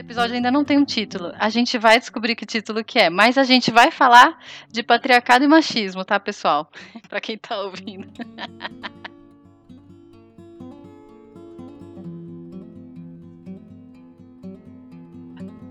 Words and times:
Episódio 0.00 0.34
ainda 0.34 0.50
não 0.50 0.64
tem 0.64 0.78
um 0.78 0.84
título. 0.84 1.30
A 1.38 1.50
gente 1.50 1.76
vai 1.76 1.98
descobrir 1.98 2.34
que 2.34 2.46
título 2.46 2.82
que 2.82 2.98
é, 2.98 3.10
mas 3.10 3.36
a 3.36 3.44
gente 3.44 3.70
vai 3.70 3.90
falar 3.90 4.42
de 4.66 4.82
patriarcado 4.82 5.44
e 5.44 5.48
machismo, 5.48 6.06
tá, 6.06 6.18
pessoal? 6.18 6.72
Para 7.06 7.20
quem 7.20 7.36
tá 7.36 7.60
ouvindo. 7.60 8.08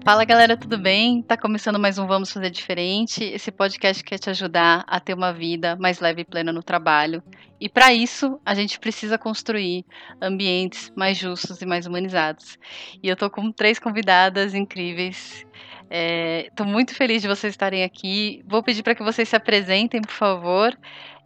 Fala 0.10 0.26
galera, 0.26 0.58
tudo 0.58 0.76
bem? 0.76 1.22
Tá 1.22 1.38
começando 1.38 1.78
mais 1.78 2.00
um 2.00 2.08
Vamos 2.08 2.34
Fazer 2.34 2.50
Diferente. 2.50 3.24
Esse 3.24 3.52
podcast 3.52 4.04
quer 4.04 4.18
te 4.18 4.28
ajudar 4.32 4.84
a 4.88 5.00
ter 5.00 5.14
uma 5.14 5.32
vida 5.32 5.76
mais 5.76 6.00
leve 6.00 6.22
e 6.22 6.26
plena 6.26 6.52
no 6.52 6.64
trabalho. 6.64 7.22
E 7.62 7.70
para 7.70 7.94
isso, 7.94 8.42
a 8.44 8.56
gente 8.56 8.80
precisa 8.80 9.20
construir 9.20 9.86
ambientes 10.20 10.92
mais 10.96 11.16
justos 11.16 11.62
e 11.62 11.66
mais 11.68 11.86
humanizados. 11.86 12.58
E 13.04 13.08
eu 13.08 13.16
tô 13.16 13.30
com 13.30 13.52
três 13.52 13.78
convidadas 13.78 14.56
incríveis. 14.56 15.46
Estou 15.92 16.66
é, 16.66 16.70
muito 16.70 16.96
feliz 16.96 17.22
de 17.22 17.28
vocês 17.28 17.54
estarem 17.54 17.84
aqui. 17.84 18.44
Vou 18.48 18.64
pedir 18.64 18.82
para 18.82 18.96
que 18.96 19.04
vocês 19.04 19.30
se 19.30 19.36
apresentem, 19.36 20.02
por 20.02 20.10
favor. 20.10 20.76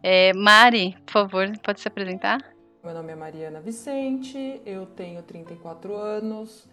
É, 0.02 0.34
Mari, 0.34 0.94
por 1.06 1.12
favor, 1.12 1.50
pode 1.62 1.80
se 1.80 1.88
apresentar? 1.88 2.38
Meu 2.84 2.92
nome 2.92 3.12
é 3.12 3.16
Mariana 3.16 3.62
Vicente, 3.62 4.60
eu 4.66 4.84
tenho 4.84 5.22
34 5.22 5.96
anos. 5.96 6.68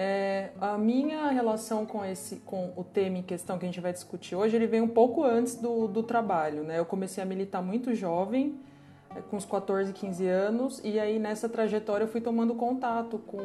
É, 0.00 0.50
a 0.60 0.78
minha 0.78 1.26
relação 1.26 1.84
com 1.84 2.04
esse, 2.04 2.36
com 2.36 2.72
o 2.76 2.84
tema 2.84 3.18
em 3.18 3.22
questão 3.22 3.58
que 3.58 3.64
a 3.64 3.68
gente 3.68 3.80
vai 3.80 3.92
discutir 3.92 4.36
hoje, 4.36 4.54
ele 4.54 4.68
vem 4.68 4.80
um 4.80 4.86
pouco 4.86 5.24
antes 5.24 5.56
do, 5.56 5.88
do 5.88 6.04
trabalho, 6.04 6.62
né? 6.62 6.78
Eu 6.78 6.84
comecei 6.84 7.20
a 7.20 7.26
militar 7.26 7.60
muito 7.60 7.92
jovem, 7.96 8.60
é, 9.10 9.20
com 9.22 9.36
uns 9.36 9.44
14, 9.44 9.92
15 9.92 10.24
anos, 10.28 10.80
e 10.84 11.00
aí 11.00 11.18
nessa 11.18 11.48
trajetória 11.48 12.04
eu 12.04 12.08
fui 12.08 12.20
tomando 12.20 12.54
contato 12.54 13.18
com, 13.26 13.40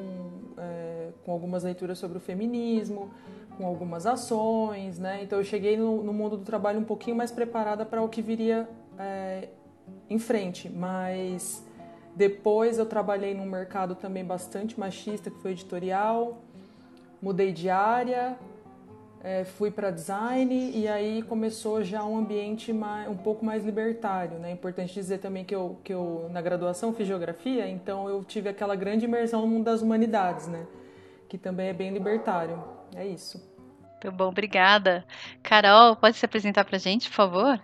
é, 0.56 1.10
com 1.26 1.32
algumas 1.32 1.64
leituras 1.64 1.98
sobre 1.98 2.20
o 2.20 2.22
feminismo, 2.22 3.10
com 3.58 3.66
algumas 3.66 4.06
ações, 4.06 5.00
né? 5.00 5.24
Então 5.24 5.40
eu 5.40 5.44
cheguei 5.44 5.76
no, 5.76 6.04
no 6.04 6.14
mundo 6.14 6.38
do 6.38 6.46
trabalho 6.46 6.80
um 6.80 6.86
pouquinho 6.86 7.18
mais 7.18 7.32
preparada 7.32 7.84
para 7.84 8.00
o 8.00 8.08
que 8.08 8.22
viria 8.22 8.70
é, 9.00 9.50
em 10.08 10.20
frente, 10.20 10.70
mas 10.70 11.66
depois 12.16 12.78
eu 12.78 12.86
trabalhei 12.86 13.34
num 13.34 13.46
mercado 13.46 13.96
também 13.96 14.24
bastante 14.24 14.80
machista, 14.80 15.32
que 15.32 15.40
foi 15.40 15.52
editorial. 15.52 16.38
Mudei 17.22 17.52
de 17.52 17.70
área, 17.70 18.38
é, 19.24 19.46
fui 19.46 19.72
para 19.72 19.90
design 19.90 20.72
e 20.76 20.88
aí 20.88 21.24
começou 21.24 21.82
já 21.82 22.04
um 22.04 22.18
ambiente 22.18 22.74
mais, 22.74 23.10
um 23.10 23.16
pouco 23.16 23.46
mais 23.46 23.64
libertário. 23.64 24.38
Né? 24.38 24.50
É 24.50 24.54
importante 24.54 24.94
dizer 24.94 25.20
também 25.20 25.46
que 25.46 25.56
eu, 25.56 25.80
que 25.84 25.94
eu, 25.94 26.28
na 26.32 26.42
graduação, 26.42 26.94
fiz 26.94 27.08
geografia, 27.08 27.68
então 27.68 28.10
eu 28.10 28.24
tive 28.24 28.50
aquela 28.50 28.76
grande 28.76 29.06
imersão 29.06 29.42
no 29.42 29.48
mundo 29.48 29.64
das 29.64 29.82
humanidades, 29.82 30.48
né? 30.48 30.68
que 31.30 31.38
também 31.38 31.70
é 31.70 31.74
bem 31.74 31.92
libertário. 31.92 32.62
É 32.94 33.08
isso. 33.08 33.42
Muito 33.80 34.12
bom, 34.12 34.28
obrigada. 34.28 35.06
Carol, 35.42 35.96
pode 35.96 36.18
se 36.18 36.26
apresentar 36.26 36.66
para 36.66 36.76
a 36.76 36.80
gente, 36.80 37.08
por 37.10 37.16
favor? 37.16 37.62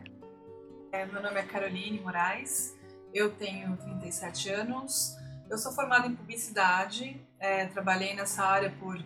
É, 0.93 1.05
meu 1.05 1.21
nome 1.21 1.37
é 1.37 1.43
Caroline 1.43 1.99
Moraes, 1.99 2.78
eu 3.13 3.31
tenho 3.31 3.75
37 3.77 4.49
anos, 4.49 5.17
eu 5.49 5.57
sou 5.57 5.71
formada 5.71 6.07
em 6.07 6.15
publicidade, 6.15 7.19
é, 7.39 7.65
trabalhei 7.65 8.13
nessa 8.13 8.43
área 8.43 8.71
por 8.79 9.03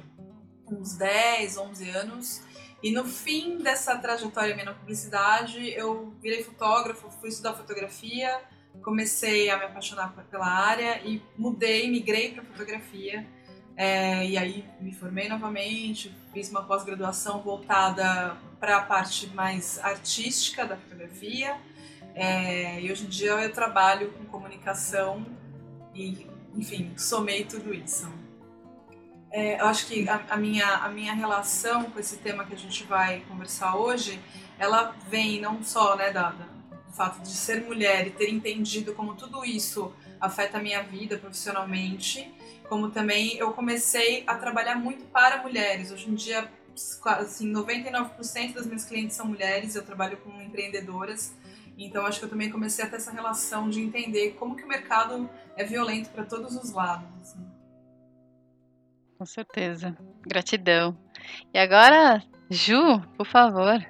uns 0.68 0.96
10, 0.98 1.58
11 1.58 1.90
anos. 1.90 2.42
E 2.82 2.92
no 2.92 3.06
fim 3.06 3.60
dessa 3.60 3.98
trajetória 3.98 4.54
minha 4.54 4.66
na 4.66 4.74
publicidade, 4.74 5.72
eu 5.72 6.14
virei 6.22 6.44
fotógrafo, 6.44 7.10
fui 7.10 7.30
estudar 7.30 7.54
fotografia, 7.54 8.42
comecei 8.84 9.50
a 9.50 9.58
me 9.58 9.64
apaixonar 9.64 10.14
pela 10.30 10.48
área 10.48 11.02
e 11.06 11.22
mudei, 11.38 11.90
migrei 11.90 12.34
para 12.34 12.44
fotografia. 12.44 13.26
É, 13.76 14.28
e 14.28 14.38
aí 14.38 14.66
me 14.82 14.94
formei 14.94 15.30
novamente, 15.30 16.14
fiz 16.34 16.50
uma 16.50 16.64
pós-graduação 16.64 17.42
voltada 17.42 18.38
para 18.60 18.78
a 18.78 18.82
parte 18.82 19.28
mais 19.28 19.80
artística 19.80 20.66
da 20.66 20.76
fotografia 20.76 21.58
é, 22.16 22.80
e 22.80 22.92
hoje 22.92 23.06
em 23.06 23.10
dia 23.10 23.32
eu 23.32 23.52
trabalho 23.52 24.12
com 24.12 24.26
comunicação 24.26 25.26
e, 25.94 26.28
enfim, 26.56 26.94
somei 26.98 27.44
tudo 27.44 27.74
isso. 27.74 28.08
É, 29.32 29.60
eu 29.60 29.66
acho 29.66 29.88
que 29.88 30.08
a, 30.08 30.24
a, 30.30 30.38
minha, 30.38 30.68
a 30.68 30.90
minha 30.90 31.14
relação 31.14 31.86
com 31.86 32.00
esse 32.00 32.18
tema 32.18 32.46
que 32.46 32.54
a 32.54 32.58
gente 32.58 32.84
vai 32.84 33.22
conversar 33.22 33.76
hoje, 33.76 34.20
ela 34.60 34.96
vem 35.10 35.42
não 35.42 35.64
só 35.64 35.96
né, 35.96 36.12
da, 36.12 36.30
da, 36.30 36.46
do 36.46 36.94
fato 36.94 37.22
de 37.24 37.32
ser 37.32 37.64
mulher 37.64 38.06
e 38.06 38.12
ter 38.12 38.30
entendido 38.30 38.94
como 38.94 39.16
tudo 39.16 39.44
isso 39.44 39.92
afeta 40.22 40.60
a 40.60 40.62
minha 40.62 40.84
vida 40.84 41.18
profissionalmente, 41.18 42.32
como 42.70 42.92
também 42.92 43.36
eu 43.38 43.52
comecei 43.54 44.24
a 44.28 44.36
trabalhar 44.36 44.76
muito 44.76 45.04
para 45.06 45.42
mulheres. 45.42 45.92
Hoje 45.92 46.10
em 46.10 46.14
dia, 46.14 46.48
assim, 47.18 47.52
99% 47.52 48.54
das 48.54 48.68
minhas 48.68 48.86
clientes 48.86 49.16
são 49.16 49.26
mulheres, 49.26 49.76
eu 49.76 49.84
trabalho 49.84 50.18
com 50.18 50.30
empreendedoras 50.42 51.34
então 51.78 52.06
acho 52.06 52.20
que 52.20 52.26
eu 52.26 52.30
também 52.30 52.50
comecei 52.50 52.86
a 52.86 52.90
ter 52.90 52.98
essa 52.98 53.12
relação 53.12 53.70
de 53.70 53.82
entender 53.82 54.32
como 54.32 54.56
que 54.56 54.64
o 54.64 54.68
mercado 54.68 55.30
é 55.56 55.64
violento 55.64 56.10
para 56.10 56.26
todos 56.26 56.56
os 56.56 56.72
lados. 56.72 57.08
Assim. 57.22 57.46
Com 59.18 59.26
certeza. 59.26 59.98
Gratidão. 60.22 60.98
E 61.54 61.58
agora, 61.58 62.24
Ju, 62.50 63.02
por 63.18 63.26
favor. 63.26 63.86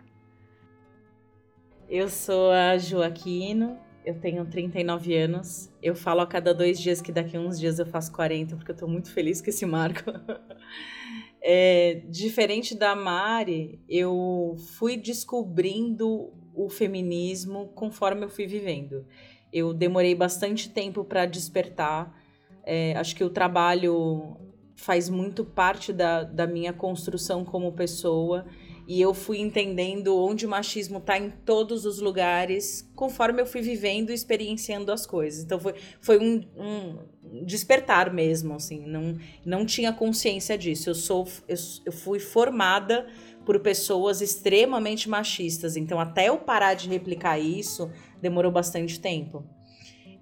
Eu 1.90 2.08
sou 2.10 2.52
a 2.52 2.78
Ju 2.78 3.02
Aquino, 3.02 3.78
eu 4.06 4.20
tenho 4.20 4.46
39 4.46 5.16
anos. 5.16 5.72
Eu 5.82 5.96
falo 5.96 6.22
a 6.22 6.28
cada 6.28 6.54
dois 6.54 6.80
dias 6.80 7.02
que 7.02 7.12
daqui 7.12 7.38
a 7.38 7.40
uns 7.40 7.60
dias 7.60 7.80
eu 7.80 7.86
faço 7.86 8.12
40, 8.12 8.56
porque 8.56 8.72
eu 8.72 8.78
tô 8.78 8.88
muito 8.88 9.12
feliz 9.12 9.42
com 9.42 9.50
esse 9.50 9.66
marco. 9.66 10.12
É, 11.46 12.02
diferente 12.08 12.74
da 12.74 12.96
Mari, 12.96 13.78
eu 13.90 14.56
fui 14.78 14.96
descobrindo 14.96 16.32
o 16.53 16.69
feminismo 16.69 17.69
conforme 17.75 18.25
eu 18.25 18.30
fui 18.30 18.46
vivendo. 18.46 19.06
Eu 19.52 19.74
demorei 19.74 20.16
bastante 20.16 20.69
tempo 20.69 21.03
para 21.03 21.25
despertar. 21.25 22.18
É, 22.66 22.96
acho 22.96 23.16
que 23.16 23.24
o 23.24 23.30
trabalho 23.30 24.38
faz 24.75 25.09
muito 25.09 25.46
parte 25.46 25.94
da, 25.94 26.24
da 26.24 26.47
minha 26.47 26.74
construção 26.74 27.46
como 27.46 27.72
pessoa 27.72 28.46
e 28.88 29.00
eu 29.00 29.13
fui 29.13 29.40
entendendo 29.40 30.18
onde 30.18 30.46
o 30.46 30.50
machismo 30.50 30.97
está 30.97 31.18
em 31.18 31.30
todos 31.30 31.86
os 31.86 32.00
lugares 32.00 32.90
conforme 32.96 33.42
eu 33.42 33.46
fui 33.46 33.62
vivendo 33.62 34.09
e 34.09 34.13
experienciando 34.13 34.92
as 34.92 35.06
coisas. 35.06 35.44
Então 35.44 35.59
foi, 35.59 35.75
foi 36.02 36.19
um, 36.19 36.44
um 36.58 37.46
despertar 37.46 38.13
mesmo, 38.13 38.56
assim, 38.56 38.86
não, 38.86 39.18
não 39.46 39.66
tinha 39.66 39.94
consciência 39.94 40.58
disso. 40.58 40.90
Eu, 40.90 40.96
sou, 40.96 41.28
eu, 41.47 41.56
eu 41.86 41.92
fui 41.92 42.19
formada 42.19 43.08
por 43.46 43.59
pessoas 43.59 44.22
extremamente 44.22 45.09
machistas. 45.09 45.76
Então, 45.76 46.00
até 46.00 46.30
eu 46.30 46.38
parar 46.38 46.74
de 46.74 46.90
replicar 46.90 47.40
isso, 47.40 47.92
demorou 48.22 48.52
bastante 48.52 49.00
tempo. 49.00 49.44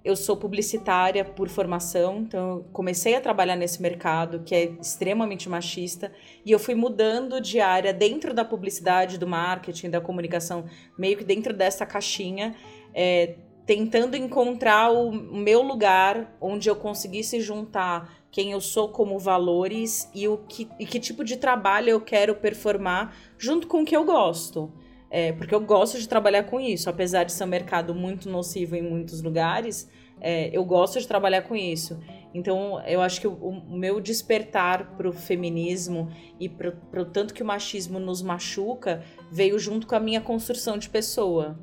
Eu 0.04 0.16
sou 0.16 0.36
publicitária 0.36 1.24
por 1.24 1.48
formação, 1.48 2.22
então 2.22 2.50
eu 2.50 2.64
comecei 2.74 3.14
a 3.14 3.22
trabalhar 3.22 3.56
nesse 3.56 3.80
mercado 3.80 4.42
que 4.44 4.56
é 4.56 4.64
extremamente 4.82 5.48
machista 5.48 6.12
e 6.44 6.52
eu 6.52 6.58
fui 6.58 6.74
mudando 6.74 7.40
de 7.40 7.60
área 7.60 7.94
dentro 7.94 8.34
da 8.34 8.44
publicidade, 8.44 9.20
do 9.20 9.28
marketing, 9.28 9.92
da 9.92 10.02
comunicação, 10.02 10.66
meio 10.98 11.16
que 11.18 11.24
dentro 11.24 11.54
dessa 11.54 11.86
caixinha, 11.86 12.56
é, 12.96 13.36
tentando 13.72 14.18
encontrar 14.18 14.92
o 14.92 15.14
meu 15.14 15.62
lugar 15.62 16.36
onde 16.42 16.70
eu 16.70 16.76
conseguisse 16.76 17.40
juntar 17.40 18.14
quem 18.30 18.52
eu 18.52 18.60
sou 18.60 18.90
como 18.90 19.18
valores 19.18 20.10
e 20.14 20.28
o 20.28 20.40
que, 20.40 20.68
e 20.78 20.86
que 20.86 21.00
tipo 21.00 21.24
de 21.24 21.38
trabalho 21.38 21.90
eu 21.90 22.02
quero 22.02 22.36
performar 22.36 23.16
junto 23.38 23.68
com 23.68 23.82
o 23.82 23.86
que 23.86 23.96
eu 23.96 24.04
gosto. 24.04 24.74
É, 25.10 25.32
porque 25.32 25.56
eu 25.56 25.62
gosto 25.62 25.98
de 25.98 26.06
trabalhar 26.06 26.44
com 26.44 26.60
isso, 26.60 26.90
apesar 26.90 27.24
de 27.24 27.32
ser 27.32 27.46
um 27.46 27.48
mercado 27.48 27.96
muito 27.96 28.30
nocivo 28.30 28.76
em 28.76 28.82
muitos 28.82 29.22
lugares, 29.22 29.90
é, 30.20 30.50
eu 30.52 30.66
gosto 30.66 31.00
de 31.00 31.08
trabalhar 31.08 31.44
com 31.44 31.56
isso. 31.56 31.98
Então, 32.34 32.82
eu 32.86 33.02
acho 33.02 33.22
que 33.22 33.28
o, 33.28 33.32
o 33.32 33.78
meu 33.78 34.02
despertar 34.02 34.98
para 34.98 35.08
o 35.08 35.14
feminismo 35.14 36.12
e 36.38 36.50
para 36.50 37.02
o 37.02 37.06
tanto 37.06 37.34
que 37.34 37.42
o 37.42 37.46
machismo 37.46 38.00
nos 38.00 38.22
machuca 38.22 39.02
veio 39.32 39.58
junto 39.58 39.88
com 39.88 39.96
a 39.96 40.00
minha 40.00 40.20
construção 40.20 40.78
de 40.78 40.90
pessoa. 40.90 41.58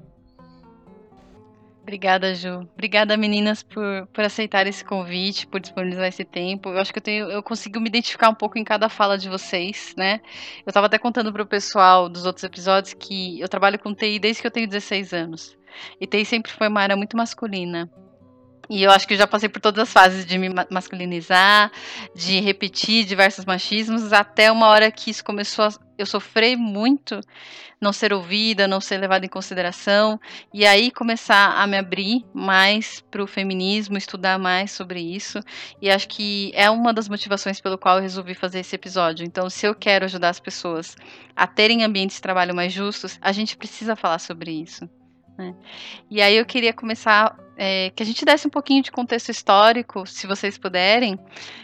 Obrigada, 1.88 2.34
Ju. 2.34 2.68
Obrigada, 2.74 3.16
meninas, 3.16 3.62
por, 3.62 4.06
por 4.12 4.22
aceitar 4.22 4.66
esse 4.66 4.84
convite, 4.84 5.46
por 5.46 5.58
disponibilizar 5.58 6.06
esse 6.06 6.22
tempo. 6.22 6.68
Eu 6.68 6.78
acho 6.80 6.92
que 6.92 6.98
eu, 6.98 7.02
tenho, 7.02 7.30
eu 7.30 7.42
consigo 7.42 7.80
me 7.80 7.88
identificar 7.88 8.28
um 8.28 8.34
pouco 8.34 8.58
em 8.58 8.62
cada 8.62 8.90
fala 8.90 9.16
de 9.16 9.26
vocês, 9.26 9.94
né? 9.96 10.20
Eu 10.66 10.70
estava 10.70 10.84
até 10.86 10.98
contando 10.98 11.32
para 11.32 11.42
o 11.42 11.46
pessoal 11.46 12.06
dos 12.06 12.26
outros 12.26 12.44
episódios 12.44 12.92
que 12.92 13.40
eu 13.40 13.48
trabalho 13.48 13.78
com 13.78 13.94
TI 13.94 14.18
desde 14.18 14.42
que 14.42 14.46
eu 14.46 14.50
tenho 14.50 14.68
16 14.68 15.14
anos. 15.14 15.56
E 15.98 16.06
TI 16.06 16.26
sempre 16.26 16.52
foi 16.52 16.68
uma 16.68 16.82
área 16.82 16.94
muito 16.94 17.16
masculina. 17.16 17.90
E 18.70 18.82
eu 18.82 18.90
acho 18.90 19.08
que 19.08 19.16
já 19.16 19.26
passei 19.26 19.48
por 19.48 19.60
todas 19.60 19.82
as 19.82 19.92
fases 19.92 20.26
de 20.26 20.36
me 20.36 20.50
masculinizar, 20.70 21.72
de 22.14 22.38
repetir 22.40 23.06
diversos 23.06 23.44
machismos, 23.44 24.12
até 24.12 24.52
uma 24.52 24.68
hora 24.68 24.90
que 24.90 25.10
isso 25.10 25.24
começou 25.24 25.64
a 25.64 25.72
eu 25.96 26.06
sofrer 26.06 26.56
muito, 26.56 27.20
não 27.80 27.92
ser 27.92 28.12
ouvida, 28.12 28.68
não 28.68 28.80
ser 28.80 28.98
levada 28.98 29.26
em 29.26 29.28
consideração, 29.28 30.20
e 30.54 30.64
aí 30.64 30.92
começar 30.92 31.60
a 31.60 31.66
me 31.66 31.76
abrir 31.76 32.24
mais 32.32 33.00
para 33.10 33.22
o 33.22 33.26
feminismo, 33.26 33.98
estudar 33.98 34.38
mais 34.38 34.70
sobre 34.70 35.00
isso, 35.00 35.40
e 35.82 35.90
acho 35.90 36.06
que 36.08 36.52
é 36.54 36.70
uma 36.70 36.92
das 36.92 37.08
motivações 37.08 37.60
pelo 37.60 37.78
qual 37.78 37.96
eu 37.96 38.02
resolvi 38.02 38.34
fazer 38.34 38.60
esse 38.60 38.76
episódio. 38.76 39.26
Então, 39.26 39.50
se 39.50 39.66
eu 39.66 39.74
quero 39.74 40.04
ajudar 40.04 40.28
as 40.28 40.38
pessoas 40.38 40.94
a 41.34 41.46
terem 41.46 41.82
ambientes 41.82 42.16
de 42.16 42.22
trabalho 42.22 42.54
mais 42.54 42.72
justos, 42.72 43.18
a 43.20 43.32
gente 43.32 43.56
precisa 43.56 43.96
falar 43.96 44.20
sobre 44.20 44.52
isso. 44.52 44.88
Né? 45.38 45.54
E 46.10 46.20
aí 46.20 46.36
eu 46.36 46.44
queria 46.44 46.72
começar 46.72 47.38
é, 47.56 47.90
que 47.90 48.02
a 48.02 48.06
gente 48.06 48.24
desse 48.24 48.48
um 48.48 48.50
pouquinho 48.50 48.82
de 48.82 48.90
contexto 48.90 49.30
histórico, 49.30 50.04
se 50.04 50.26
vocês 50.26 50.58
puderem, 50.58 51.16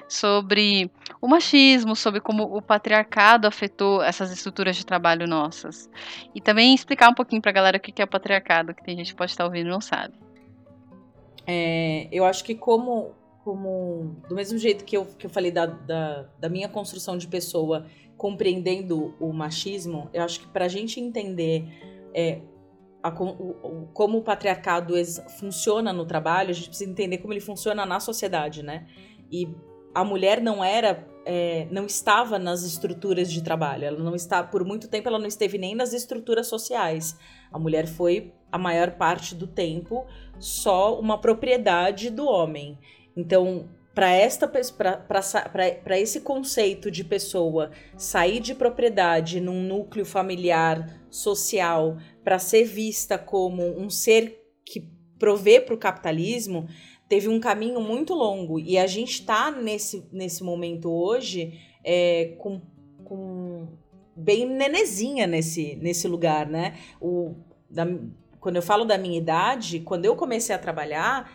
sobre 0.08 0.88
o 1.20 1.26
machismo, 1.26 1.96
sobre 1.96 2.20
como 2.20 2.44
o 2.44 2.62
patriarcado 2.62 3.48
afetou 3.48 4.00
essas 4.00 4.30
estruturas 4.30 4.76
de 4.76 4.86
trabalho 4.86 5.26
nossas. 5.26 5.90
E 6.32 6.40
também 6.40 6.72
explicar 6.72 7.10
um 7.10 7.14
pouquinho 7.14 7.42
para 7.42 7.50
a 7.50 7.54
galera 7.54 7.76
o 7.76 7.80
que 7.80 8.00
é 8.00 8.04
o 8.04 8.08
patriarcado, 8.08 8.72
que 8.74 8.84
tem 8.84 8.96
gente 8.96 9.10
que 9.10 9.16
pode 9.16 9.32
estar 9.32 9.44
ouvindo 9.44 9.66
e 9.66 9.70
não 9.70 9.80
sabe. 9.80 10.14
É, 11.46 12.08
eu 12.12 12.24
acho 12.24 12.44
que 12.44 12.54
como, 12.54 13.12
como 13.42 14.16
do 14.28 14.36
mesmo 14.36 14.56
jeito 14.56 14.84
que 14.84 14.96
eu, 14.96 15.04
que 15.04 15.26
eu 15.26 15.30
falei 15.30 15.50
da, 15.50 15.66
da, 15.66 16.26
da 16.38 16.48
minha 16.48 16.68
construção 16.68 17.18
de 17.18 17.26
pessoa 17.26 17.86
compreendendo 18.16 19.14
o 19.18 19.32
machismo, 19.32 20.08
eu 20.12 20.22
acho 20.22 20.40
que 20.40 20.46
para 20.46 20.64
a 20.64 20.68
gente 20.68 21.00
entender 21.00 21.66
é, 22.14 22.40
a, 23.04 23.10
o, 23.10 23.86
como 23.92 24.16
o 24.16 24.22
patriarcado 24.22 24.94
funciona 25.38 25.92
no 25.92 26.06
trabalho, 26.06 26.48
a 26.48 26.52
gente 26.54 26.68
precisa 26.68 26.90
entender 26.90 27.18
como 27.18 27.34
ele 27.34 27.40
funciona 27.40 27.84
na 27.84 28.00
sociedade, 28.00 28.62
né? 28.62 28.86
E 29.30 29.54
a 29.94 30.02
mulher 30.02 30.40
não 30.40 30.64
era, 30.64 31.06
é, 31.26 31.68
não 31.70 31.84
estava 31.84 32.38
nas 32.38 32.62
estruturas 32.62 33.30
de 33.30 33.42
trabalho. 33.44 33.84
Ela 33.84 33.98
não 33.98 34.14
está, 34.14 34.42
por 34.42 34.64
muito 34.64 34.88
tempo, 34.88 35.06
ela 35.06 35.18
não 35.18 35.26
esteve 35.26 35.58
nem 35.58 35.74
nas 35.74 35.92
estruturas 35.92 36.46
sociais. 36.46 37.14
A 37.52 37.58
mulher 37.58 37.86
foi 37.86 38.32
a 38.50 38.56
maior 38.56 38.92
parte 38.92 39.34
do 39.34 39.46
tempo 39.46 40.06
só 40.38 40.98
uma 40.98 41.20
propriedade 41.20 42.08
do 42.08 42.26
homem. 42.26 42.78
Então, 43.14 43.68
para 43.94 44.10
esta 44.10 44.48
para 44.48 45.98
esse 46.00 46.22
conceito 46.22 46.90
de 46.90 47.04
pessoa 47.04 47.70
sair 47.96 48.40
de 48.40 48.54
propriedade 48.54 49.40
num 49.40 49.62
núcleo 49.62 50.04
familiar 50.04 51.03
social 51.14 51.96
para 52.22 52.38
ser 52.38 52.64
vista 52.64 53.16
como 53.16 53.62
um 53.78 53.88
ser 53.88 54.42
que 54.64 54.88
provê 55.18 55.60
para 55.60 55.74
o 55.74 55.78
capitalismo 55.78 56.66
teve 57.08 57.28
um 57.28 57.38
caminho 57.38 57.80
muito 57.80 58.14
longo 58.14 58.58
e 58.58 58.76
a 58.78 58.86
gente 58.86 59.20
está 59.20 59.50
nesse, 59.50 60.06
nesse 60.10 60.42
momento 60.42 60.90
hoje 60.90 61.60
é, 61.84 62.34
com, 62.38 62.60
com 63.04 63.68
bem 64.16 64.46
nenezinha 64.46 65.26
nesse, 65.26 65.76
nesse 65.76 66.08
lugar, 66.08 66.48
né? 66.48 66.78
O, 67.00 67.34
da, 67.68 67.86
quando 68.40 68.56
eu 68.56 68.62
falo 68.62 68.84
da 68.84 68.98
minha 68.98 69.18
idade, 69.18 69.80
quando 69.80 70.04
eu 70.04 70.16
comecei 70.16 70.54
a 70.54 70.58
trabalhar, 70.58 71.30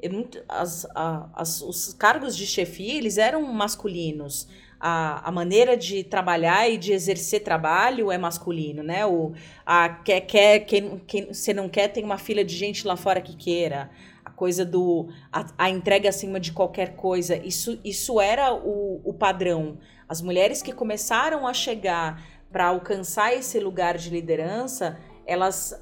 eu, 0.00 0.28
as, 0.48 0.84
a, 0.94 1.30
as, 1.34 1.62
os 1.62 1.94
cargos 1.94 2.36
de 2.36 2.46
chefia 2.46 2.94
eles 2.94 3.18
eram 3.18 3.42
masculinos 3.42 4.48
a, 4.80 5.28
a 5.28 5.32
maneira 5.32 5.76
de 5.76 6.04
trabalhar 6.04 6.68
e 6.68 6.76
de 6.76 6.92
exercer 6.92 7.42
trabalho 7.42 8.10
é 8.10 8.18
masculino, 8.18 8.82
né? 8.82 9.06
O, 9.06 9.32
a, 9.64 9.88
quer, 9.88 10.20
quer, 10.22 10.60
quem, 10.60 10.98
quem 11.06 11.32
você 11.32 11.52
não 11.52 11.68
quer, 11.68 11.88
tem 11.88 12.04
uma 12.04 12.18
fila 12.18 12.44
de 12.44 12.54
gente 12.54 12.86
lá 12.86 12.96
fora 12.96 13.20
que 13.20 13.36
queira. 13.36 13.90
A 14.24 14.30
coisa 14.30 14.64
do. 14.64 15.08
A, 15.32 15.46
a 15.58 15.70
entrega 15.70 16.08
acima 16.08 16.40
de 16.40 16.52
qualquer 16.52 16.96
coisa. 16.96 17.36
Isso, 17.36 17.78
isso 17.84 18.20
era 18.20 18.52
o, 18.52 19.00
o 19.04 19.14
padrão. 19.14 19.78
As 20.08 20.20
mulheres 20.20 20.62
que 20.62 20.72
começaram 20.72 21.46
a 21.46 21.54
chegar 21.54 22.22
para 22.50 22.66
alcançar 22.66 23.34
esse 23.34 23.58
lugar 23.58 23.98
de 23.98 24.10
liderança, 24.10 24.98
elas 25.26 25.74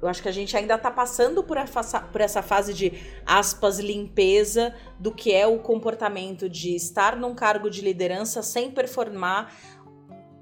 eu 0.00 0.08
acho 0.08 0.22
que 0.22 0.28
a 0.28 0.32
gente 0.32 0.56
ainda 0.56 0.74
está 0.74 0.90
passando 0.90 1.42
por 1.42 1.56
essa, 1.56 2.00
por 2.00 2.20
essa 2.20 2.40
fase 2.42 2.72
de 2.72 2.92
aspas 3.26 3.78
limpeza 3.78 4.74
do 4.98 5.12
que 5.12 5.32
é 5.32 5.46
o 5.46 5.58
comportamento 5.58 6.48
de 6.48 6.74
estar 6.74 7.16
num 7.16 7.34
cargo 7.34 7.68
de 7.68 7.80
liderança 7.80 8.42
sem 8.42 8.70
performar 8.70 9.52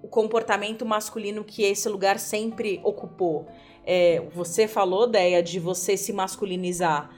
o 0.03 0.09
comportamento 0.09 0.85
masculino 0.85 1.43
que 1.43 1.63
esse 1.63 1.89
lugar 1.89 2.19
sempre 2.19 2.81
ocupou. 2.85 3.49
É, 3.85 4.21
você 4.33 4.69
falou, 4.69 5.07
Deia, 5.07 5.43
de 5.43 5.59
você 5.59 5.97
se 5.97 6.13
masculinizar. 6.13 7.11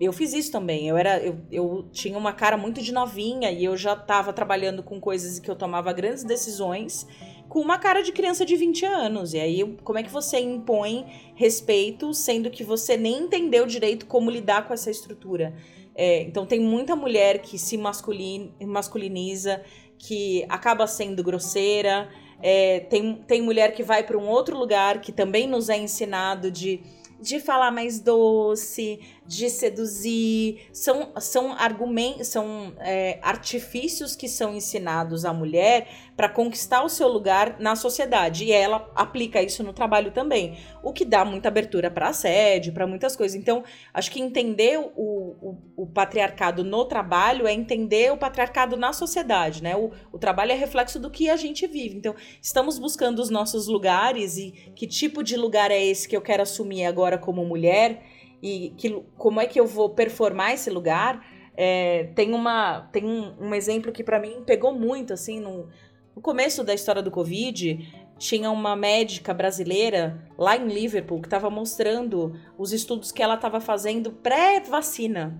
Eu 0.00 0.12
fiz 0.12 0.32
isso 0.32 0.50
também. 0.50 0.88
Eu 0.88 0.96
era, 0.96 1.22
eu, 1.22 1.38
eu 1.52 1.88
tinha 1.92 2.16
uma 2.16 2.32
cara 2.32 2.56
muito 2.56 2.80
de 2.82 2.90
novinha 2.90 3.50
e 3.52 3.64
eu 3.64 3.76
já 3.76 3.92
estava 3.92 4.32
trabalhando 4.32 4.82
com 4.82 4.98
coisas 5.00 5.38
que 5.38 5.50
eu 5.50 5.54
tomava 5.54 5.92
grandes 5.92 6.24
decisões 6.24 7.06
com 7.52 7.60
uma 7.60 7.78
cara 7.78 8.02
de 8.02 8.12
criança 8.12 8.46
de 8.46 8.56
20 8.56 8.86
anos. 8.86 9.34
E 9.34 9.38
aí, 9.38 9.76
como 9.84 9.98
é 9.98 10.02
que 10.02 10.08
você 10.08 10.40
impõe 10.40 11.04
respeito, 11.34 12.14
sendo 12.14 12.50
que 12.50 12.64
você 12.64 12.96
nem 12.96 13.24
entendeu 13.24 13.66
direito 13.66 14.06
como 14.06 14.30
lidar 14.30 14.66
com 14.66 14.72
essa 14.72 14.90
estrutura? 14.90 15.54
É, 15.94 16.22
então, 16.22 16.46
tem 16.46 16.58
muita 16.58 16.96
mulher 16.96 17.42
que 17.42 17.58
se 17.58 17.76
masculin, 17.76 18.54
masculiniza, 18.58 19.62
que 19.98 20.46
acaba 20.48 20.86
sendo 20.86 21.22
grosseira. 21.22 22.08
É, 22.40 22.80
tem, 22.80 23.16
tem 23.16 23.42
mulher 23.42 23.74
que 23.74 23.82
vai 23.82 24.02
para 24.02 24.16
um 24.16 24.30
outro 24.30 24.56
lugar 24.56 25.02
que 25.02 25.12
também 25.12 25.46
nos 25.46 25.68
é 25.68 25.76
ensinado 25.76 26.50
de 26.50 26.80
de 27.22 27.38
falar 27.38 27.70
mais 27.70 28.00
doce, 28.00 28.98
de 29.26 29.48
seduzir, 29.48 30.68
são, 30.72 31.12
são 31.18 31.52
argumentos, 31.52 32.28
são 32.28 32.74
é, 32.80 33.18
artifícios 33.22 34.16
que 34.16 34.28
são 34.28 34.54
ensinados 34.54 35.24
à 35.24 35.32
mulher 35.32 35.86
para 36.16 36.28
conquistar 36.28 36.82
o 36.82 36.88
seu 36.88 37.08
lugar 37.08 37.56
na 37.60 37.76
sociedade. 37.76 38.44
E 38.44 38.52
ela 38.52 38.90
aplica 38.94 39.40
isso 39.40 39.62
no 39.62 39.72
trabalho 39.72 40.10
também, 40.10 40.58
o 40.82 40.92
que 40.92 41.04
dá 41.04 41.24
muita 41.24 41.48
abertura 41.48 41.90
para 41.90 42.08
assédio, 42.08 42.72
para 42.72 42.86
muitas 42.86 43.14
coisas. 43.14 43.36
Então, 43.36 43.62
acho 43.94 44.10
que 44.10 44.20
entender 44.20 44.78
o, 44.78 44.90
o, 44.96 45.58
o, 45.76 45.86
patriarcado 45.86 46.64
no 46.64 46.84
trabalho 46.84 47.46
é 47.46 47.52
entender 47.52 48.12
o 48.12 48.16
patriarcado 48.16 48.76
na 48.76 48.92
sociedade, 48.92 49.62
né? 49.62 49.76
O, 49.76 49.92
o 50.10 50.18
trabalho 50.18 50.52
é 50.52 50.56
reflexo 50.56 50.98
do 50.98 51.10
que 51.10 51.30
a 51.30 51.36
gente 51.36 51.66
vive. 51.66 51.96
Então, 51.96 52.14
estamos 52.40 52.78
buscando 52.78 53.20
os 53.20 53.30
nossos 53.30 53.68
lugares 53.68 54.36
e 54.36 54.50
que 54.74 54.86
tipo 54.86 55.22
de 55.22 55.36
lugar 55.36 55.70
é 55.70 55.82
esse 55.82 56.08
que 56.08 56.16
eu 56.16 56.20
quero 56.20 56.42
assumir 56.42 56.84
agora 56.84 57.16
como 57.16 57.44
mulher 57.44 58.02
e 58.42 58.74
que, 58.76 58.90
como 59.16 59.40
é 59.40 59.46
que 59.46 59.60
eu 59.60 59.66
vou 59.66 59.90
performar 59.90 60.52
esse 60.52 60.68
lugar. 60.68 61.24
É, 61.54 62.10
tem 62.14 62.34
uma 62.34 62.88
tem 62.92 63.04
um, 63.04 63.34
um 63.38 63.54
exemplo 63.54 63.92
que 63.92 64.02
para 64.02 64.18
mim 64.18 64.42
pegou 64.46 64.72
muito 64.72 65.12
assim 65.12 65.38
no, 65.38 65.68
no 66.16 66.22
começo 66.22 66.64
da 66.64 66.72
história 66.72 67.02
do 67.02 67.10
Covid, 67.10 67.78
tinha 68.18 68.50
uma 68.50 68.74
médica 68.74 69.34
brasileira 69.34 70.28
lá 70.38 70.56
em 70.56 70.66
Liverpool 70.66 71.20
que 71.20 71.26
estava 71.26 71.50
mostrando 71.50 72.38
os 72.56 72.72
estudos 72.72 73.12
que 73.12 73.22
ela 73.22 73.34
estava 73.34 73.60
fazendo 73.60 74.12
pré-vacina. 74.12 75.38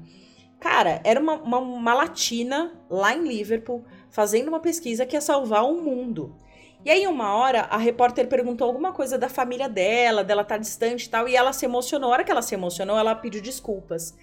Cara, 0.60 1.00
era 1.02 1.19
uma, 1.19 1.34
uma, 1.43 1.58
uma, 1.58 1.94
latina 1.94 2.72
lá 2.88 3.14
em 3.16 3.26
Liverpool 3.26 3.84
fazendo 4.10 4.49
uma 4.49 4.60
pesquisa 4.60 5.04
que 5.04 5.16
ia 5.16 5.21
salvar 5.21 5.64
o 5.64 5.82
mundo. 5.82 6.37
E 6.84 6.90
aí, 6.90 7.06
uma 7.06 7.34
hora, 7.34 7.62
a 7.62 7.76
repórter 7.76 8.26
perguntou 8.26 8.66
alguma 8.66 8.92
coisa 8.92 9.16
da 9.16 9.28
família 9.28 9.68
dela, 9.68 10.24
dela 10.24 10.42
tá 10.42 10.58
distante 10.58 11.04
e 11.04 11.08
tal, 11.08 11.28
e 11.28 11.36
ela 11.36 11.52
se 11.52 11.64
emocionou. 11.64 12.10
A 12.10 12.12
hora 12.14 12.24
que 12.24 12.30
ela 12.30 12.42
se 12.42 12.54
emocionou, 12.54 12.98
ela 12.98 13.14
pediu 13.14 13.40
desculpas. 13.40 14.16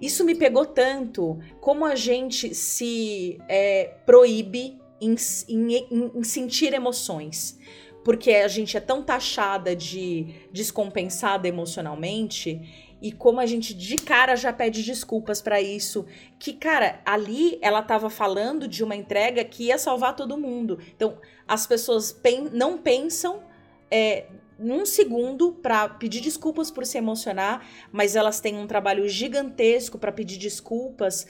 Isso 0.00 0.24
me 0.24 0.34
pegou 0.34 0.66
tanto 0.66 1.38
como 1.60 1.84
a 1.84 1.96
gente 1.96 2.54
se 2.54 3.38
é, 3.48 3.94
proíbe 4.04 4.78
em, 5.00 5.16
em, 5.48 6.10
em 6.14 6.22
sentir 6.22 6.72
emoções. 6.74 7.58
Porque 8.04 8.30
a 8.30 8.46
gente 8.46 8.76
é 8.76 8.80
tão 8.80 9.02
taxada 9.02 9.74
de 9.74 10.28
descompensada 10.52 11.48
emocionalmente 11.48 12.85
e 13.06 13.12
como 13.12 13.38
a 13.38 13.46
gente 13.46 13.72
de 13.72 13.94
cara 13.94 14.34
já 14.34 14.52
pede 14.52 14.82
desculpas 14.82 15.40
para 15.40 15.60
isso, 15.60 16.04
que 16.40 16.52
cara, 16.52 17.00
ali 17.04 17.56
ela 17.62 17.80
tava 17.80 18.10
falando 18.10 18.66
de 18.66 18.82
uma 18.82 18.96
entrega 18.96 19.44
que 19.44 19.66
ia 19.66 19.78
salvar 19.78 20.16
todo 20.16 20.36
mundo. 20.36 20.80
Então, 20.96 21.20
as 21.46 21.68
pessoas 21.68 22.10
pen 22.10 22.50
não 22.52 22.76
pensam 22.76 23.44
é, 23.88 24.26
num 24.58 24.84
segundo 24.84 25.52
para 25.52 25.88
pedir 25.88 26.20
desculpas 26.20 26.68
por 26.68 26.84
se 26.84 26.98
emocionar, 26.98 27.64
mas 27.92 28.16
elas 28.16 28.40
têm 28.40 28.58
um 28.58 28.66
trabalho 28.66 29.08
gigantesco 29.08 30.00
para 30.00 30.10
pedir 30.10 30.36
desculpas 30.36 31.28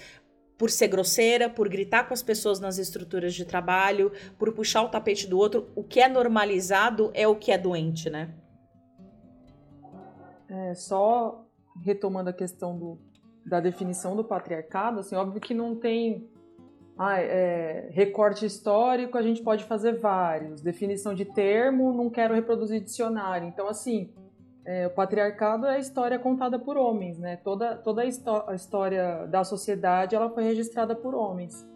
por 0.56 0.71
ser 0.71 0.88
grosseira, 0.88 1.50
por 1.50 1.68
gritar 1.68 2.09
com 2.09 2.14
as 2.14 2.23
pessoas 2.23 2.59
nas 2.59 2.78
estruturas 2.78 3.35
de 3.35 3.45
trabalho, 3.45 4.11
por 4.38 4.50
puxar 4.54 4.80
o 4.80 4.88
tapete 4.88 5.26
do 5.26 5.37
outro. 5.37 5.71
O 5.76 5.85
que 5.85 6.00
é 6.00 6.09
normalizado 6.09 7.11
é 7.12 7.28
o 7.28 7.37
que 7.37 7.52
é 7.52 7.59
doente, 7.59 8.09
né? 8.09 8.33
É, 10.49 10.75
só 10.75 11.46
retomando 11.83 12.30
a 12.30 12.33
questão 12.33 12.76
do, 12.76 12.99
da 13.45 13.61
definição 13.61 14.16
do 14.16 14.25
patriarcado, 14.25 15.00
assim, 15.00 15.14
óbvio 15.14 15.40
que 15.40 15.54
não 15.54 15.76
tem 15.76 16.28
ah, 16.99 17.21
é, 17.21 17.90
recorte 17.92 18.47
histórico, 18.47 19.18
a 19.18 19.23
gente 19.23 19.42
pode 19.42 19.64
fazer 19.64 19.99
vários. 19.99 20.62
Definição 20.62 21.14
de 21.14 21.25
termo, 21.25 21.92
não 21.92 22.09
quero 22.09 22.35
reproduzir 22.35 22.80
dicionário. 22.80 23.47
Então, 23.47 23.68
assim, 23.68 24.11
é, 24.64 24.87
o 24.87 24.90
patriarcado 24.90 25.66
é 25.66 25.76
a 25.76 25.78
história 25.78 26.18
contada 26.18 26.59
por 26.59 26.76
homens, 26.76 27.18
né? 27.18 27.37
Toda, 27.37 27.76
toda 27.76 28.02
a, 28.02 28.50
a 28.50 28.54
história 28.54 29.26
da 29.26 29.45
sociedade 29.45 30.16
ela 30.16 30.30
foi 30.30 30.45
registrada 30.45 30.95
por 30.95 31.14
homens. 31.14 31.68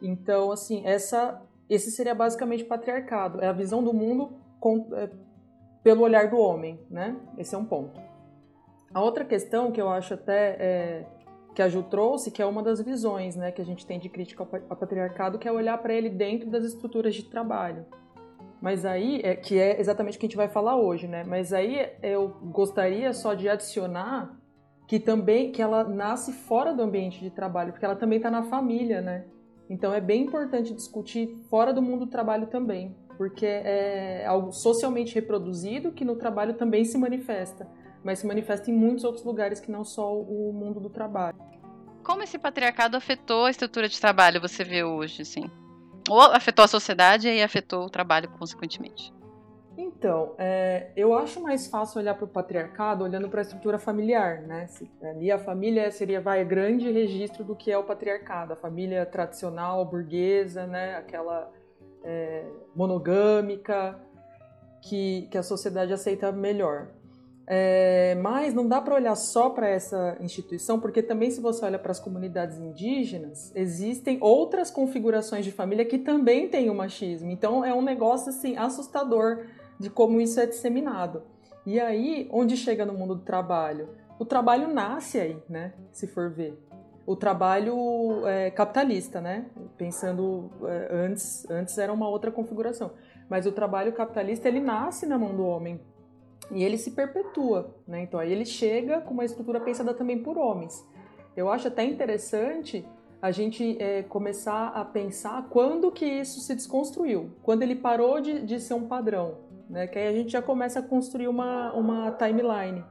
Então, 0.00 0.50
assim, 0.50 0.82
essa, 0.86 1.42
esse 1.68 1.90
seria 1.90 2.14
basicamente 2.14 2.62
o 2.62 2.68
patriarcado. 2.68 3.40
É 3.40 3.48
a 3.48 3.52
visão 3.52 3.82
do 3.82 3.92
mundo 3.92 4.32
com, 4.60 4.88
é, 4.94 5.10
pelo 5.82 6.02
olhar 6.02 6.30
do 6.30 6.38
homem, 6.38 6.80
né? 6.88 7.16
Esse 7.36 7.54
é 7.54 7.58
um 7.58 7.64
ponto. 7.64 8.00
A 8.94 9.00
outra 9.00 9.24
questão 9.24 9.72
que 9.72 9.80
eu 9.80 9.88
acho 9.88 10.14
até 10.14 10.56
é, 10.58 11.06
que 11.54 11.62
a 11.62 11.68
Ju 11.68 11.82
trouxe, 11.82 12.30
que 12.30 12.42
é 12.42 12.46
uma 12.46 12.62
das 12.62 12.80
visões 12.80 13.36
né, 13.36 13.50
que 13.50 13.60
a 13.62 13.64
gente 13.64 13.86
tem 13.86 13.98
de 13.98 14.08
crítica 14.08 14.46
ao 14.68 14.76
patriarcado, 14.76 15.38
que 15.38 15.48
é 15.48 15.52
olhar 15.52 15.78
para 15.78 15.94
ele 15.94 16.08
dentro 16.08 16.50
das 16.50 16.64
estruturas 16.64 17.14
de 17.14 17.24
trabalho. 17.24 17.86
Mas 18.60 18.84
aí, 18.84 19.20
é, 19.24 19.34
que 19.34 19.58
é 19.58 19.80
exatamente 19.80 20.16
o 20.16 20.20
que 20.20 20.26
a 20.26 20.28
gente 20.28 20.36
vai 20.36 20.48
falar 20.48 20.76
hoje, 20.76 21.08
né? 21.08 21.24
Mas 21.24 21.52
aí 21.52 21.90
eu 22.02 22.28
gostaria 22.44 23.12
só 23.12 23.34
de 23.34 23.48
adicionar 23.48 24.38
que 24.86 25.00
também 25.00 25.50
que 25.50 25.60
ela 25.60 25.84
nasce 25.84 26.32
fora 26.32 26.72
do 26.72 26.82
ambiente 26.82 27.20
de 27.20 27.30
trabalho, 27.30 27.72
porque 27.72 27.84
ela 27.84 27.96
também 27.96 28.18
está 28.18 28.30
na 28.30 28.44
família, 28.44 29.00
né? 29.00 29.24
Então 29.68 29.92
é 29.92 30.00
bem 30.00 30.22
importante 30.22 30.74
discutir 30.74 31.34
fora 31.48 31.72
do 31.72 31.80
mundo 31.80 32.04
do 32.04 32.10
trabalho 32.10 32.46
também, 32.46 32.94
porque 33.16 33.46
é 33.46 34.26
algo 34.26 34.52
socialmente 34.52 35.14
reproduzido 35.14 35.92
que 35.92 36.04
no 36.04 36.16
trabalho 36.16 36.54
também 36.54 36.84
se 36.84 36.98
manifesta, 36.98 37.66
mas 38.04 38.18
se 38.18 38.26
manifesta 38.26 38.70
em 38.70 38.74
muitos 38.74 39.04
outros 39.04 39.24
lugares 39.24 39.60
que 39.60 39.70
não 39.70 39.84
só 39.84 40.14
o 40.14 40.52
mundo 40.52 40.80
do 40.80 40.90
trabalho. 40.90 41.36
Como 42.02 42.22
esse 42.22 42.38
patriarcado 42.38 42.96
afetou 42.96 43.44
a 43.46 43.50
estrutura 43.50 43.88
de 43.88 44.00
trabalho, 44.00 44.40
você 44.40 44.64
vê 44.64 44.82
hoje, 44.82 45.22
assim? 45.22 45.50
Ou 46.10 46.20
afetou 46.20 46.64
a 46.64 46.68
sociedade 46.68 47.28
e 47.28 47.42
afetou 47.42 47.84
o 47.84 47.90
trabalho, 47.90 48.28
consequentemente? 48.30 49.12
Então, 49.76 50.34
é, 50.36 50.90
eu 50.96 51.14
acho 51.14 51.40
mais 51.40 51.66
fácil 51.66 52.00
olhar 52.00 52.14
para 52.14 52.24
o 52.24 52.28
patriarcado 52.28 53.04
olhando 53.04 53.28
para 53.28 53.40
a 53.40 53.42
estrutura 53.42 53.78
familiar, 53.78 54.42
né? 54.42 54.66
Ali 55.02 55.30
a 55.30 55.38
família 55.38 55.90
seria, 55.90 56.20
vai, 56.20 56.44
grande 56.44 56.90
registro 56.90 57.42
do 57.42 57.56
que 57.56 57.70
é 57.70 57.78
o 57.78 57.84
patriarcado, 57.84 58.52
a 58.52 58.56
família 58.56 59.06
tradicional, 59.06 59.84
burguesa, 59.84 60.66
né? 60.66 60.96
Aquela 60.96 61.50
é, 62.04 62.44
monogâmica 62.74 63.98
que, 64.82 65.28
que 65.30 65.38
a 65.38 65.42
sociedade 65.42 65.92
aceita 65.92 66.30
melhor. 66.32 66.88
É, 67.46 68.14
mas 68.20 68.54
não 68.54 68.66
dá 68.66 68.80
para 68.80 68.94
olhar 68.94 69.14
só 69.16 69.50
para 69.50 69.68
essa 69.68 70.16
instituição, 70.20 70.78
porque 70.78 71.02
também, 71.02 71.30
se 71.30 71.40
você 71.40 71.64
olha 71.64 71.78
para 71.78 71.90
as 71.90 71.98
comunidades 71.98 72.58
indígenas, 72.58 73.52
existem 73.54 74.18
outras 74.20 74.70
configurações 74.70 75.44
de 75.44 75.50
família 75.50 75.84
que 75.84 75.98
também 75.98 76.48
têm 76.48 76.70
o 76.70 76.74
machismo. 76.74 77.30
Então, 77.30 77.64
é 77.64 77.74
um 77.74 77.82
negócio 77.82 78.30
assim 78.30 78.56
assustador 78.56 79.46
de 79.78 79.90
como 79.90 80.20
isso 80.20 80.38
é 80.38 80.46
disseminado. 80.46 81.22
E 81.66 81.80
aí, 81.80 82.28
onde 82.32 82.56
chega 82.56 82.84
no 82.84 82.92
mundo 82.92 83.14
do 83.16 83.22
trabalho? 83.22 83.88
O 84.18 84.24
trabalho 84.24 84.72
nasce 84.72 85.18
aí, 85.18 85.36
né? 85.48 85.72
Se 85.90 86.06
for 86.06 86.30
ver. 86.30 86.56
O 87.04 87.16
trabalho 87.16 88.24
é, 88.26 88.50
capitalista, 88.50 89.20
né? 89.20 89.46
Pensando 89.76 90.50
é, 90.64 90.88
antes, 90.92 91.48
antes 91.50 91.76
era 91.78 91.92
uma 91.92 92.08
outra 92.08 92.30
configuração. 92.30 92.92
Mas 93.28 93.46
o 93.46 93.52
trabalho 93.52 93.92
capitalista 93.92 94.46
ele 94.46 94.60
nasce 94.60 95.06
na 95.06 95.18
mão 95.18 95.34
do 95.34 95.44
homem 95.44 95.80
e 96.52 96.62
ele 96.62 96.76
se 96.76 96.90
perpetua, 96.90 97.74
né? 97.86 98.02
Então 98.02 98.20
aí 98.20 98.30
ele 98.30 98.44
chega 98.44 99.00
com 99.00 99.14
uma 99.14 99.24
estrutura 99.24 99.60
pensada 99.60 99.94
também 99.94 100.18
por 100.18 100.36
homens. 100.36 100.86
Eu 101.36 101.50
acho 101.50 101.68
até 101.68 101.82
interessante 101.82 102.84
a 103.20 103.30
gente 103.30 103.80
é, 103.80 104.02
começar 104.02 104.68
a 104.68 104.84
pensar 104.84 105.46
quando 105.48 105.90
que 105.90 106.04
isso 106.04 106.40
se 106.40 106.54
desconstruiu, 106.54 107.30
quando 107.42 107.62
ele 107.62 107.76
parou 107.76 108.20
de, 108.20 108.42
de 108.42 108.60
ser 108.60 108.74
um 108.74 108.86
padrão, 108.86 109.38
né? 109.70 109.86
Que 109.86 109.98
aí 109.98 110.08
a 110.08 110.12
gente 110.12 110.30
já 110.30 110.42
começa 110.42 110.80
a 110.80 110.82
construir 110.82 111.28
uma, 111.28 111.72
uma 111.72 112.10
timeline. 112.12 112.84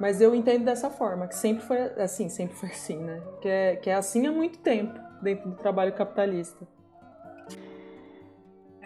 Mas 0.00 0.20
eu 0.20 0.34
entendo 0.34 0.64
dessa 0.64 0.90
forma, 0.90 1.26
que 1.26 1.36
sempre 1.36 1.64
foi 1.64 1.78
assim, 2.02 2.28
sempre 2.28 2.56
foi 2.56 2.68
assim, 2.70 2.96
né? 2.96 3.22
Que 3.40 3.48
é, 3.48 3.76
que 3.76 3.90
é 3.90 3.94
assim 3.94 4.26
há 4.26 4.32
muito 4.32 4.58
tempo 4.58 4.98
dentro 5.22 5.50
do 5.50 5.56
trabalho 5.56 5.92
capitalista. 5.92 6.66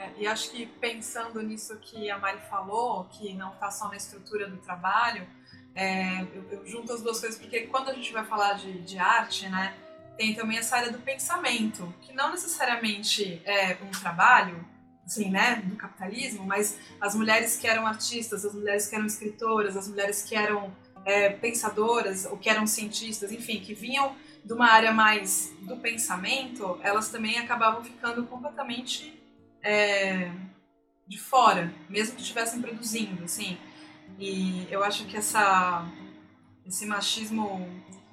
É, 0.01 0.11
e 0.17 0.27
acho 0.27 0.51
que 0.51 0.65
pensando 0.65 1.43
nisso 1.43 1.77
que 1.77 2.11
a 2.11 2.19
Mari 2.19 2.41
falou, 2.49 3.05
que 3.05 3.35
não 3.35 3.53
está 3.53 3.71
só 3.71 3.87
na 3.89 3.97
estrutura 3.97 4.49
do 4.49 4.57
trabalho, 4.57 5.27
é, 5.75 6.23
eu, 6.23 6.43
eu, 6.51 6.67
junto 6.67 6.91
as 6.91 7.03
duas 7.03 7.21
coisas, 7.21 7.39
porque 7.39 7.67
quando 7.67 7.91
a 7.91 7.93
gente 7.93 8.11
vai 8.11 8.25
falar 8.25 8.55
de, 8.55 8.81
de, 8.81 8.99
arte, 8.99 9.47
né, 9.51 9.77
tem 10.17 10.35
também 10.35 10.57
essa 10.57 10.77
área 10.77 10.91
do 10.91 10.99
pensamento, 11.01 11.95
que 12.01 12.15
não 12.15 12.31
necessariamente 12.31 13.43
é 13.45 13.77
um 13.83 13.91
trabalho, 13.91 14.67
assim, 15.05 15.29
né, 15.29 15.57
do 15.67 15.77
capitalismo, 15.77 16.47
mas 16.47 16.79
as 16.99 17.15
mulheres 17.15 17.59
que 17.59 17.67
eram 17.67 17.87
artistas, 17.87 18.43
as 18.43 18.55
mulheres 18.55 18.87
que 18.87 18.97
eram 18.97 19.05
escritoras, 19.05 19.77
as 19.77 19.87
mulheres 19.87 20.23
que 20.23 20.35
eram 20.35 20.75
é, 21.05 21.29
pensadoras, 21.29 22.25
ou 22.25 22.39
que 22.39 22.49
eram 22.49 22.67
cientistas, 22.67 23.33
enfim, 23.33 23.61
que 23.61 23.75
vinham 23.75 24.17
de 24.43 24.53
uma 24.55 24.71
área 24.71 24.93
mais 24.93 25.53
do 25.61 25.77
pensamento, 25.77 26.81
elas 26.83 27.11
também 27.11 27.39
acabavam 27.39 27.85
ficando 27.85 28.25
completamente 28.27 29.20
é, 29.63 30.31
de 31.07 31.19
fora, 31.19 31.73
mesmo 31.89 32.15
que 32.15 32.23
estivessem 32.23 32.63
produzindo, 32.63 33.25
assim. 33.25 33.59
E 34.19 34.67
eu 34.71 34.85
acho 34.85 35.05
que 35.07 35.17
essa, 35.17 35.85
esse 36.67 36.87
machismo 36.87 37.69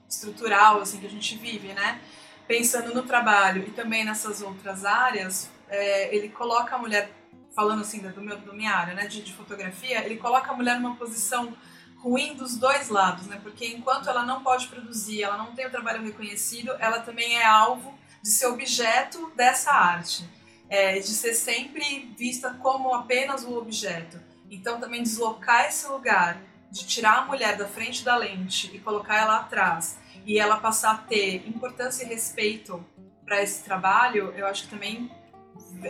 estrutural 0.10 0.82
assim 0.82 1.00
que 1.00 1.06
a 1.06 1.10
gente 1.10 1.38
vive, 1.38 1.74
né? 1.74 2.01
Pensando 2.48 2.94
no 2.94 3.04
trabalho 3.04 3.63
e 3.68 3.72
também 3.72 4.06
nessas 4.06 4.42
outras 4.42 4.86
áreas, 4.86 5.50
é, 5.68 6.16
ele 6.16 6.30
coloca 6.30 6.75
a 6.75 6.80
mulher, 6.80 7.12
falando 7.54 7.82
assim 7.82 8.00
do 8.00 8.22
meu, 8.22 8.39
minha 8.54 8.74
área, 8.74 8.94
né, 8.94 9.06
de, 9.06 9.22
de 9.22 9.34
fotografia, 9.34 10.06
ele 10.06 10.18
coloca 10.18 10.51
a 10.51 10.56
mulher 10.56 10.80
numa 10.80 10.96
posição 10.96 11.54
ruim 11.98 12.36
dos 12.36 12.58
dois 12.58 12.89
lados, 12.89 13.27
né? 13.27 13.39
Porque 13.44 13.68
enquanto 13.68 14.10
ela 14.10 14.24
não 14.24 14.42
pode 14.44 14.68
produzir, 14.68 15.24
ela 15.24 15.38
não 15.38 15.54
tem 15.54 15.68
o 15.68 15.70
trabalho 15.70 16.01
reconhecido, 16.04 16.72
ela 16.80 17.00
também 17.01 17.38
é 17.38 17.46
alvo 17.46 17.94
de 18.22 18.30
ser 18.30 18.48
objeto 18.48 19.32
dessa 19.36 19.72
arte 19.72 20.37
é, 20.69 21.00
de 21.00 21.07
ser 21.07 21.33
sempre 21.33 22.13
vista 22.17 22.53
como 22.62 22.93
apenas 22.93 23.43
um 23.43 23.57
objeto. 23.57 24.19
Então, 24.50 24.79
também 24.79 25.03
deslocar 25.03 25.65
esse 25.65 25.88
lugar, 25.88 26.41
de 26.71 26.86
tirar 26.86 27.19
a 27.19 27.25
mulher 27.25 27.57
da 27.57 27.67
frente 27.67 28.03
da 28.03 28.15
lente 28.15 28.75
e 28.75 28.79
colocar 28.79 29.17
ela 29.17 29.38
atrás, 29.38 29.97
e 30.25 30.39
ela 30.39 30.57
passar 30.57 30.91
a 30.91 30.97
ter 30.97 31.47
importância 31.47 32.03
e 32.03 32.07
respeito 32.07 32.86
para 33.25 33.41
esse 33.41 33.63
trabalho, 33.63 34.33
eu 34.38 34.45
acho 34.45 34.63
que 34.63 34.69
também 34.69 35.09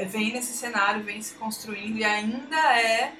vem 0.09 0.33
nesse 0.33 0.53
cenário, 0.53 1.03
vem 1.03 1.21
se 1.21 1.35
construindo 1.35 1.97
e 1.97 2.03
ainda 2.03 2.57
é 2.79 3.13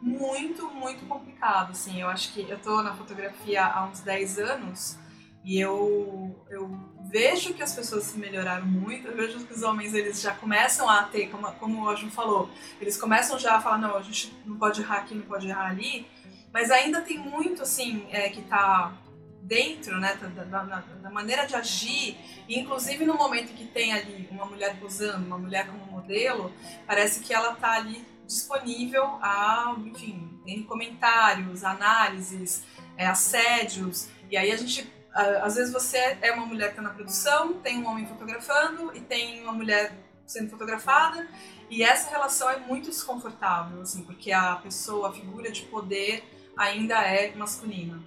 muito, 0.00 0.68
muito 0.70 1.06
complicado. 1.06 1.70
Assim, 1.70 2.00
eu 2.00 2.08
acho 2.08 2.32
que 2.32 2.40
eu 2.48 2.56
estou 2.56 2.82
na 2.82 2.94
fotografia 2.94 3.64
há 3.64 3.84
uns 3.86 4.00
10 4.00 4.38
anos 4.38 4.98
e 5.44 5.58
eu, 5.58 6.44
eu 6.50 6.68
vejo 7.12 7.52
que 7.52 7.62
as 7.62 7.74
pessoas 7.74 8.04
se 8.04 8.18
melhoraram 8.18 8.64
muito, 8.64 9.06
eu 9.06 9.14
vejo 9.14 9.44
que 9.44 9.52
os 9.52 9.62
homens 9.62 9.92
eles 9.92 10.22
já 10.22 10.34
começam 10.34 10.88
a 10.88 11.02
ter, 11.02 11.28
como, 11.28 11.52
como 11.52 11.86
o 11.86 11.94
Ju 11.94 12.10
falou, 12.10 12.50
eles 12.80 12.96
começam 12.96 13.38
já 13.38 13.56
a 13.56 13.60
falar, 13.60 13.76
não, 13.76 13.94
a 13.94 14.02
gente 14.02 14.34
não 14.46 14.56
pode 14.56 14.80
errar 14.80 15.00
aqui, 15.00 15.14
não 15.14 15.26
pode 15.26 15.46
errar 15.46 15.68
ali, 15.68 16.06
mas 16.50 16.70
ainda 16.70 17.02
tem 17.02 17.18
muito, 17.18 17.62
assim, 17.62 18.06
é, 18.10 18.30
que 18.30 18.40
está 18.40 18.94
dentro, 19.42 20.00
né, 20.00 20.14
da, 20.14 20.44
da, 20.44 20.80
da, 20.80 21.10
maneira 21.10 21.44
de 21.44 21.54
agir, 21.54 22.16
inclusive 22.48 23.04
no 23.04 23.14
momento 23.14 23.52
que 23.52 23.66
tem 23.66 23.92
ali 23.92 24.26
uma 24.30 24.46
mulher 24.46 24.78
posando, 24.80 25.26
uma 25.26 25.36
mulher 25.36 25.66
como 25.66 25.84
modelo, 25.92 26.50
parece 26.86 27.20
que 27.20 27.34
ela 27.34 27.52
está 27.52 27.72
ali 27.72 28.06
disponível 28.26 29.04
a, 29.20 29.74
enfim, 29.84 30.40
comentários, 30.66 31.62
análises, 31.62 32.64
é, 32.96 33.06
assédios, 33.06 34.08
e 34.30 34.36
aí 34.36 34.50
a 34.50 34.56
gente 34.56 34.90
às 35.14 35.54
vezes 35.56 35.72
você 35.72 36.18
é 36.20 36.32
uma 36.32 36.46
mulher 36.46 36.66
que 36.66 36.72
está 36.72 36.82
na 36.82 36.90
produção, 36.90 37.54
tem 37.54 37.78
um 37.78 37.86
homem 37.86 38.06
fotografando 38.06 38.96
e 38.96 39.00
tem 39.00 39.42
uma 39.42 39.52
mulher 39.52 39.92
sendo 40.26 40.50
fotografada 40.50 41.26
e 41.72 41.82
essa 41.82 42.10
relação 42.10 42.50
é 42.50 42.58
muito 42.58 42.90
desconfortável, 42.90 43.80
assim, 43.80 44.04
porque 44.04 44.30
a 44.30 44.56
pessoa, 44.56 45.08
a 45.08 45.12
figura 45.12 45.50
de 45.50 45.62
poder 45.62 46.22
ainda 46.54 47.02
é 47.02 47.34
masculina. 47.34 47.98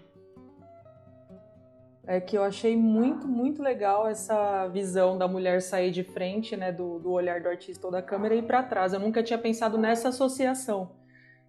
É 2.08 2.22
que 2.22 2.38
eu 2.38 2.44
achei 2.44 2.78
muito, 2.78 3.28
muito 3.28 3.64
legal 3.64 4.08
essa 4.08 4.68
visão 4.68 5.18
da 5.18 5.28
mulher 5.28 5.64
sair 5.64 5.90
de 5.90 6.04
frente, 6.04 6.56
né, 6.56 6.72
do, 6.72 7.00
do 7.00 7.12
olhar 7.12 7.42
do 7.42 7.50
artista 7.50 7.88
ou 7.88 7.92
da 7.92 8.04
câmera 8.04 8.36
e 8.36 8.40
ir 8.40 8.44
para 8.44 8.62
trás. 8.62 8.94
Eu 8.94 9.00
nunca 9.00 9.24
tinha 9.24 9.40
pensado 9.40 9.80
nessa 9.80 10.10
associação. 10.10 10.92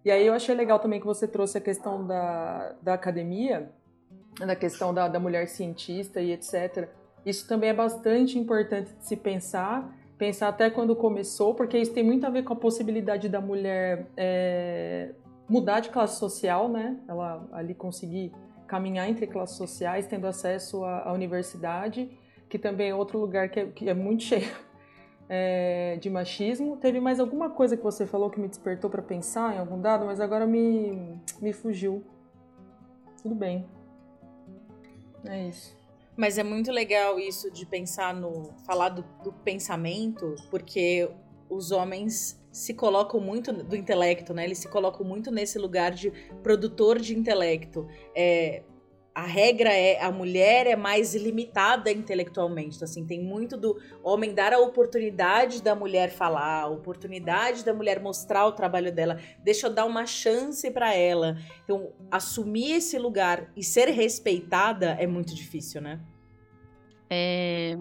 E 0.03 0.09
aí 0.09 0.25
eu 0.25 0.33
achei 0.33 0.55
legal 0.55 0.79
também 0.79 0.99
que 0.99 1.05
você 1.05 1.27
trouxe 1.27 1.59
a 1.59 1.61
questão 1.61 2.07
da, 2.07 2.73
da 2.81 2.95
academia, 2.95 3.71
na 4.39 4.55
questão 4.55 4.93
da, 4.93 5.07
da 5.07 5.19
mulher 5.19 5.47
cientista 5.47 6.21
e 6.21 6.31
etc. 6.31 6.89
Isso 7.25 7.47
também 7.47 7.69
é 7.69 7.73
bastante 7.73 8.37
importante 8.37 8.93
de 8.93 9.05
se 9.05 9.15
pensar, 9.15 9.93
pensar 10.17 10.49
até 10.49 10.69
quando 10.69 10.95
começou, 10.95 11.53
porque 11.53 11.77
isso 11.77 11.93
tem 11.93 12.03
muito 12.03 12.25
a 12.25 12.29
ver 12.29 12.43
com 12.43 12.53
a 12.53 12.55
possibilidade 12.55 13.27
da 13.27 13.41
mulher 13.41 14.07
é, 14.15 15.11
mudar 15.49 15.79
de 15.79 15.89
classe 15.89 16.19
social, 16.19 16.69
né? 16.69 16.97
Ela 17.07 17.47
ali 17.51 17.73
conseguir 17.73 18.31
caminhar 18.67 19.09
entre 19.09 19.27
classes 19.27 19.57
sociais, 19.57 20.07
tendo 20.07 20.27
acesso 20.27 20.83
à, 20.83 21.09
à 21.09 21.13
universidade, 21.13 22.09
que 22.49 22.59
também 22.59 22.89
é 22.89 22.95
outro 22.95 23.19
lugar 23.19 23.49
que 23.49 23.59
é, 23.59 23.65
que 23.67 23.89
é 23.89 23.93
muito 23.93 24.23
cheio 24.23 24.51
é, 25.29 25.97
de 25.97 26.09
machismo. 26.09 26.77
Teve 26.77 26.99
mais 26.99 27.19
alguma 27.19 27.49
coisa 27.49 27.75
que 27.75 27.83
você 27.83 28.05
falou 28.05 28.29
que 28.29 28.39
me 28.39 28.47
despertou 28.47 28.89
para 28.89 29.01
pensar 29.01 29.55
em 29.55 29.59
algum 29.59 29.79
dado, 29.79 30.05
mas 30.05 30.19
agora 30.19 30.45
me, 30.45 31.19
me 31.41 31.53
fugiu. 31.53 32.03
tudo 33.21 33.35
bem. 33.35 33.76
É 35.25 35.47
isso. 35.47 35.75
Mas 36.15 36.37
é 36.37 36.43
muito 36.43 36.71
legal 36.71 37.19
isso 37.19 37.51
de 37.51 37.65
pensar 37.65 38.13
no. 38.13 38.53
falar 38.65 38.89
do, 38.89 39.03
do 39.23 39.31
pensamento, 39.31 40.35
porque 40.49 41.09
os 41.49 41.71
homens 41.71 42.41
se 42.51 42.73
colocam 42.73 43.19
muito 43.19 43.53
do 43.53 43.75
intelecto, 43.75 44.33
né? 44.33 44.43
Eles 44.43 44.57
se 44.57 44.67
colocam 44.67 45.05
muito 45.05 45.29
nesse 45.29 45.59
lugar 45.59 45.91
de 45.91 46.11
produtor 46.41 46.99
de 46.99 47.15
intelecto. 47.15 47.87
É, 48.15 48.63
a 49.17 49.23
regra 49.23 49.73
é 49.73 49.99
a 49.99 50.11
mulher 50.11 50.67
é 50.67 50.75
mais 50.75 51.15
limitada 51.15 51.91
intelectualmente. 51.91 52.75
Então, 52.75 52.85
assim, 52.85 53.03
tem 53.03 53.19
muito 53.19 53.57
do 53.57 53.75
homem 54.03 54.31
dar 54.31 54.53
a 54.53 54.59
oportunidade 54.59 55.63
da 55.63 55.73
mulher 55.73 56.11
falar, 56.11 56.61
a 56.61 56.67
oportunidade 56.67 57.65
da 57.65 57.73
mulher 57.73 57.99
mostrar 57.99 58.45
o 58.45 58.51
trabalho 58.51 58.91
dela. 58.91 59.19
Deixa 59.43 59.65
eu 59.65 59.73
dar 59.73 59.85
uma 59.85 60.05
chance 60.05 60.69
para 60.69 60.93
ela. 60.93 61.35
Então, 61.63 61.91
assumir 62.11 62.73
esse 62.73 62.99
lugar 62.99 63.51
e 63.57 63.63
ser 63.63 63.87
respeitada 63.87 64.95
é 64.99 65.07
muito 65.07 65.33
difícil, 65.33 65.81
né? 65.81 65.99
É, 67.09 67.75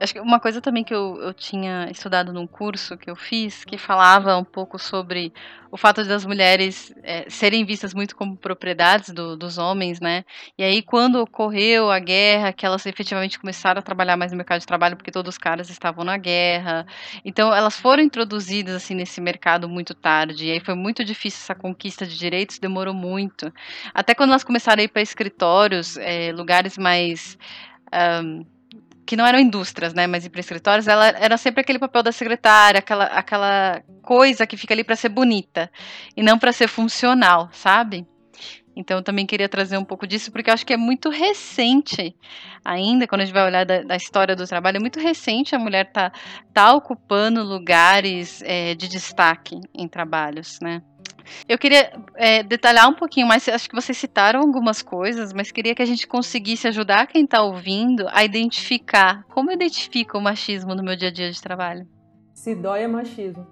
Acho 0.00 0.14
que 0.14 0.20
uma 0.20 0.40
coisa 0.40 0.60
também 0.60 0.82
que 0.82 0.92
eu, 0.92 1.20
eu 1.22 1.32
tinha 1.32 1.88
estudado 1.90 2.32
num 2.32 2.46
curso 2.46 2.96
que 2.96 3.08
eu 3.08 3.14
fiz, 3.14 3.64
que 3.64 3.78
falava 3.78 4.36
um 4.36 4.44
pouco 4.44 4.78
sobre 4.78 5.32
o 5.72 5.76
fato 5.78 6.04
das 6.04 6.26
mulheres 6.26 6.92
é, 7.02 7.24
serem 7.30 7.64
vistas 7.64 7.94
muito 7.94 8.14
como 8.14 8.36
propriedades 8.36 9.08
do, 9.08 9.36
dos 9.38 9.56
homens, 9.56 10.00
né? 10.00 10.22
E 10.58 10.62
aí, 10.62 10.82
quando 10.82 11.16
ocorreu 11.16 11.90
a 11.90 11.98
guerra, 11.98 12.52
que 12.52 12.66
elas 12.66 12.84
efetivamente 12.84 13.38
começaram 13.38 13.78
a 13.78 13.82
trabalhar 13.82 14.16
mais 14.16 14.32
no 14.32 14.36
mercado 14.36 14.60
de 14.60 14.66
trabalho, 14.66 14.96
porque 14.96 15.10
todos 15.10 15.30
os 15.30 15.38
caras 15.38 15.70
estavam 15.70 16.04
na 16.04 16.18
guerra. 16.18 16.86
Então, 17.24 17.54
elas 17.54 17.80
foram 17.80 18.02
introduzidas, 18.02 18.74
assim, 18.74 18.94
nesse 18.94 19.18
mercado 19.18 19.66
muito 19.66 19.94
tarde. 19.94 20.46
E 20.46 20.50
aí 20.50 20.60
foi 20.60 20.74
muito 20.74 21.02
difícil 21.04 21.40
essa 21.42 21.54
conquista 21.54 22.06
de 22.06 22.18
direitos, 22.18 22.58
demorou 22.58 22.92
muito. 22.92 23.50
Até 23.94 24.14
quando 24.14 24.30
elas 24.30 24.44
começaram 24.44 24.80
a 24.80 24.84
ir 24.84 24.88
para 24.88 25.00
escritórios, 25.00 25.96
é, 25.96 26.32
lugares 26.32 26.76
mais. 26.76 27.38
Um, 27.94 28.44
que 29.06 29.16
não 29.16 29.26
eram 29.26 29.38
indústrias, 29.38 29.92
né, 29.94 30.06
mas 30.06 30.26
para 30.28 30.40
escritórios, 30.40 30.86
ela 30.86 31.08
era 31.08 31.36
sempre 31.36 31.60
aquele 31.60 31.78
papel 31.78 32.02
da 32.02 32.12
secretária, 32.12 32.78
aquela, 32.78 33.04
aquela 33.06 33.82
coisa 34.02 34.46
que 34.46 34.56
fica 34.56 34.74
ali 34.74 34.84
para 34.84 34.96
ser 34.96 35.08
bonita 35.08 35.70
e 36.16 36.22
não 36.22 36.38
para 36.38 36.52
ser 36.52 36.68
funcional, 36.68 37.48
sabe? 37.52 38.06
Então 38.74 38.98
eu 38.98 39.02
também 39.02 39.26
queria 39.26 39.48
trazer 39.48 39.76
um 39.76 39.84
pouco 39.84 40.06
disso, 40.06 40.32
porque 40.32 40.48
eu 40.48 40.54
acho 40.54 40.64
que 40.64 40.72
é 40.72 40.76
muito 40.76 41.10
recente 41.10 42.16
ainda, 42.64 43.06
quando 43.06 43.20
a 43.20 43.24
gente 43.24 43.34
vai 43.34 43.44
olhar 43.44 43.66
da, 43.66 43.82
da 43.82 43.96
história 43.96 44.34
do 44.34 44.46
trabalho, 44.46 44.78
é 44.78 44.80
muito 44.80 44.98
recente 44.98 45.54
a 45.54 45.58
mulher 45.58 45.92
tá, 45.92 46.10
tá 46.54 46.72
ocupando 46.72 47.42
lugares 47.42 48.40
é, 48.42 48.74
de 48.74 48.88
destaque 48.88 49.60
em 49.74 49.86
trabalhos, 49.86 50.58
né? 50.62 50.82
Eu 51.48 51.58
queria 51.58 51.92
é, 52.14 52.42
detalhar 52.42 52.88
um 52.88 52.94
pouquinho 52.94 53.26
mais, 53.26 53.48
acho 53.48 53.68
que 53.68 53.74
vocês 53.74 53.96
citaram 53.96 54.40
algumas 54.40 54.82
coisas, 54.82 55.32
mas 55.32 55.50
queria 55.50 55.74
que 55.74 55.82
a 55.82 55.86
gente 55.86 56.06
conseguisse 56.06 56.68
ajudar 56.68 57.06
quem 57.06 57.24
está 57.24 57.42
ouvindo 57.42 58.06
a 58.10 58.24
identificar. 58.24 59.24
Como 59.28 59.50
eu 59.50 59.54
identifico 59.54 60.18
o 60.18 60.20
machismo 60.20 60.74
no 60.74 60.82
meu 60.82 60.96
dia 60.96 61.08
a 61.08 61.12
dia 61.12 61.30
de 61.30 61.40
trabalho? 61.40 61.86
Se 62.34 62.54
dói 62.54 62.82
é 62.82 62.88
machismo. 62.88 63.46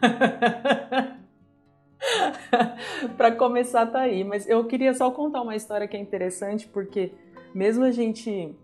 para 3.16 3.32
começar 3.32 3.86
tá 3.86 4.00
aí, 4.00 4.22
mas 4.24 4.48
eu 4.48 4.64
queria 4.64 4.94
só 4.94 5.10
contar 5.10 5.42
uma 5.42 5.56
história 5.56 5.88
que 5.88 5.96
é 5.96 6.00
interessante, 6.00 6.66
porque 6.68 7.12
mesmo 7.54 7.84
a 7.84 7.90
gente 7.90 8.54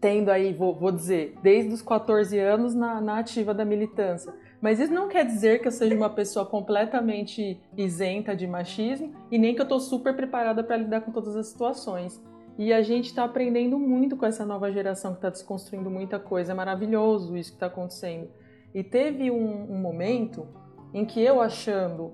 tendo 0.00 0.30
aí, 0.30 0.52
vou, 0.52 0.74
vou 0.74 0.90
dizer, 0.90 1.34
desde 1.42 1.74
os 1.74 1.82
14 1.82 2.38
anos 2.38 2.74
na, 2.74 3.00
na 3.00 3.18
ativa 3.18 3.52
da 3.52 3.64
militância, 3.64 4.32
mas 4.60 4.78
isso 4.78 4.92
não 4.92 5.08
quer 5.08 5.24
dizer 5.24 5.60
que 5.60 5.68
eu 5.68 5.72
seja 5.72 5.94
uma 5.94 6.10
pessoa 6.10 6.44
completamente 6.44 7.60
isenta 7.76 8.36
de 8.36 8.46
machismo 8.46 9.12
e 9.30 9.38
nem 9.38 9.54
que 9.54 9.60
eu 9.60 9.64
estou 9.64 9.80
super 9.80 10.14
preparada 10.14 10.62
para 10.62 10.76
lidar 10.76 11.00
com 11.00 11.10
todas 11.10 11.34
as 11.34 11.46
situações. 11.46 12.22
E 12.58 12.74
a 12.74 12.82
gente 12.82 13.06
está 13.06 13.24
aprendendo 13.24 13.78
muito 13.78 14.18
com 14.18 14.26
essa 14.26 14.44
nova 14.44 14.70
geração 14.70 15.12
que 15.12 15.18
está 15.18 15.30
desconstruindo 15.30 15.90
muita 15.90 16.18
coisa. 16.18 16.52
É 16.52 16.54
maravilhoso 16.54 17.34
isso 17.36 17.52
que 17.52 17.56
está 17.56 17.66
acontecendo. 17.66 18.28
E 18.74 18.84
teve 18.84 19.30
um, 19.30 19.72
um, 19.72 19.78
momento 19.78 20.46
em 20.92 21.06
que 21.06 21.22
eu 21.22 21.40
achando 21.40 22.12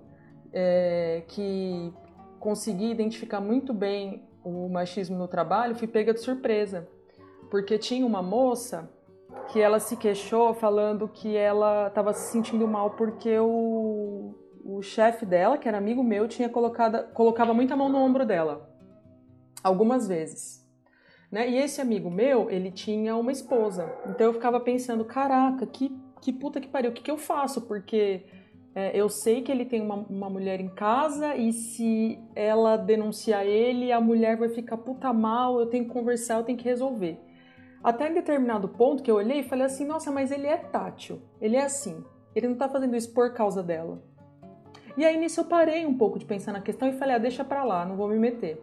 é, 0.52 1.24
que 1.26 1.92
consegui 2.38 2.92
identificar 2.92 3.40
muito 3.40 3.74
bem 3.74 4.22
o 4.44 4.68
machismo 4.68 5.18
no 5.18 5.26
trabalho, 5.26 5.74
fui 5.74 5.88
pega 5.88 6.14
de 6.14 6.20
surpresa. 6.20 6.88
Porque 7.50 7.76
tinha 7.76 8.06
uma 8.06 8.22
moça 8.22 8.88
que 9.48 9.60
ela 9.60 9.78
se 9.78 9.96
queixou 9.96 10.54
falando 10.54 11.08
que 11.08 11.36
ela 11.36 11.88
estava 11.88 12.12
se 12.12 12.32
sentindo 12.32 12.66
mal 12.66 12.90
porque 12.90 13.38
o, 13.38 14.34
o 14.64 14.82
chefe 14.82 15.24
dela, 15.24 15.56
que 15.56 15.68
era 15.68 15.78
amigo 15.78 16.02
meu, 16.02 16.26
tinha 16.26 16.48
colocado, 16.48 17.12
colocava 17.12 17.54
muita 17.54 17.76
mão 17.76 17.88
no 17.88 17.98
ombro 17.98 18.26
dela. 18.26 18.68
Algumas 19.62 20.08
vezes. 20.08 20.64
Né? 21.30 21.48
E 21.48 21.58
esse 21.58 21.80
amigo 21.80 22.10
meu, 22.10 22.50
ele 22.50 22.70
tinha 22.70 23.16
uma 23.16 23.32
esposa. 23.32 23.92
Então 24.08 24.26
eu 24.26 24.32
ficava 24.32 24.60
pensando, 24.60 25.04
caraca, 25.04 25.66
que, 25.66 25.96
que 26.20 26.32
puta 26.32 26.60
que 26.60 26.68
pariu, 26.68 26.90
o 26.90 26.94
que, 26.94 27.02
que 27.02 27.10
eu 27.10 27.16
faço? 27.16 27.62
Porque 27.62 28.24
é, 28.74 28.94
eu 28.94 29.08
sei 29.08 29.42
que 29.42 29.50
ele 29.50 29.64
tem 29.64 29.80
uma, 29.80 29.94
uma 29.94 30.28
mulher 30.28 30.60
em 30.60 30.68
casa 30.68 31.34
e 31.34 31.52
se 31.52 32.18
ela 32.34 32.76
denunciar 32.76 33.46
ele, 33.46 33.90
a 33.90 34.00
mulher 34.00 34.36
vai 34.36 34.48
ficar 34.48 34.76
puta 34.76 35.12
mal, 35.12 35.58
eu 35.58 35.66
tenho 35.66 35.84
que 35.84 35.90
conversar, 35.90 36.36
eu 36.38 36.44
tenho 36.44 36.58
que 36.58 36.64
resolver. 36.64 37.18
Até 37.86 38.10
em 38.10 38.14
determinado 38.14 38.68
ponto 38.68 39.00
que 39.00 39.08
eu 39.08 39.14
olhei 39.14 39.38
e 39.38 39.42
falei 39.44 39.64
assim: 39.64 39.86
nossa, 39.86 40.10
mas 40.10 40.32
ele 40.32 40.48
é 40.48 40.56
tátil, 40.56 41.22
ele 41.40 41.54
é 41.54 41.62
assim, 41.62 42.04
ele 42.34 42.48
não 42.48 42.56
tá 42.56 42.68
fazendo 42.68 42.96
isso 42.96 43.14
por 43.14 43.32
causa 43.32 43.62
dela. 43.62 44.02
E 44.96 45.04
aí 45.04 45.16
nisso 45.16 45.38
eu 45.38 45.44
parei 45.44 45.86
um 45.86 45.96
pouco 45.96 46.18
de 46.18 46.24
pensar 46.24 46.50
na 46.50 46.60
questão 46.60 46.88
e 46.88 46.94
falei: 46.94 47.14
ah, 47.14 47.18
deixa 47.18 47.44
pra 47.44 47.62
lá, 47.62 47.86
não 47.86 47.94
vou 47.94 48.08
me 48.08 48.18
meter. 48.18 48.60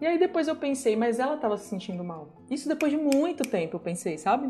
E 0.00 0.06
aí 0.06 0.16
depois 0.16 0.46
eu 0.46 0.54
pensei, 0.54 0.94
mas 0.94 1.18
ela 1.18 1.36
tava 1.38 1.56
se 1.56 1.66
sentindo 1.66 2.04
mal. 2.04 2.28
Isso 2.48 2.68
depois 2.68 2.92
de 2.92 2.96
muito 2.96 3.42
tempo 3.42 3.74
eu 3.74 3.80
pensei, 3.80 4.16
sabe? 4.16 4.48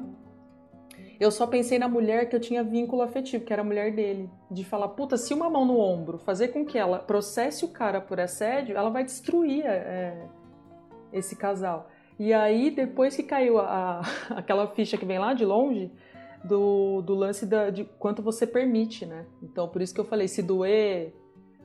Eu 1.18 1.30
só 1.30 1.46
pensei 1.46 1.78
na 1.78 1.88
mulher 1.88 2.28
que 2.28 2.36
eu 2.36 2.40
tinha 2.40 2.62
vínculo 2.62 3.00
afetivo, 3.00 3.46
que 3.46 3.52
era 3.54 3.62
a 3.62 3.64
mulher 3.64 3.94
dele. 3.94 4.28
De 4.50 4.62
falar, 4.62 4.88
puta, 4.88 5.16
se 5.16 5.32
uma 5.32 5.48
mão 5.48 5.64
no 5.64 5.78
ombro 5.78 6.18
fazer 6.18 6.48
com 6.48 6.66
que 6.66 6.76
ela 6.76 6.98
processe 6.98 7.64
o 7.64 7.68
cara 7.68 7.98
por 7.98 8.20
assédio, 8.20 8.76
ela 8.76 8.90
vai 8.90 9.04
destruir 9.04 9.64
é, 9.64 10.28
esse 11.14 11.34
casal. 11.34 11.88
E 12.18 12.32
aí, 12.32 12.70
depois 12.70 13.14
que 13.14 13.22
caiu 13.22 13.58
a, 13.58 14.00
a, 14.00 14.00
aquela 14.38 14.66
ficha 14.68 14.96
que 14.96 15.04
vem 15.04 15.18
lá 15.18 15.34
de 15.34 15.44
longe, 15.44 15.90
do, 16.42 17.02
do 17.02 17.14
lance 17.14 17.44
da, 17.44 17.70
de 17.70 17.84
quanto 17.84 18.22
você 18.22 18.46
permite, 18.46 19.04
né? 19.04 19.26
Então, 19.42 19.68
por 19.68 19.82
isso 19.82 19.94
que 19.94 20.00
eu 20.00 20.04
falei, 20.04 20.28
se 20.28 20.42
doer 20.42 21.12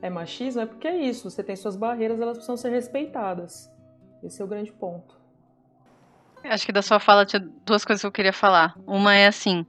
é 0.00 0.10
machismo, 0.10 0.60
é 0.60 0.66
porque 0.66 0.88
é 0.88 0.96
isso, 0.96 1.30
você 1.30 1.42
tem 1.42 1.54
suas 1.54 1.76
barreiras, 1.76 2.20
elas 2.20 2.36
precisam 2.36 2.56
ser 2.56 2.70
respeitadas. 2.70 3.70
Esse 4.22 4.42
é 4.42 4.44
o 4.44 4.48
grande 4.48 4.72
ponto. 4.72 5.20
Acho 6.44 6.66
que 6.66 6.72
da 6.72 6.82
sua 6.82 6.98
fala 6.98 7.24
tinha 7.24 7.40
duas 7.64 7.84
coisas 7.84 8.00
que 8.00 8.06
eu 8.06 8.12
queria 8.12 8.32
falar. 8.32 8.76
Uma 8.84 9.14
é 9.14 9.28
assim, 9.28 9.64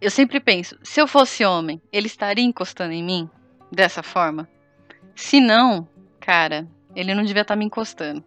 eu 0.00 0.10
sempre 0.10 0.38
penso, 0.38 0.78
se 0.82 1.00
eu 1.00 1.06
fosse 1.06 1.44
homem, 1.44 1.80
ele 1.90 2.06
estaria 2.06 2.44
encostando 2.44 2.92
em 2.92 3.02
mim 3.02 3.30
dessa 3.72 4.02
forma? 4.02 4.48
Se 5.16 5.40
não, 5.40 5.88
cara, 6.20 6.68
ele 6.94 7.14
não 7.14 7.24
devia 7.24 7.42
estar 7.42 7.56
me 7.56 7.64
encostando. 7.64 8.22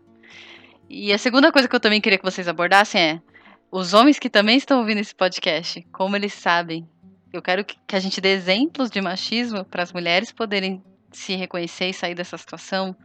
E 0.90 1.12
a 1.12 1.18
segunda 1.18 1.52
coisa 1.52 1.68
que 1.68 1.76
eu 1.76 1.80
também 1.80 2.00
queria 2.00 2.18
que 2.18 2.24
vocês 2.24 2.48
abordassem 2.48 3.02
é 3.02 3.22
os 3.70 3.94
homens 3.94 4.18
que 4.18 4.30
também 4.30 4.58
estão 4.58 4.80
ouvindo 4.80 5.00
esse 5.00 5.14
podcast, 5.14 5.82
como 5.92 6.16
eles 6.16 6.34
sabem. 6.34 6.90
Eu 7.34 7.42
quero 7.42 7.66
que, 7.66 7.76
a 7.94 8.00
gente 8.00 8.22
dê 8.22 8.30
exemplos 8.30 8.90
de 8.90 9.02
machismo 9.02 9.66
para 9.66 9.84
as 9.84 9.92
mulheres 9.92 10.32
poderem 10.32 10.82
se 11.12 11.36
reconhecer 11.36 11.90
e 11.90 11.94
sair 11.94 12.16
dessa 12.16 12.38
situação, 12.38 12.96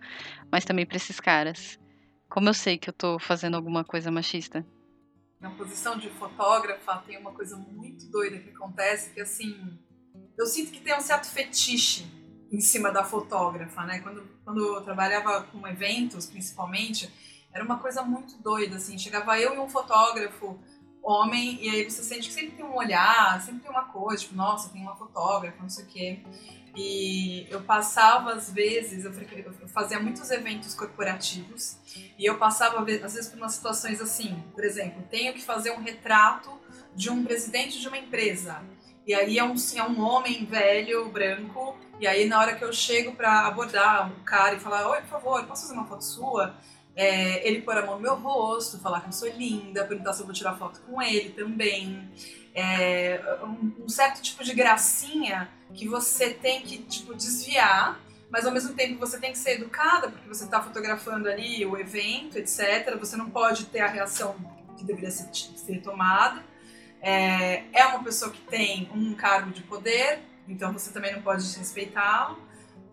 mas 0.50 0.64
também 0.64 0.86
para 0.86 0.96
esses 0.96 1.18
caras. 1.18 1.78
Como 2.28 2.48
eu 2.48 2.54
sei 2.54 2.78
que 2.78 2.88
eu 2.88 2.92
estou 2.92 3.18
fazendo 3.18 3.56
alguma 3.56 3.84
coisa 3.84 4.10
machista? 4.12 4.64
Na 5.40 5.50
posição 5.50 5.98
de 5.98 6.08
fotógrafa, 6.08 6.98
tem 7.04 7.18
uma 7.18 7.32
coisa 7.32 7.56
muito 7.56 8.08
doida 8.10 8.38
que 8.38 8.50
acontece, 8.50 9.12
que 9.12 9.20
assim, 9.20 9.76
eu 10.38 10.46
sinto 10.46 10.70
que 10.70 10.80
tem 10.80 10.96
um 10.96 11.00
certo 11.00 11.26
fetiche 11.26 12.06
em 12.52 12.60
cima 12.60 12.92
da 12.92 13.02
fotógrafa, 13.02 13.84
né? 13.84 13.98
Quando, 13.98 14.22
quando 14.44 14.76
eu 14.76 14.82
trabalhava 14.82 15.42
com 15.44 15.66
eventos, 15.66 16.26
principalmente, 16.26 17.10
era 17.52 17.64
uma 17.64 17.78
coisa 17.78 18.02
muito 18.02 18.36
doida, 18.38 18.76
assim. 18.76 18.98
Chegava 18.98 19.38
eu 19.38 19.54
e 19.54 19.58
um 19.58 19.68
fotógrafo 19.68 20.58
homem, 21.02 21.58
e 21.60 21.68
aí 21.68 21.90
você 21.90 22.02
sente 22.02 22.28
que 22.28 22.34
sempre 22.34 22.52
tem 22.52 22.64
um 22.64 22.76
olhar, 22.76 23.40
sempre 23.42 23.60
tem 23.60 23.70
uma 23.70 23.84
coisa, 23.84 24.22
tipo, 24.22 24.36
nossa, 24.36 24.68
tem 24.68 24.82
uma 24.82 24.96
fotógrafa, 24.96 25.60
não 25.60 25.68
sei 25.68 25.84
o 25.84 25.88
quê. 25.88 26.22
E 26.74 27.46
eu 27.50 27.60
passava, 27.62 28.32
às 28.32 28.50
vezes, 28.50 29.04
eu 29.04 29.12
fazia 29.68 30.00
muitos 30.00 30.30
eventos 30.30 30.74
corporativos, 30.74 31.76
e 32.18 32.24
eu 32.24 32.38
passava, 32.38 32.78
às 32.80 33.14
vezes, 33.14 33.28
por 33.28 33.36
umas 33.36 33.52
situações 33.52 34.00
assim, 34.00 34.42
por 34.54 34.64
exemplo, 34.64 35.02
tenho 35.10 35.34
que 35.34 35.42
fazer 35.42 35.72
um 35.72 35.82
retrato 35.82 36.50
de 36.94 37.10
um 37.10 37.24
presidente 37.24 37.80
de 37.80 37.88
uma 37.88 37.98
empresa. 37.98 38.62
E 39.04 39.12
aí 39.12 39.38
é 39.38 39.44
um, 39.44 39.54
é 39.74 39.82
um 39.82 40.00
homem 40.00 40.44
velho, 40.44 41.08
branco, 41.08 41.76
e 41.98 42.06
aí 42.06 42.26
na 42.26 42.38
hora 42.38 42.54
que 42.54 42.64
eu 42.64 42.72
chego 42.72 43.12
para 43.12 43.46
abordar 43.48 44.12
o 44.12 44.24
cara 44.24 44.54
e 44.54 44.60
falar, 44.60 44.88
oi, 44.88 45.00
por 45.00 45.08
favor, 45.08 45.44
posso 45.44 45.62
fazer 45.62 45.74
uma 45.74 45.86
foto 45.86 46.04
sua? 46.04 46.54
É, 46.94 47.46
ele 47.46 47.62
pôr 47.62 47.76
a 47.76 47.86
mão 47.86 47.96
no 47.96 48.02
meu 48.02 48.14
rosto, 48.16 48.78
falar 48.78 49.00
que 49.00 49.08
eu 49.08 49.12
sou 49.12 49.28
linda, 49.28 49.84
perguntar 49.84 50.12
se 50.12 50.20
eu 50.20 50.26
vou 50.26 50.34
tirar 50.34 50.54
foto 50.56 50.80
com 50.82 51.00
ele 51.00 51.30
também. 51.30 52.08
É, 52.54 53.20
um, 53.42 53.84
um, 53.84 53.88
certo 53.88 54.20
tipo 54.20 54.44
de 54.44 54.54
gracinha 54.54 55.48
que 55.72 55.88
você 55.88 56.30
tem 56.30 56.60
que 56.60 56.78
tipo, 56.78 57.14
desviar 57.14 57.98
mas 58.32 58.46
ao 58.46 58.52
mesmo 58.52 58.72
tempo 58.72 58.98
você 58.98 59.20
tem 59.20 59.30
que 59.30 59.36
ser 59.36 59.56
educada, 59.56 60.08
porque 60.08 60.26
você 60.26 60.44
está 60.44 60.62
fotografando 60.62 61.28
ali 61.28 61.66
o 61.66 61.76
evento, 61.76 62.38
etc. 62.38 62.96
Você 62.98 63.14
não 63.14 63.28
pode 63.28 63.66
ter 63.66 63.80
a 63.80 63.86
reação 63.86 64.34
que 64.78 64.84
deveria 64.84 65.10
ser, 65.10 65.28
ser 65.34 65.82
tomada. 65.82 66.42
É, 67.02 67.64
é 67.74 67.84
uma 67.84 68.02
pessoa 68.02 68.32
que 68.32 68.40
tem 68.40 68.88
um 68.94 69.12
cargo 69.12 69.50
de 69.50 69.62
poder, 69.62 70.20
então 70.48 70.72
você 70.72 70.90
também 70.90 71.12
não 71.12 71.20
pode 71.20 71.42
desrespeitá-lo. 71.42 72.38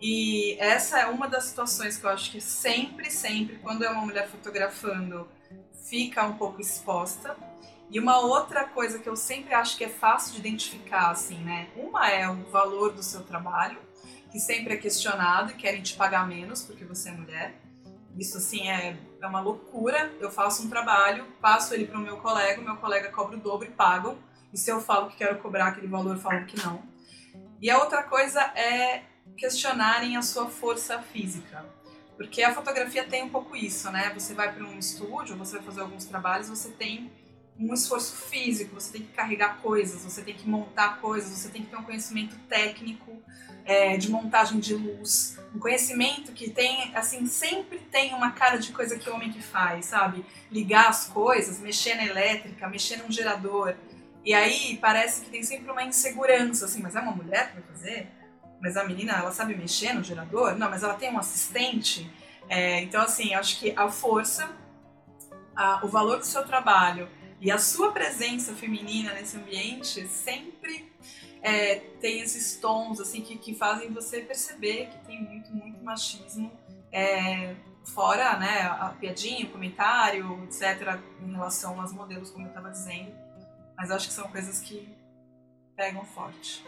E 0.02 0.56
essa 0.60 1.00
é 1.00 1.06
uma 1.08 1.28
das 1.28 1.46
situações 1.46 1.98
que 1.98 2.06
eu 2.06 2.10
acho 2.10 2.32
que 2.32 2.40
sempre, 2.40 3.12
sempre, 3.12 3.58
quando 3.58 3.84
é 3.84 3.90
uma 3.90 4.06
mulher 4.06 4.28
fotografando, 4.30 5.28
fica 5.90 6.26
um 6.26 6.38
pouco 6.38 6.62
exposta. 6.62 7.36
E 7.92 8.00
uma 8.00 8.20
outra 8.20 8.66
coisa 8.66 9.00
que 9.00 9.10
eu 9.10 9.16
sempre 9.16 9.54
acho 9.54 9.76
que 9.76 9.84
é 9.84 9.90
fácil 9.90 10.34
de 10.34 10.40
identificar, 10.40 11.10
assim, 11.10 11.40
né? 11.40 11.70
Uma 11.76 12.08
é 12.10 12.30
o 12.30 12.46
valor 12.46 12.94
do 12.94 13.02
seu 13.02 13.24
trabalho, 13.24 13.80
que 14.32 14.40
sempre 14.40 14.76
é 14.76 14.78
questionado 14.78 15.52
e 15.52 15.56
querem 15.56 15.82
te 15.82 15.96
pagar 15.96 16.28
menos 16.28 16.62
porque 16.62 16.86
você 16.86 17.10
é 17.10 17.12
mulher. 17.12 17.56
Isso, 18.18 18.38
assim, 18.38 18.70
é, 18.70 18.96
é 19.22 19.28
uma 19.28 19.42
loucura. 19.42 20.14
Eu 20.20 20.32
faço 20.32 20.64
um 20.64 20.70
trabalho, 20.70 21.26
passo 21.42 21.74
ele 21.74 21.88
para 21.88 21.98
o 21.98 22.02
meu 22.02 22.18
colega, 22.18 22.62
o 22.62 22.64
meu 22.64 22.78
colega 22.78 23.10
cobra 23.12 23.36
o 23.36 23.40
dobro 23.40 23.68
e 23.68 23.72
pagam. 23.72 24.18
E 24.54 24.58
se 24.58 24.72
eu 24.72 24.80
falo 24.80 25.10
que 25.10 25.18
quero 25.18 25.40
cobrar 25.40 25.68
aquele 25.68 25.88
valor, 25.88 26.18
falam 26.18 26.46
que 26.46 26.58
não. 26.64 26.82
E 27.62 27.70
a 27.70 27.80
outra 27.80 28.04
coisa 28.04 28.40
é 28.56 29.04
questionarem 29.38 30.18
a 30.18 30.22
sua 30.22 30.48
força 30.48 31.00
física. 31.00 31.66
Porque 32.18 32.44
a 32.44 32.54
fotografia 32.54 33.06
tem 33.06 33.24
um 33.24 33.30
pouco 33.30 33.56
isso, 33.56 33.90
né? 33.92 34.12
Você 34.14 34.34
vai 34.34 34.54
para 34.54 34.66
um 34.66 34.78
estúdio, 34.78 35.38
você 35.38 35.56
vai 35.56 35.66
fazer 35.66 35.82
alguns 35.82 36.06
trabalhos, 36.06 36.50
você 36.50 36.70
tem 36.70 37.10
um 37.58 37.74
esforço 37.74 38.16
físico, 38.16 38.76
você 38.76 38.92
tem 38.92 39.02
que 39.02 39.14
carregar 39.14 39.62
coisas, 39.62 40.04
você 40.04 40.22
tem 40.22 40.34
que 40.34 40.48
montar 40.48 41.00
coisas, 41.02 41.30
você 41.30 41.50
tem 41.50 41.62
que 41.62 41.70
ter 41.70 41.76
um 41.76 41.84
conhecimento 41.84 42.36
técnico 42.48 43.22
é, 43.66 43.98
de 43.98 44.10
montagem 44.10 44.60
de 44.60 44.74
luz, 44.74 45.38
um 45.54 45.60
conhecimento 45.60 46.32
que 46.32 46.50
tem, 46.50 46.96
assim, 46.96 47.26
sempre 47.26 47.80
tem 47.80 48.14
uma 48.14 48.32
cara 48.32 48.58
de 48.58 48.72
coisa 48.72 48.98
que 48.98 49.10
o 49.10 49.14
homem 49.14 49.32
que 49.32 49.42
faz, 49.42 49.88
sabe? 49.88 50.26
Ligar 50.50 50.88
as 50.88 51.08
coisas, 51.08 51.60
mexer 51.60 51.96
na 51.96 52.06
elétrica, 52.06 52.68
mexer 52.68 52.98
num 52.98 53.12
gerador. 53.12 53.76
E 54.24 54.34
aí 54.34 54.78
parece 54.82 55.22
que 55.22 55.30
tem 55.30 55.44
sempre 55.44 55.70
uma 55.70 55.84
insegurança, 55.84 56.66
assim, 56.66 56.82
mas 56.82 56.96
é 56.96 57.00
uma 57.00 57.12
mulher 57.12 57.50
que 57.50 57.62
vai 57.62 57.64
fazer? 57.64 58.08
Mas 58.62 58.76
a 58.76 58.84
menina, 58.84 59.14
ela 59.14 59.32
sabe 59.32 59.56
mexer 59.56 59.94
no 59.94 60.04
gerador? 60.04 60.58
Não, 60.58 60.70
mas 60.70 60.84
ela 60.84 60.96
tem 60.96 61.12
um 61.12 61.18
assistente? 61.18 62.12
É, 62.50 62.82
então, 62.82 63.02
assim, 63.02 63.34
acho 63.34 63.60
que 63.60 63.74
a 63.76 63.90
força, 63.90 64.50
a, 65.56 65.86
o 65.86 65.88
valor 65.88 66.18
do 66.18 66.26
seu 66.26 66.46
trabalho 66.46 67.08
e 67.40 67.52
a 67.52 67.58
sua 67.58 67.92
presença 67.92 68.54
feminina 68.54 69.14
nesse 69.14 69.38
ambiente 69.38 70.08
sempre 70.08 70.92
é, 71.42 71.76
tem 72.02 72.20
esses 72.20 72.58
tons 72.58 73.00
assim 73.00 73.22
que, 73.22 73.38
que 73.38 73.56
fazem 73.56 73.94
você 73.94 74.20
perceber 74.22 74.88
que 74.88 74.98
tem 75.06 75.24
muito, 75.24 75.54
muito 75.54 75.82
machismo. 75.84 76.52
É, 76.92 77.56
fora 77.86 78.38
né, 78.38 78.62
a 78.64 78.90
piadinha, 79.00 79.46
o 79.46 79.50
comentário, 79.50 80.44
etc., 80.44 81.00
em 81.22 81.32
relação 81.32 81.80
aos 81.80 81.94
modelos, 81.94 82.30
como 82.30 82.46
eu 82.46 82.50
estava 82.50 82.70
dizendo. 82.70 83.12
Mas 83.78 83.92
acho 83.92 84.08
que 84.08 84.14
são 84.14 84.30
coisas 84.30 84.60
que 84.60 84.94
pegam 85.76 86.04
forte. 86.04 86.66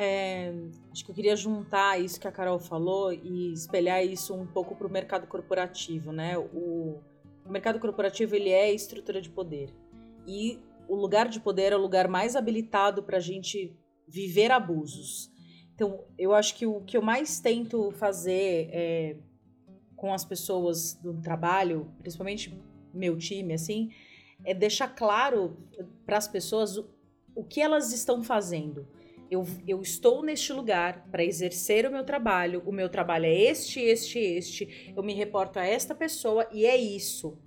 É, 0.00 0.52
acho 0.92 1.04
que 1.04 1.10
eu 1.10 1.14
queria 1.14 1.34
juntar 1.34 2.00
isso 2.00 2.20
que 2.20 2.28
a 2.28 2.30
Carol 2.30 2.60
falou 2.60 3.12
e 3.12 3.52
espelhar 3.52 4.00
isso 4.06 4.32
um 4.32 4.46
pouco 4.46 4.76
para 4.76 4.86
o 4.86 4.90
mercado 4.90 5.26
corporativo, 5.26 6.12
né? 6.12 6.38
O, 6.38 7.00
o 7.44 7.50
mercado 7.50 7.80
corporativo 7.80 8.36
ele 8.36 8.50
é 8.50 8.72
estrutura 8.72 9.20
de 9.20 9.28
poder 9.28 9.74
e 10.24 10.60
o 10.86 10.94
lugar 10.94 11.28
de 11.28 11.40
poder 11.40 11.72
é 11.72 11.76
o 11.76 11.80
lugar 11.80 12.06
mais 12.06 12.36
habilitado 12.36 13.02
para 13.02 13.16
a 13.16 13.20
gente 13.20 13.76
viver 14.06 14.52
abusos. 14.52 15.32
Então, 15.74 16.04
eu 16.16 16.32
acho 16.32 16.54
que 16.54 16.64
o 16.64 16.80
que 16.82 16.96
eu 16.96 17.02
mais 17.02 17.40
tento 17.40 17.90
fazer 17.90 18.70
é, 18.72 19.16
com 19.96 20.14
as 20.14 20.24
pessoas 20.24 20.94
do 20.94 21.20
trabalho, 21.20 21.92
principalmente 21.98 22.56
meu 22.94 23.18
time, 23.18 23.52
assim, 23.52 23.90
é 24.44 24.54
deixar 24.54 24.94
claro 24.94 25.56
para 26.06 26.18
as 26.18 26.28
pessoas 26.28 26.76
o, 26.78 26.88
o 27.34 27.42
que 27.42 27.60
elas 27.60 27.92
estão 27.92 28.22
fazendo. 28.22 28.86
Eu, 29.30 29.46
eu, 29.66 29.82
estou 29.82 30.22
neste 30.22 30.52
lugar 30.52 31.06
para 31.10 31.24
exercer 31.24 31.86
o 31.86 31.90
meu 31.90 32.02
trabalho, 32.02 32.62
o 32.64 32.72
meu 32.72 32.88
trabalho 32.88 33.26
é 33.26 33.34
este, 33.34 33.80
este, 33.80 34.18
este, 34.18 34.92
eu 34.96 35.02
me 35.02 35.12
reporto 35.12 35.58
a 35.58 35.66
esta 35.66 35.94
pessoa 35.94 36.48
e 36.50 36.64
é 36.64 36.76
isso. 36.76 37.38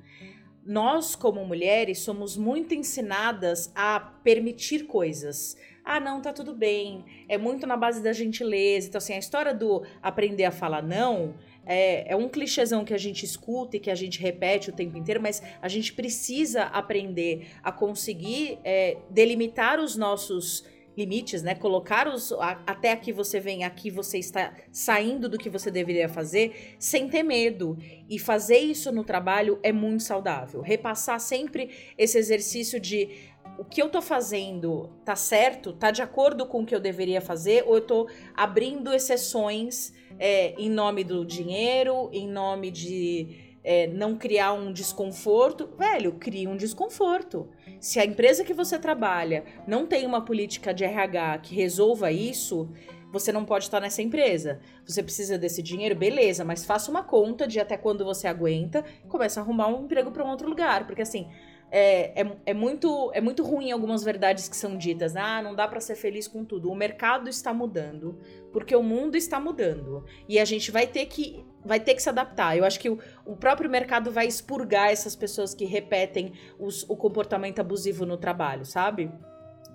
Nós, 0.63 1.15
como 1.15 1.44
mulheres, 1.44 2.00
somos 2.00 2.38
muito 2.38 2.76
ensinadas 2.76 3.72
a 3.74 4.00
permitir 4.00 4.86
coisas. 4.86 5.58
Ah, 5.84 6.00
não, 6.00 6.22
tá 6.22 6.32
tudo 6.32 6.54
bem. 6.54 7.04
É 7.28 7.36
muito 7.36 7.65
na 7.65 7.76
base 7.76 8.04
da 8.04 8.13
gentileza. 8.13 8.88
Então, 8.88 9.00
assim, 9.00 9.13
a 9.13 9.17
história 9.17 9.54
do 9.54 9.84
aprender 10.04 10.46
a 10.46 10.52
falar 10.52 10.84
não 10.84 11.34
é, 11.65 12.12
é, 12.12 12.15
um 12.15 12.30
clichêzão 12.30 12.84
que 12.84 12.94
a 12.94 12.98
gente 12.98 13.26
escuta 13.26 13.78
e 13.78 13.80
que 13.80 13.89
a 13.89 13.96
gente 13.96 14.20
repete 14.20 14.70
o 14.70 14.74
tempo 14.74 14.98
inteiro, 14.98 15.22
mas 15.22 15.41
a 15.62 15.67
gente 15.67 15.94
precisa 15.94 16.63
aprender 16.63 17.48
a 17.63 17.72
conseguir 17.72 18.60
é, 18.63 18.98
delimitar 19.10 19.80
os 19.80 19.96
nossos 19.96 20.65
limites, 20.97 21.41
né? 21.41 21.56
Colocar 21.56 22.08
os 22.08 22.32
a, 22.34 22.62
até 22.65 22.91
aqui 22.91 23.12
você 23.12 23.39
vem, 23.39 23.63
aqui 23.63 23.89
você 23.89 24.17
está 24.17 24.54
saindo 24.71 25.30
do 25.30 25.38
que 25.38 25.49
você 25.49 25.71
deveria 25.71 26.10
fazer, 26.10 26.75
sem 26.77 27.08
ter 27.08 27.23
medo. 27.23 27.77
E 28.10 28.19
fazer 28.19 28.58
isso 28.58 28.91
no 28.91 29.04
trabalho 29.04 29.60
é 29.63 29.71
muito 29.71 30.04
saudável. 30.04 30.62
Repassar 30.62 31.19
sempre 31.19 31.69
esse 31.97 32.17
exercício 32.17 32.80
de 32.80 33.32
o 33.58 33.65
que 33.65 33.82
eu 33.82 33.89
tô 33.89 34.01
fazendo 34.01 34.89
tá 35.04 35.15
certo, 35.15 35.73
tá 35.73 35.91
de 35.91 36.01
acordo 36.01 36.45
com 36.45 36.62
o 36.62 36.65
que 36.65 36.73
eu 36.73 36.80
deveria 36.80 37.21
fazer, 37.21 37.63
ou 37.67 37.75
eu 37.75 37.82
tô 37.82 38.10
abrindo 38.34 38.93
exceções 38.93 39.93
é, 40.17 40.54
em 40.58 40.69
nome 40.69 41.04
do 41.04 41.25
dinheiro, 41.25 42.10
em 42.12 42.27
nome 42.27 42.71
de 42.71 43.50
é, 43.63 43.88
não 43.88 44.17
criar 44.17 44.54
um 44.54 44.71
desconforto, 44.71 45.69
velho, 45.78 46.13
cria 46.13 46.50
um 46.50 46.58
desconforto. 46.58 47.50
Se 47.80 48.00
a 48.00 48.06
empresa 48.06 48.43
que 48.43 48.54
você 48.54 48.78
trabalha 48.80 49.43
não 49.67 49.86
tem 49.86 50.06
uma 50.06 50.21
política 50.21 50.74
de 50.74 50.84
RH 50.84 51.39
que 51.39 51.56
resolva 51.56 52.12
isso, 52.12 52.69
você 53.12 53.32
não 53.32 53.45
pode 53.45 53.65
estar 53.65 53.80
nessa 53.80 54.02
empresa. 54.02 54.60
Você 54.86 55.04
precisa 55.04 55.38
desse 55.38 55.62
dinheiro, 55.62 55.95
beleza, 55.95 56.45
mas 56.45 56.65
faça 56.65 56.89
uma 56.89 57.04
conta 57.04 57.47
de 57.47 57.60
até 57.60 57.78
quando 57.78 58.06
você 58.06 58.28
aguenta 58.28 58.86
e 59.04 59.08
comece 59.08 59.38
a 59.38 59.41
arrumar 59.41 59.67
um 59.67 59.84
emprego 59.84 60.12
para 60.12 60.24
um 60.24 60.30
outro 60.30 60.47
lugar. 60.47 60.88
Porque 60.88 61.02
assim, 61.02 61.28
é, 61.69 62.21
é, 62.21 62.38
é, 62.47 62.54
muito, 62.54 63.12
é 63.13 63.21
muito 63.21 63.43
ruim 63.43 63.71
algumas 63.71 64.04
verdades 64.04 64.50
que 64.50 64.56
são 64.56 64.78
ditas. 64.78 65.15
Ah, 65.15 65.41
não 65.41 65.56
dá 65.56 65.67
para 65.67 65.80
ser 65.80 65.95
feliz 65.95 66.28
com 66.28 66.43
tudo. 66.43 66.69
O 66.69 66.76
mercado 66.76 67.30
está 67.30 67.54
mudando, 67.54 68.17
porque 68.51 68.75
o 68.75 68.83
mundo 68.83 69.15
está 69.15 69.39
mudando. 69.39 70.05
E 70.27 70.39
a 70.39 70.45
gente 70.45 70.71
vai 70.71 70.87
ter 70.87 71.05
que, 71.05 71.43
vai 71.63 71.79
ter 71.79 71.95
que 71.95 72.01
se 72.01 72.09
adaptar. 72.09 72.57
Eu 72.57 72.65
acho 72.65 72.79
que 72.79 72.89
o, 72.89 72.99
o 73.25 73.35
próprio 73.35 73.69
mercado 73.69 74.11
vai 74.11 74.27
expurgar 74.27 74.91
essas 74.91 75.15
pessoas 75.15 75.53
que 75.53 75.65
repetem 75.65 76.33
os, 76.59 76.83
o 76.89 76.95
comportamento 76.95 77.59
abusivo 77.59 78.05
no 78.05 78.17
trabalho, 78.17 78.65
sabe? 78.65 79.11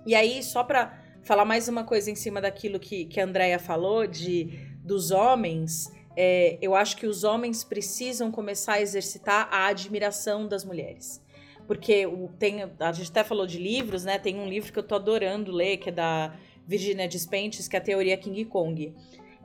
E 0.05 0.15
aí, 0.15 0.41
só 0.43 0.63
para 0.63 1.03
falar 1.23 1.45
mais 1.45 1.67
uma 1.67 1.83
coisa 1.83 2.09
em 2.09 2.15
cima 2.15 2.39
daquilo 2.39 2.79
que, 2.79 3.05
que 3.05 3.19
a 3.19 3.25
Andrea 3.25 3.59
falou, 3.59 4.07
de 4.07 4.75
dos 4.83 5.11
homens. 5.11 5.91
É, 6.15 6.57
eu 6.61 6.73
acho 6.73 6.95
que 6.95 7.05
os 7.05 7.23
homens 7.23 7.63
precisam 7.63 8.31
começar 8.31 8.73
a 8.73 8.81
exercitar 8.81 9.49
a 9.51 9.67
admiração 9.67 10.47
das 10.47 10.63
mulheres 10.63 11.21
porque 11.67 12.05
o, 12.07 12.29
tem, 12.39 12.63
a 12.79 12.91
gente 12.93 13.11
até 13.11 13.23
falou 13.23 13.45
de 13.45 13.59
livros, 13.59 14.05
né? 14.05 14.17
Tem 14.17 14.39
um 14.39 14.47
livro 14.47 14.71
que 14.71 14.79
eu 14.79 14.83
tô 14.83 14.95
adorando 14.95 15.51
ler, 15.51 15.77
que 15.77 15.89
é 15.89 15.91
da 15.91 16.33
Virginia 16.67 17.07
Despentes, 17.07 17.67
que 17.67 17.75
é 17.75 17.79
a 17.79 17.81
Teoria 17.81 18.17
King 18.17 18.43
Kong. 18.45 18.93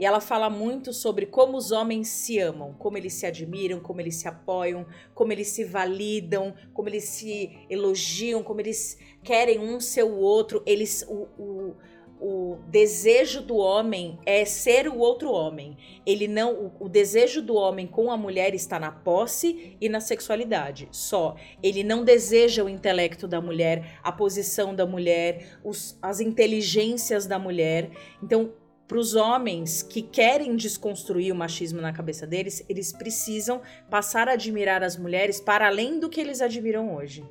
E 0.01 0.05
ela 0.05 0.21
fala 0.21 0.51
muito 0.51 0.93
sobre 0.93 1.27
como 1.27 1.57
os 1.57 1.71
homens 1.71 2.09
se 2.09 2.39
amam, 2.39 2.75
como 2.75 2.99
eles 2.99 3.13
se 3.13 3.25
admiram, 3.25 3.79
como 3.79 4.01
eles 4.01 4.17
se 4.17 4.27
apoiam, 4.27 4.85
como 5.15 5.33
eles 5.33 5.49
se 5.49 5.65
validam, 5.65 6.55
como 6.75 6.89
eles 6.89 7.05
se 7.05 7.67
elogiam, 7.71 8.43
como 8.43 8.61
eles 8.61 8.99
querem 9.23 9.61
um 9.61 9.79
ser 9.79 10.03
o 10.03 10.17
outro. 10.17 10.63
Eles, 10.67 11.05
o, 11.09 11.29
o 11.39 11.77
o 12.23 12.61
desejo 12.69 13.43
do 13.43 13.57
homem 13.57 14.17
é 14.25 14.45
ser 14.45 14.87
o 14.87 14.97
outro 14.97 15.33
homem. 15.33 15.77
Ele 16.07 16.29
não, 16.29 16.55
o, 16.55 16.73
o, 16.85 16.89
desejo 16.89 17.43
do 17.43 17.57
homem 17.57 17.85
com 17.85 18.13
a 18.13 18.17
mulher 18.17 18.55
está 18.55 18.79
na 18.79 18.93
posse 18.93 19.77
e 19.81 19.89
na 19.89 20.01
sexualidade. 20.01 20.89
Só. 20.93 21.35
Ele 21.61 21.83
não 21.83 22.05
deseja 22.05 22.63
o 22.63 22.69
intelecto 22.69 23.27
da 23.27 23.41
mulher, 23.41 23.99
a 24.05 24.13
posição 24.13 24.73
da 24.73 24.87
mulher, 24.87 25.59
os, 25.65 25.99
as 26.01 26.21
inteligências 26.21 27.27
da 27.27 27.41
mulher. 27.41 27.91
Então, 28.23 28.53
para 28.87 28.99
os 28.99 29.17
homens 29.17 29.83
que 29.83 30.01
querem 30.01 30.55
desconstruir 30.55 31.33
o 31.33 31.37
machismo 31.37 31.81
na 31.81 31.93
cabeça 31.93 32.25
deles, 32.25 32.65
eles 32.69 32.93
precisam 32.93 33.61
passar 33.91 34.29
a 34.29 34.35
admirar 34.35 34.85
as 34.85 34.97
mulheres 34.97 35.41
para 35.41 35.67
além 35.67 35.99
do 35.99 36.09
que 36.09 36.21
eles 36.21 36.41
admiram 36.41 36.95
hoje. 36.95 37.27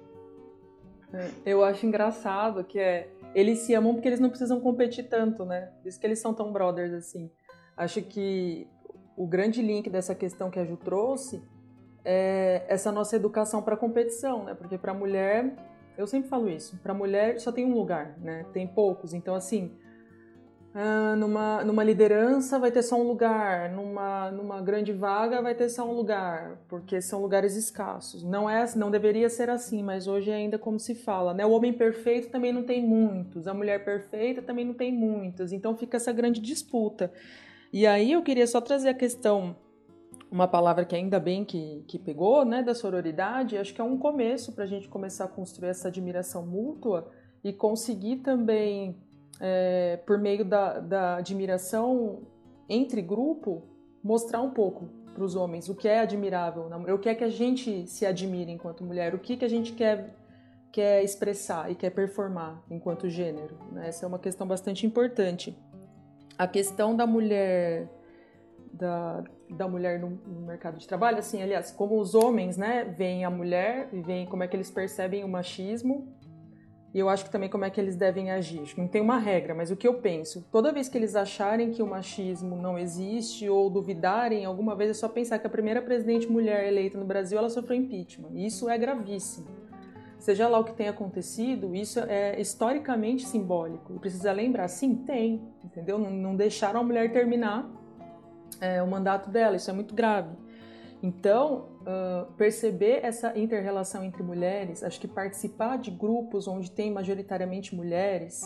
É, 1.13 1.29
eu 1.45 1.63
acho 1.63 1.85
engraçado 1.85 2.61
que 2.65 2.77
é 2.77 3.07
eles 3.33 3.59
se 3.59 3.73
amam 3.73 3.93
porque 3.93 4.07
eles 4.07 4.19
não 4.19 4.29
precisam 4.29 4.59
competir 4.59 5.07
tanto, 5.07 5.45
né? 5.45 5.71
Por 5.81 5.87
isso 5.87 5.99
que 5.99 6.05
eles 6.05 6.19
são 6.19 6.33
tão 6.33 6.51
brothers 6.51 6.93
assim. 6.93 7.31
Acho 7.75 8.01
que 8.01 8.67
o 9.15 9.25
grande 9.25 9.61
link 9.61 9.89
dessa 9.89 10.13
questão 10.13 10.49
que 10.49 10.59
a 10.59 10.65
Ju 10.65 10.77
trouxe 10.77 11.41
é 12.03 12.65
essa 12.67 12.91
nossa 12.91 13.15
educação 13.15 13.61
para 13.61 13.77
competição, 13.77 14.43
né? 14.43 14.53
Porque 14.53 14.77
para 14.77 14.93
mulher, 14.93 15.55
eu 15.97 16.07
sempre 16.07 16.29
falo 16.29 16.49
isso, 16.49 16.77
para 16.77 16.93
mulher 16.93 17.39
só 17.39 17.51
tem 17.51 17.65
um 17.65 17.73
lugar, 17.73 18.17
né? 18.19 18.45
Tem 18.53 18.67
poucos. 18.67 19.13
Então 19.13 19.35
assim, 19.35 19.71
ah, 20.73 21.15
numa, 21.17 21.63
numa 21.65 21.83
liderança 21.83 22.57
vai 22.57 22.71
ter 22.71 22.81
só 22.81 22.95
um 22.95 23.03
lugar, 23.03 23.69
numa, 23.69 24.31
numa 24.31 24.61
grande 24.61 24.93
vaga 24.93 25.41
vai 25.41 25.53
ter 25.53 25.67
só 25.67 25.83
um 25.85 25.93
lugar, 25.93 26.61
porque 26.69 27.01
são 27.01 27.21
lugares 27.21 27.57
escassos. 27.57 28.23
Não 28.23 28.49
é, 28.49 28.65
não 28.77 28.89
deveria 28.89 29.29
ser 29.29 29.49
assim, 29.49 29.83
mas 29.83 30.07
hoje 30.07 30.31
é 30.31 30.35
ainda 30.35 30.57
como 30.57 30.79
se 30.79 30.95
fala, 30.95 31.33
né? 31.33 31.45
O 31.45 31.51
homem 31.51 31.73
perfeito 31.73 32.29
também 32.29 32.53
não 32.53 32.63
tem 32.63 32.81
muitos, 32.81 33.47
a 33.47 33.53
mulher 33.53 33.83
perfeita 33.83 34.41
também 34.41 34.63
não 34.63 34.73
tem 34.73 34.93
muitas, 34.93 35.51
então 35.51 35.75
fica 35.75 35.97
essa 35.97 36.13
grande 36.13 36.39
disputa. 36.39 37.11
E 37.73 37.85
aí 37.85 38.13
eu 38.13 38.23
queria 38.23 38.47
só 38.47 38.61
trazer 38.61 38.89
a 38.89 38.93
questão, 38.93 39.57
uma 40.31 40.47
palavra 40.47 40.85
que 40.85 40.95
ainda 40.95 41.19
bem 41.19 41.43
que, 41.43 41.83
que 41.85 41.99
pegou, 41.99 42.45
né, 42.45 42.63
da 42.63 42.73
sororidade, 42.73 43.57
acho 43.57 43.73
que 43.73 43.81
é 43.81 43.83
um 43.83 43.97
começo 43.97 44.53
para 44.53 44.63
a 44.63 44.67
gente 44.67 44.87
começar 44.87 45.25
a 45.25 45.27
construir 45.27 45.69
essa 45.69 45.89
admiração 45.89 46.45
mútua 46.45 47.11
e 47.43 47.51
conseguir 47.51 48.17
também 48.17 48.95
é, 49.41 49.97
por 50.05 50.19
meio 50.19 50.45
da, 50.45 50.79
da 50.79 51.15
admiração 51.17 52.21
entre 52.69 53.01
grupo, 53.01 53.63
mostrar 54.03 54.39
um 54.39 54.51
pouco 54.51 54.85
para 55.13 55.23
os 55.23 55.35
homens 55.35 55.67
o 55.67 55.75
que 55.75 55.87
é 55.87 55.99
admirável 55.99 56.69
na 56.69 56.77
mulher, 56.77 56.93
o 56.93 56.99
que 56.99 57.09
é 57.09 57.15
que 57.15 57.23
a 57.23 57.29
gente 57.29 57.87
se 57.87 58.05
admira 58.05 58.51
enquanto 58.51 58.83
mulher, 58.83 59.15
o 59.15 59.19
que, 59.19 59.35
que 59.35 59.43
a 59.43 59.49
gente 59.49 59.73
quer, 59.73 60.15
quer 60.71 61.03
expressar 61.03 61.71
e 61.71 61.75
quer 61.75 61.89
performar 61.89 62.63
enquanto 62.69 63.09
gênero. 63.09 63.57
Né? 63.71 63.87
Essa 63.87 64.05
é 64.05 64.07
uma 64.07 64.19
questão 64.19 64.47
bastante 64.47 64.85
importante. 64.85 65.57
A 66.37 66.47
questão 66.47 66.95
da 66.95 67.05
mulher 67.05 67.89
da, 68.71 69.23
da 69.49 69.67
mulher 69.67 69.99
no, 69.99 70.11
no, 70.11 70.41
mercado 70.45 70.77
de 70.77 70.87
trabalho, 70.87 71.17
assim, 71.17 71.41
aliás, 71.41 71.71
como 71.71 71.99
os 71.99 72.15
homens, 72.15 72.55
né, 72.55 72.85
veem 72.85 73.25
a 73.25 73.29
mulher 73.29 73.89
e 73.91 74.01
veem 74.01 74.25
como 74.25 74.43
é 74.43 74.47
que 74.47 74.55
eles 74.55 74.71
percebem 74.71 75.25
o 75.25 75.27
machismo 75.27 76.07
e 76.93 76.99
eu 76.99 77.07
acho 77.07 77.23
que 77.23 77.31
também 77.31 77.49
como 77.49 77.63
é 77.63 77.69
que 77.69 77.79
eles 77.79 77.95
devem 77.95 78.31
agir. 78.31 78.73
Não 78.77 78.87
tem 78.87 79.01
uma 79.01 79.17
regra, 79.17 79.55
mas 79.55 79.71
o 79.71 79.77
que 79.77 79.87
eu 79.87 79.95
penso, 79.95 80.45
toda 80.51 80.73
vez 80.73 80.89
que 80.89 80.97
eles 80.97 81.15
acharem 81.15 81.71
que 81.71 81.81
o 81.81 81.87
machismo 81.87 82.55
não 82.57 82.77
existe 82.77 83.47
ou 83.47 83.69
duvidarem 83.69 84.43
alguma 84.43 84.75
vez, 84.75 84.89
é 84.89 84.93
só 84.93 85.07
pensar 85.07 85.39
que 85.39 85.47
a 85.47 85.49
primeira 85.49 85.81
presidente 85.81 86.29
mulher 86.29 86.67
eleita 86.67 86.97
no 86.97 87.05
Brasil, 87.05 87.37
ela 87.37 87.49
sofreu 87.49 87.77
impeachment. 87.77 88.31
E 88.33 88.45
isso 88.45 88.69
é 88.69 88.77
gravíssimo. 88.77 89.47
Seja 90.19 90.47
lá 90.47 90.59
o 90.59 90.63
que 90.63 90.73
tenha 90.73 90.91
acontecido, 90.91 91.73
isso 91.73 91.99
é 92.01 92.39
historicamente 92.39 93.25
simbólico. 93.25 93.93
E 93.95 93.97
precisa 93.97 94.31
lembrar, 94.33 94.67
sim, 94.67 94.93
tem, 94.93 95.41
entendeu? 95.63 95.97
Não, 95.97 96.11
não 96.11 96.35
deixaram 96.35 96.81
a 96.81 96.83
mulher 96.83 97.11
terminar 97.11 97.67
é, 98.59 98.83
o 98.83 98.87
mandato 98.87 99.29
dela, 99.29 99.55
isso 99.55 99.71
é 99.71 99.73
muito 99.73 99.95
grave. 99.95 100.35
Então, 101.01 101.69
uh, 101.81 102.31
perceber 102.33 102.99
essa 103.03 103.37
inter-relação 103.37 104.03
entre 104.03 104.23
mulheres, 104.23 104.83
acho 104.83 104.99
que 104.99 105.07
participar 105.07 105.77
de 105.77 105.91
grupos 105.91 106.47
onde 106.47 106.71
tem 106.71 106.91
majoritariamente 106.91 107.75
mulheres, 107.75 108.41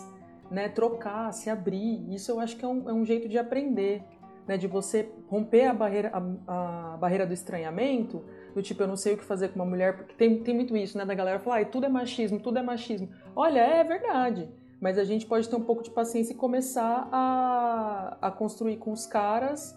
né, 0.50 0.70
trocar, 0.70 1.32
se 1.34 1.50
abrir, 1.50 2.06
isso 2.14 2.32
eu 2.32 2.40
acho 2.40 2.56
que 2.56 2.64
é 2.64 2.68
um, 2.68 2.90
é 2.90 2.94
um 2.94 3.04
jeito 3.04 3.28
de 3.28 3.38
aprender, 3.38 4.04
né, 4.48 4.58
de 4.58 4.68
você 4.68 5.10
romper 5.28 5.66
a 5.66 5.74
barreira, 5.74 6.12
a, 6.14 6.94
a, 6.94 6.98
barreira 6.98 7.26
do 7.26 7.34
estranhamento, 7.34 8.24
do 8.54 8.62
tipo, 8.62 8.84
eu 8.84 8.88
não 8.88 8.96
sei 8.96 9.14
o 9.14 9.18
que 9.18 9.24
fazer 9.24 9.50
com 9.50 9.56
uma 9.56 9.66
mulher, 9.66 9.98
porque 9.98 10.14
tem, 10.14 10.42
tem 10.44 10.54
muito 10.56 10.78
isso, 10.78 10.98
né, 10.98 11.06
da 11.06 11.14
galera 11.14 11.40
falar, 11.40 11.62
ah, 11.62 11.66
tudo 11.66 11.86
é 11.86 11.90
machismo, 11.90 12.40
tudo 12.40 12.60
é 12.60 12.62
machismo. 12.62 13.10
Olha, 13.36 13.60
é 13.60 13.84
verdade, 13.84 14.50
mas 14.80 14.98
a 14.98 15.04
gente 15.04 15.26
pode 15.26 15.50
ter 15.50 15.56
um 15.56 15.64
pouco 15.64 15.82
de 15.84 15.90
paciência 15.90 16.34
e 16.34 16.36
começar 16.36 17.10
a, 17.12 18.18
a 18.22 18.32
construir 18.32 18.78
com 18.78 18.92
os 18.92 19.06
caras 19.06 19.76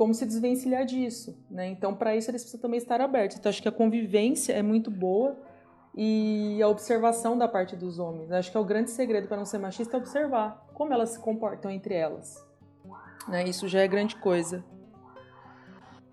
como 0.00 0.14
se 0.14 0.24
desvencilhar 0.24 0.86
disso, 0.86 1.36
né? 1.50 1.68
Então, 1.68 1.94
para 1.94 2.16
isso 2.16 2.30
eles 2.30 2.40
precisam 2.40 2.62
também 2.62 2.78
estar 2.78 3.02
abertos. 3.02 3.36
Então, 3.36 3.50
acho 3.50 3.60
que 3.60 3.68
a 3.68 3.72
convivência 3.72 4.54
é 4.54 4.62
muito 4.62 4.90
boa 4.90 5.36
e 5.94 6.58
a 6.62 6.68
observação 6.68 7.36
da 7.36 7.46
parte 7.46 7.76
dos 7.76 7.98
homens. 7.98 8.32
Acho 8.32 8.50
que 8.50 8.56
é 8.56 8.60
o 8.60 8.64
grande 8.64 8.90
segredo 8.90 9.28
para 9.28 9.36
não 9.36 9.44
ser 9.44 9.58
machista 9.58 9.98
é 9.98 10.00
observar 10.00 10.66
como 10.72 10.94
elas 10.94 11.10
se 11.10 11.18
comportam 11.20 11.70
entre 11.70 11.92
elas. 11.92 12.42
Né? 13.28 13.44
Isso 13.46 13.68
já 13.68 13.80
é 13.80 13.86
grande 13.86 14.16
coisa. 14.16 14.64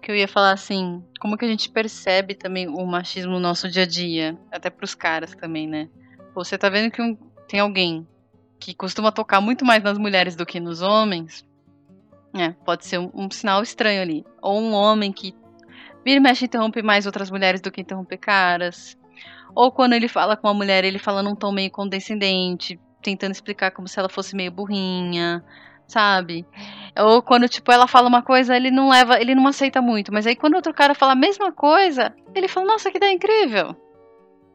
Que 0.02 0.12
eu 0.12 0.17
ia 0.17 0.28
falar 0.28 0.52
assim, 0.52 1.02
como 1.21 1.38
que 1.38 1.45
a 1.45 1.47
gente 1.47 1.69
percebe 1.69 2.36
também 2.36 2.67
o 2.67 2.86
machismo 2.86 3.32
no 3.32 3.39
nosso 3.39 3.69
dia 3.69 3.84
a 3.84 3.88
dia, 3.88 4.38
até 4.52 4.69
para 4.69 4.84
os 4.84 4.95
caras 4.95 5.34
também, 5.34 5.65
né? 5.65 5.88
Você 6.36 6.58
tá 6.58 6.67
vendo 6.67 6.91
que 6.91 7.02
um, 7.02 7.15
tem 7.47 7.62
alguém 7.62 8.06
que 8.60 8.73
costuma 8.73 9.13
tocar 9.13 9.39
muito 9.39 9.63
mais 9.63 9.82
nas 9.82 9.97
mulheres 9.97 10.36
do 10.36 10.45
que 10.45 10.60
nos 10.60 10.82
homens, 10.82 11.47
é, 12.41 12.52
pode 12.65 12.86
ser 12.86 13.00
um, 13.00 13.12
um, 13.13 13.30
sinal 13.30 13.62
estranho 13.62 14.02
ali. 14.02 14.26
Ou 14.41 14.60
um 14.60 14.73
homem 14.73 15.12
que 15.12 15.34
vira 16.06 16.17
e 16.17 16.19
mexe 16.19 16.45
interrompe 16.45 16.82
mais 16.82 17.06
outras 17.06 17.30
mulheres 17.30 17.62
do 17.62 17.71
que 17.71 17.82
interrompe 17.82 18.17
caras. 18.17 18.97
Ou 19.56 19.71
quando 19.71 19.93
ele 19.93 20.08
fala 20.08 20.38
com 20.38 20.47
uma 20.47 20.54
mulher, 20.54 20.84
ele 20.84 21.00
fala 21.00 21.23
num 21.23 21.36
tom 21.36 21.52
meio 21.52 21.71
condescendente, 21.71 22.80
tentando 23.02 23.32
explicar 23.32 23.71
como 23.71 23.88
se 23.88 24.00
ela 24.00 24.10
fosse 24.10 24.36
meio 24.36 24.52
burrinha, 24.52 25.43
sabe? 25.88 26.45
Ou 26.97 27.21
quando, 27.21 27.47
tipo, 27.47 27.71
ela 27.71 27.88
fala 27.88 28.08
uma 28.08 28.21
coisa, 28.21 28.56
ele 28.56 28.69
não 28.69 28.89
leva, 28.89 29.19
ele 29.19 29.34
não 29.34 29.47
aceita 29.47 29.82
muito. 29.82 30.13
Mas 30.13 30.28
aí 30.28 30.36
quando 30.36 30.56
outro 30.56 30.73
cara 30.73 30.93
fala 30.93 31.13
a 31.13 31.15
mesma 31.15 31.52
coisa, 31.52 32.13
ele 32.36 32.47
fala, 32.47 32.67
nossa, 32.67 32.91
que 32.91 32.97
ideia 32.97 33.13
incrível. 33.13 33.76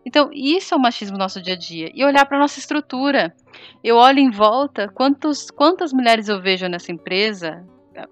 Então, 0.05 0.31
isso 0.33 0.75
é 0.75 0.77
o 0.77 0.81
machismo 0.81 1.17
no 1.17 1.23
nosso 1.23 1.41
dia 1.41 1.55
a 1.55 1.59
dia. 1.59 1.91
E 1.95 2.05
olhar 2.05 2.27
para 2.27 2.39
nossa 2.39 2.59
estrutura. 2.59 3.35
Eu 3.83 3.97
olho 3.97 4.19
em 4.19 4.31
volta, 4.31 4.89
quantos, 4.89 5.51
quantas 5.51 5.93
mulheres 5.93 6.29
eu 6.29 6.41
vejo 6.41 6.67
nessa 6.67 6.91
empresa, 6.91 7.65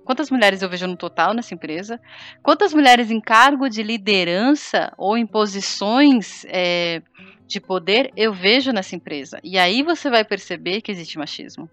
quantas 0.05 0.31
mulheres 0.31 0.63
eu 0.63 0.69
vejo 0.69 0.87
no 0.87 0.97
total 0.97 1.35
nessa 1.35 1.55
empresa, 1.55 2.01
quantas 2.43 2.73
mulheres 2.73 3.11
em 3.11 3.21
cargo 3.21 3.69
de 3.69 3.83
liderança 3.83 4.93
ou 4.97 5.17
em 5.17 5.27
posições 5.27 6.45
é, 6.49 7.03
de 7.47 7.61
poder 7.61 8.13
eu 8.17 8.33
vejo 8.33 8.73
nessa 8.73 8.95
empresa. 8.95 9.41
E 9.43 9.59
aí 9.59 9.83
você 9.83 10.09
vai 10.09 10.25
perceber 10.25 10.81
que 10.81 10.93
existe 10.93 11.19
machismo. 11.19 11.69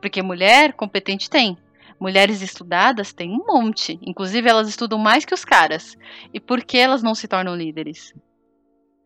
Porque 0.00 0.22
mulher 0.22 0.72
competente 0.72 1.30
tem. 1.30 1.56
Mulheres 1.98 2.42
estudadas 2.42 3.12
tem 3.12 3.30
um 3.30 3.46
monte. 3.46 3.98
Inclusive, 4.02 4.48
elas 4.48 4.68
estudam 4.68 4.98
mais 4.98 5.24
que 5.24 5.34
os 5.34 5.44
caras. 5.44 5.96
E 6.34 6.40
por 6.40 6.64
que 6.64 6.76
elas 6.76 7.00
não 7.02 7.14
se 7.14 7.28
tornam 7.28 7.54
líderes? 7.54 8.12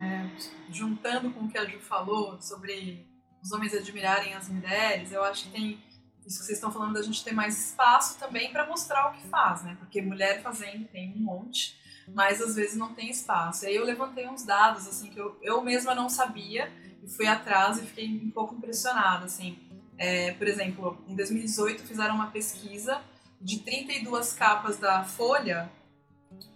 É, 0.01 0.25
juntando 0.71 1.31
com 1.31 1.45
o 1.45 1.47
que 1.47 1.57
a 1.57 1.65
Ju 1.65 1.79
falou 1.79 2.41
sobre 2.41 3.07
os 3.43 3.51
homens 3.51 3.73
admirarem 3.75 4.33
as 4.33 4.49
mulheres, 4.49 5.11
eu 5.11 5.23
acho 5.23 5.45
que 5.45 5.51
tem 5.51 5.79
isso 6.27 6.39
que 6.39 6.45
vocês 6.45 6.57
estão 6.57 6.71
falando 6.71 6.93
da 6.93 7.01
gente 7.01 7.23
ter 7.23 7.31
mais 7.31 7.69
espaço 7.69 8.19
também 8.19 8.51
para 8.51 8.67
mostrar 8.67 9.09
o 9.09 9.13
que 9.13 9.25
faz, 9.27 9.63
né? 9.63 9.77
Porque 9.79 10.01
mulher 10.01 10.41
fazendo 10.41 10.85
tem 10.89 11.13
um 11.13 11.19
monte, 11.19 11.79
mas 12.13 12.41
às 12.41 12.55
vezes 12.55 12.75
não 12.75 12.93
tem 12.93 13.09
espaço. 13.09 13.63
E 13.63 13.69
aí 13.69 13.75
eu 13.75 13.85
levantei 13.85 14.27
uns 14.27 14.43
dados 14.43 14.87
assim 14.87 15.09
que 15.09 15.19
eu, 15.19 15.37
eu 15.41 15.61
mesma 15.63 15.95
não 15.95 16.09
sabia 16.09 16.69
e 17.01 17.09
fui 17.09 17.25
atrás 17.25 17.77
e 17.77 17.85
fiquei 17.85 18.07
um 18.07 18.29
pouco 18.29 18.55
impressionada, 18.55 19.25
assim. 19.25 19.57
É, 19.97 20.33
por 20.33 20.47
exemplo, 20.47 21.01
em 21.07 21.15
2018 21.15 21.83
fizeram 21.83 22.15
uma 22.15 22.27
pesquisa 22.27 23.01
de 23.41 23.59
32 23.59 24.33
capas 24.33 24.77
da 24.77 25.03
Folha, 25.03 25.71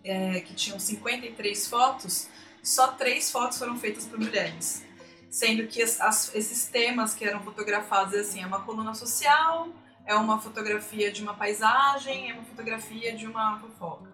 é, 0.04 0.42
que 0.42 0.54
tinham 0.54 0.80
53 0.80 1.68
fotos, 1.68 2.28
só 2.62 2.90
três 2.90 3.32
fotos 3.32 3.58
foram 3.58 3.78
feitas 3.78 4.06
por 4.06 4.20
mulheres. 4.20 4.86
Sendo 5.32 5.66
que 5.66 5.82
as, 5.82 6.02
as, 6.02 6.36
esses 6.36 6.66
temas 6.66 7.16
que 7.16 7.24
eram 7.24 7.42
fotografados, 7.42 8.14
assim, 8.14 8.44
é 8.44 8.46
uma 8.46 8.64
coluna 8.64 8.94
social, 8.94 9.70
é 10.06 10.14
uma 10.14 10.42
fotografia 10.42 11.10
de 11.10 11.24
uma 11.24 11.34
paisagem, 11.34 12.32
é 12.32 12.34
uma 12.34 12.44
fotografia 12.44 13.16
de 13.16 13.26
uma 13.26 13.58
fofoca. 13.58 14.12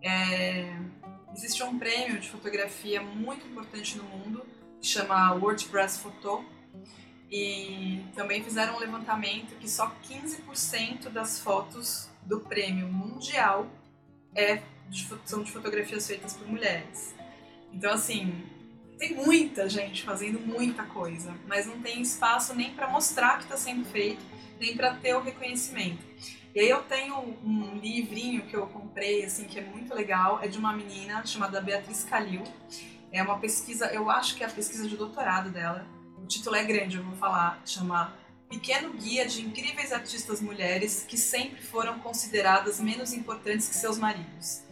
É, 0.00 0.72
existe 1.34 1.64
um 1.64 1.76
prêmio 1.76 2.20
de 2.20 2.30
fotografia 2.30 3.02
muito 3.02 3.44
importante 3.44 3.98
no 3.98 4.04
mundo, 4.04 4.46
que 4.80 4.86
chama 4.86 5.34
WordPress 5.34 5.98
Photo, 5.98 6.44
e 7.28 8.04
também 8.14 8.44
fizeram 8.44 8.76
um 8.76 8.78
levantamento 8.78 9.56
que 9.58 9.68
só 9.68 9.92
15% 10.08 11.08
das 11.08 11.40
fotos 11.40 12.08
do 12.22 12.38
prêmio 12.38 12.86
mundial 12.86 13.66
é 14.32 14.62
de, 14.88 15.08
são 15.24 15.42
de 15.42 15.50
fotografias 15.50 16.06
feitas 16.06 16.34
por 16.34 16.46
mulheres. 16.46 17.16
Então, 17.72 17.92
assim, 17.92 18.44
tem 18.98 19.14
muita 19.14 19.68
gente 19.68 20.02
fazendo 20.02 20.40
muita 20.40 20.84
coisa, 20.84 21.34
mas 21.46 21.66
não 21.66 21.80
tem 21.80 22.00
espaço 22.00 22.54
nem 22.54 22.72
para 22.72 22.88
mostrar 22.88 23.38
que 23.38 23.44
está 23.44 23.56
sendo 23.56 23.84
feito, 23.84 24.24
nem 24.58 24.76
para 24.76 24.94
ter 24.94 25.14
o 25.14 25.20
reconhecimento. 25.20 26.02
E 26.54 26.60
aí 26.60 26.70
eu 26.70 26.82
tenho 26.84 27.36
um 27.44 27.76
livrinho 27.76 28.46
que 28.46 28.56
eu 28.56 28.66
comprei, 28.66 29.24
assim, 29.24 29.44
que 29.44 29.58
é 29.58 29.62
muito 29.62 29.94
legal, 29.94 30.40
é 30.42 30.48
de 30.48 30.58
uma 30.58 30.72
menina 30.72 31.24
chamada 31.26 31.60
Beatriz 31.60 32.04
Calil. 32.04 32.42
É 33.12 33.22
uma 33.22 33.38
pesquisa, 33.38 33.86
eu 33.92 34.10
acho 34.10 34.34
que 34.34 34.42
é 34.42 34.46
a 34.46 34.50
pesquisa 34.50 34.88
de 34.88 34.96
doutorado 34.96 35.50
dela. 35.50 35.86
O 36.16 36.26
título 36.26 36.56
é 36.56 36.64
grande, 36.64 36.96
eu 36.96 37.04
vou 37.04 37.14
falar, 37.16 37.60
chama 37.66 38.16
Pequeno 38.48 38.94
Guia 38.94 39.26
de 39.26 39.42
Incríveis 39.42 39.92
Artistas 39.92 40.40
Mulheres 40.40 41.04
que 41.06 41.18
sempre 41.18 41.62
foram 41.62 41.98
consideradas 41.98 42.80
menos 42.80 43.12
importantes 43.12 43.68
que 43.68 43.74
seus 43.74 43.98
maridos. 43.98 44.62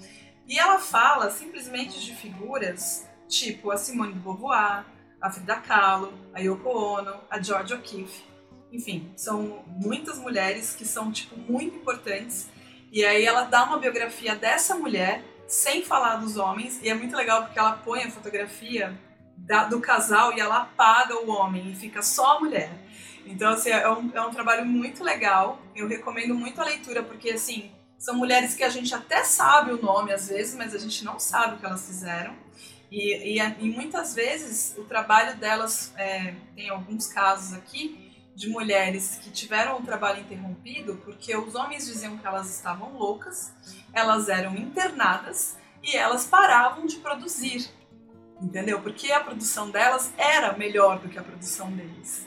E 0.47 0.59
ela 0.59 0.79
fala 0.79 1.31
simplesmente 1.31 2.01
de 2.01 2.15
figuras 2.15 3.07
tipo 3.29 3.71
a 3.71 3.77
Simone 3.77 4.13
de 4.13 4.19
Beauvoir, 4.21 4.85
a 5.21 5.31
Frida 5.31 5.57
Kahlo, 5.57 6.13
a 6.33 6.41
Yoko 6.41 6.69
Ono, 6.69 7.21
a 7.31 7.41
George 7.41 7.75
O'Keeffe. 7.75 8.25
Enfim, 8.73 9.13
são 9.17 9.65
muitas 9.67 10.19
mulheres 10.19 10.75
que 10.75 10.85
são 10.85 11.13
tipo 11.13 11.37
muito 11.37 11.77
importantes. 11.77 12.51
E 12.93 13.05
aí 13.05 13.25
ela 13.25 13.45
dá 13.45 13.65
uma 13.65 13.79
biografia 13.79 14.35
dessa 14.35 14.75
mulher 14.75 15.25
sem 15.47 15.83
falar 15.83 16.17
dos 16.17 16.37
homens 16.37 16.81
e 16.83 16.89
é 16.89 16.95
muito 16.95 17.17
legal 17.17 17.43
porque 17.43 17.59
ela 17.59 17.73
põe 17.73 18.03
a 18.03 18.11
fotografia 18.11 18.99
da, 19.37 19.65
do 19.65 19.81
casal 19.81 20.33
e 20.33 20.41
ela 20.41 20.63
apaga 20.63 21.17
o 21.17 21.31
homem 21.31 21.71
e 21.71 21.75
fica 21.75 22.03
só 22.03 22.37
a 22.37 22.41
mulher. 22.41 22.71
Então, 23.27 23.53
assim, 23.53 23.71
é 23.71 23.89
um, 23.89 24.11
é 24.13 24.21
um 24.21 24.31
trabalho 24.31 24.67
muito 24.67 25.03
legal. 25.03 25.59
Eu 25.75 25.89
recomendo 25.89 26.35
muito 26.35 26.61
a 26.61 26.65
leitura, 26.65 27.03
porque, 27.03 27.31
assim, 27.31 27.73
são 27.99 28.15
mulheres 28.15 28.55
que 28.55 28.63
a 28.63 28.69
gente 28.69 28.95
até 28.95 29.25
sabe 29.25 29.73
o 29.73 29.81
nome 29.81 30.13
às 30.13 30.29
vezes, 30.29 30.55
mas 30.55 30.75
a 30.75 30.79
gente 30.79 31.05
não 31.05 31.19
sabe 31.19 31.55
o 31.55 31.59
que 31.59 31.65
elas 31.65 31.87
fizeram. 31.87 32.35
E, 32.95 33.41
e, 33.41 33.41
e 33.41 33.71
muitas 33.71 34.15
vezes 34.15 34.73
o 34.79 34.85
trabalho 34.85 35.37
delas, 35.37 35.93
é, 35.97 36.33
tem 36.55 36.69
alguns 36.69 37.09
casos 37.09 37.53
aqui, 37.53 38.15
de 38.37 38.49
mulheres 38.49 39.19
que 39.21 39.33
tiveram 39.33 39.79
o 39.79 39.83
trabalho 39.83 40.21
interrompido 40.21 40.97
porque 41.05 41.37
os 41.37 41.57
homens 41.57 41.87
diziam 41.87 42.17
que 42.17 42.25
elas 42.25 42.55
estavam 42.55 42.97
loucas, 42.97 43.53
elas 43.93 44.29
eram 44.29 44.55
internadas 44.55 45.57
e 45.83 45.97
elas 45.97 46.27
paravam 46.27 46.87
de 46.87 46.97
produzir. 46.97 47.69
Entendeu? 48.41 48.81
Porque 48.81 49.11
a 49.11 49.21
produção 49.21 49.71
delas 49.71 50.13
era 50.17 50.57
melhor 50.57 51.01
do 51.01 51.09
que 51.09 51.19
a 51.19 51.23
produção 51.23 51.73
deles. 51.73 52.25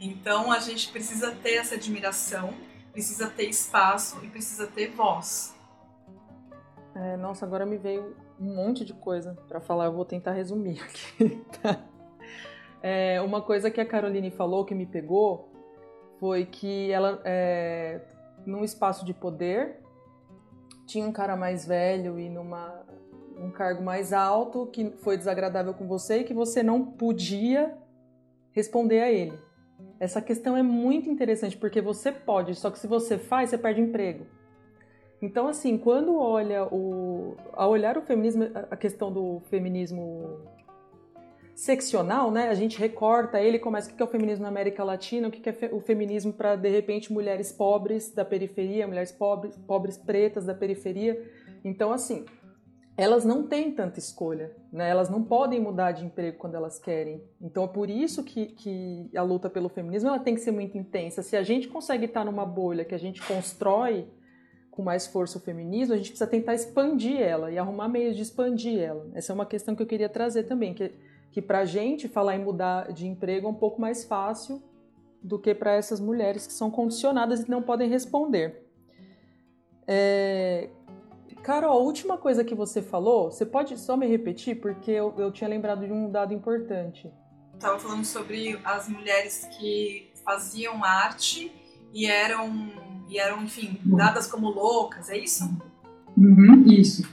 Então 0.00 0.50
a 0.50 0.58
gente 0.58 0.90
precisa 0.90 1.30
ter 1.30 1.54
essa 1.54 1.76
admiração, 1.76 2.54
precisa 2.90 3.28
ter 3.28 3.48
espaço 3.48 4.18
e 4.24 4.28
precisa 4.28 4.66
ter 4.66 4.90
voz. 4.90 5.54
É, 6.96 7.16
nossa, 7.16 7.46
agora 7.46 7.64
me 7.64 7.76
veio 7.76 8.16
um 8.40 8.54
monte 8.54 8.84
de 8.84 8.94
coisa 8.94 9.36
para 9.48 9.60
falar, 9.60 9.86
eu 9.86 9.92
vou 9.92 10.04
tentar 10.04 10.32
resumir 10.32 10.80
aqui. 10.82 11.42
Tá? 11.60 11.84
É, 12.82 13.20
uma 13.20 13.42
coisa 13.42 13.70
que 13.70 13.80
a 13.80 13.86
Caroline 13.86 14.30
falou 14.30 14.64
que 14.64 14.74
me 14.74 14.86
pegou 14.86 15.50
foi 16.18 16.44
que 16.44 16.90
ela, 16.90 17.20
é, 17.24 18.00
num 18.46 18.64
espaço 18.64 19.04
de 19.04 19.12
poder, 19.12 19.80
tinha 20.86 21.06
um 21.06 21.12
cara 21.12 21.36
mais 21.36 21.66
velho 21.66 22.18
e 22.18 22.28
numa 22.28 22.86
um 23.40 23.50
cargo 23.50 23.82
mais 23.82 24.12
alto 24.12 24.66
que 24.66 24.90
foi 24.98 25.16
desagradável 25.16 25.72
com 25.72 25.86
você 25.86 26.18
e 26.18 26.24
que 26.24 26.34
você 26.34 26.60
não 26.60 26.84
podia 26.84 27.76
responder 28.50 29.00
a 29.00 29.12
ele. 29.12 29.38
Essa 30.00 30.20
questão 30.20 30.56
é 30.56 30.62
muito 30.62 31.08
interessante 31.08 31.56
porque 31.56 31.80
você 31.80 32.10
pode, 32.10 32.56
só 32.56 32.68
que 32.68 32.78
se 32.78 32.88
você 32.88 33.16
faz, 33.16 33.50
você 33.50 33.58
perde 33.58 33.80
emprego. 33.80 34.26
Então, 35.20 35.48
assim, 35.48 35.76
quando 35.76 36.16
olha 36.16 36.64
o. 36.64 37.36
Ao 37.52 37.70
olhar 37.70 37.98
o 37.98 38.02
feminismo, 38.02 38.44
a 38.70 38.76
questão 38.76 39.12
do 39.12 39.40
feminismo 39.50 40.38
seccional, 41.54 42.30
né? 42.30 42.48
A 42.48 42.54
gente 42.54 42.78
recorta 42.78 43.40
ele, 43.40 43.58
começa 43.58 43.90
o 43.90 43.94
que 43.94 44.00
é 44.00 44.04
o 44.04 44.08
feminismo 44.08 44.44
na 44.44 44.48
América 44.48 44.84
Latina, 44.84 45.26
o 45.26 45.30
que 45.30 45.48
é 45.48 45.70
o 45.72 45.80
feminismo 45.80 46.32
para, 46.32 46.54
de 46.54 46.68
repente, 46.68 47.12
mulheres 47.12 47.50
pobres 47.50 48.12
da 48.14 48.24
periferia, 48.24 48.86
mulheres 48.86 49.10
pobres, 49.10 49.56
pobres 49.66 49.98
pretas 49.98 50.44
da 50.46 50.54
periferia. 50.54 51.20
Então, 51.64 51.90
assim, 51.90 52.24
elas 52.96 53.24
não 53.24 53.42
têm 53.42 53.72
tanta 53.72 53.98
escolha, 53.98 54.54
né? 54.72 54.88
Elas 54.88 55.10
não 55.10 55.24
podem 55.24 55.60
mudar 55.60 55.90
de 55.90 56.04
emprego 56.04 56.38
quando 56.38 56.54
elas 56.54 56.78
querem. 56.78 57.20
Então, 57.40 57.64
é 57.64 57.68
por 57.68 57.90
isso 57.90 58.22
que, 58.22 58.46
que 58.46 59.10
a 59.16 59.22
luta 59.22 59.50
pelo 59.50 59.68
feminismo 59.68 60.10
ela 60.10 60.20
tem 60.20 60.36
que 60.36 60.40
ser 60.40 60.52
muito 60.52 60.78
intensa. 60.78 61.24
Se 61.24 61.36
a 61.36 61.42
gente 61.42 61.66
consegue 61.66 62.04
estar 62.04 62.24
numa 62.24 62.46
bolha 62.46 62.84
que 62.84 62.94
a 62.94 62.98
gente 62.98 63.20
constrói 63.26 64.06
com 64.78 64.82
mais 64.84 65.08
força 65.08 65.38
o 65.38 65.40
feminismo, 65.40 65.92
a 65.92 65.96
gente 65.96 66.10
precisa 66.10 66.30
tentar 66.30 66.54
expandir 66.54 67.20
ela 67.20 67.50
e 67.50 67.58
arrumar 67.58 67.88
meios 67.88 68.14
de 68.14 68.22
expandir 68.22 68.80
ela. 68.80 69.04
Essa 69.12 69.32
é 69.32 69.34
uma 69.34 69.44
questão 69.44 69.74
que 69.74 69.82
eu 69.82 69.86
queria 69.86 70.08
trazer 70.08 70.44
também, 70.44 70.72
que 70.72 70.94
que 71.30 71.42
para 71.42 71.60
a 71.60 71.64
gente 71.64 72.08
falar 72.08 72.36
em 72.36 72.44
mudar 72.44 72.92
de 72.92 73.06
emprego 73.06 73.46
é 73.46 73.50
um 73.50 73.54
pouco 73.54 73.80
mais 73.80 74.04
fácil 74.04 74.62
do 75.22 75.38
que 75.38 75.54
para 75.54 75.74
essas 75.74 76.00
mulheres 76.00 76.46
que 76.46 76.52
são 76.52 76.70
condicionadas 76.70 77.40
e 77.40 77.50
não 77.50 77.62
podem 77.62 77.88
responder. 77.88 78.66
É... 79.86 80.70
Carol, 81.42 81.72
a 81.72 81.80
última 81.80 82.18
coisa 82.18 82.44
que 82.44 82.54
você 82.54 82.82
falou, 82.82 83.30
você 83.30 83.46
pode 83.46 83.78
só 83.78 83.96
me 83.96 84.06
repetir? 84.06 84.60
Porque 84.60 84.90
eu, 84.90 85.14
eu 85.16 85.30
tinha 85.30 85.48
lembrado 85.48 85.86
de 85.86 85.92
um 85.92 86.10
dado 86.10 86.34
importante. 86.34 87.10
Estava 87.54 87.78
falando 87.78 88.04
sobre 88.04 88.58
as 88.64 88.88
mulheres 88.88 89.46
que 89.58 90.10
faziam 90.24 90.84
arte 90.84 91.52
e 91.92 92.06
eram, 92.06 92.50
e 93.08 93.18
eram 93.18 93.42
enfim, 93.42 93.80
dadas 93.84 94.26
como 94.26 94.50
loucas, 94.50 95.08
é 95.10 95.16
isso? 95.16 95.44
Uhum, 96.16 96.64
isso. 96.66 97.08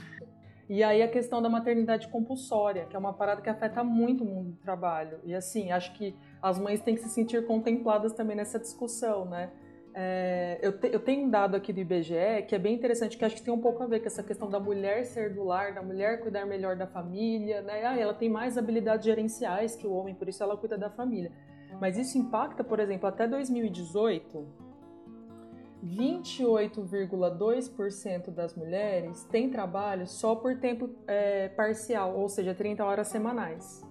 E 0.68 0.82
aí 0.82 1.00
a 1.00 1.08
questão 1.08 1.40
da 1.40 1.48
maternidade 1.48 2.08
compulsória, 2.08 2.86
que 2.86 2.96
é 2.96 2.98
uma 2.98 3.12
parada 3.12 3.40
que 3.40 3.48
afeta 3.48 3.84
muito 3.84 4.24
o 4.24 4.26
mundo 4.26 4.50
do 4.50 4.56
trabalho. 4.56 5.18
E 5.24 5.34
assim, 5.34 5.70
acho 5.70 5.92
que 5.94 6.14
as 6.42 6.58
mães 6.58 6.80
têm 6.80 6.96
que 6.96 7.02
se 7.02 7.08
sentir 7.08 7.46
contempladas 7.46 8.12
também 8.12 8.36
nessa 8.36 8.58
discussão, 8.58 9.24
né? 9.24 9.50
É, 9.98 10.58
eu, 10.60 10.78
te, 10.78 10.88
eu, 10.92 11.00
tenho 11.00 11.24
um 11.24 11.30
dado 11.30 11.56
aqui 11.56 11.72
do 11.72 11.80
IBGE 11.80 12.42
que 12.46 12.54
é 12.54 12.58
bem 12.58 12.74
interessante, 12.74 13.16
que 13.16 13.24
acho 13.24 13.36
que 13.36 13.42
tem 13.42 13.54
um 13.54 13.60
pouco 13.60 13.82
a 13.82 13.86
ver 13.86 14.00
com 14.00 14.06
essa 14.06 14.22
questão 14.22 14.50
da 14.50 14.60
mulher 14.60 15.06
ser 15.06 15.32
do 15.32 15.42
lar, 15.42 15.72
da 15.72 15.82
mulher 15.82 16.20
cuidar 16.20 16.44
melhor 16.44 16.76
da 16.76 16.86
família, 16.86 17.62
né? 17.62 17.86
Ah, 17.86 17.98
ela 17.98 18.12
tem 18.12 18.28
mais 18.28 18.58
habilidades 18.58 19.06
gerenciais 19.06 19.74
que 19.74 19.86
o 19.86 19.92
homem, 19.92 20.14
por 20.14 20.28
isso 20.28 20.42
ela 20.42 20.54
cuida 20.54 20.76
da 20.76 20.90
família. 20.90 21.32
Mas 21.80 21.96
isso 21.96 22.18
impacta, 22.18 22.62
por 22.62 22.78
exemplo, 22.78 23.08
até 23.08 23.26
2018, 23.26 24.46
28,2% 25.86 28.30
das 28.30 28.54
mulheres 28.54 29.24
têm 29.24 29.50
trabalho 29.50 30.06
só 30.06 30.34
por 30.34 30.58
tempo 30.58 30.88
é, 31.06 31.48
parcial, 31.48 32.18
ou 32.18 32.26
seja, 32.28 32.54
30 32.54 32.84
horas 32.84 33.08
semanais. 33.08 33.82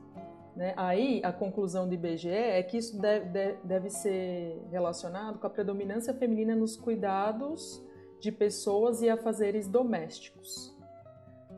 Né? 0.56 0.74
Aí 0.78 1.20
a 1.24 1.34
conclusão 1.34 1.88
do 1.88 1.94
IBGE 1.94 2.30
é 2.30 2.64
que 2.64 2.78
isso 2.78 3.00
deve, 3.00 3.58
deve 3.64 3.90
ser 3.90 4.62
relacionado 4.72 5.40
com 5.40 5.48
a 5.48 5.50
predominância 5.50 6.14
feminina 6.14 6.56
nos 6.56 6.78
cuidados 6.78 7.84
de 8.20 8.32
pessoas 8.32 9.02
e 9.02 9.10
afazeres 9.10 9.68
domésticos. 9.68 10.74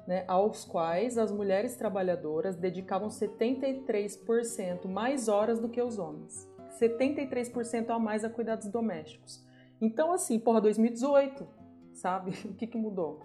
Né, 0.08 0.24
aos 0.26 0.64
quais 0.64 1.18
as 1.18 1.34
mulheres 1.34 1.76
trabalhadoras 1.76 2.56
dedicavam 2.56 3.10
73% 3.10 4.86
mais 4.86 5.28
horas 5.28 5.60
do 5.60 5.68
que 5.68 5.82
os 5.82 6.00
homens. 6.00 6.50
73% 6.80 7.90
a 7.90 8.00
mais 8.00 8.24
a 8.24 8.30
cuidados 8.30 8.70
domésticos. 8.70 9.46
Então, 9.82 10.12
assim, 10.12 10.40
porra, 10.40 10.62
2018, 10.62 11.48
sabe? 11.94 12.34
O 12.46 12.54
que, 12.54 12.68
que 12.68 12.78
mudou? 12.78 13.22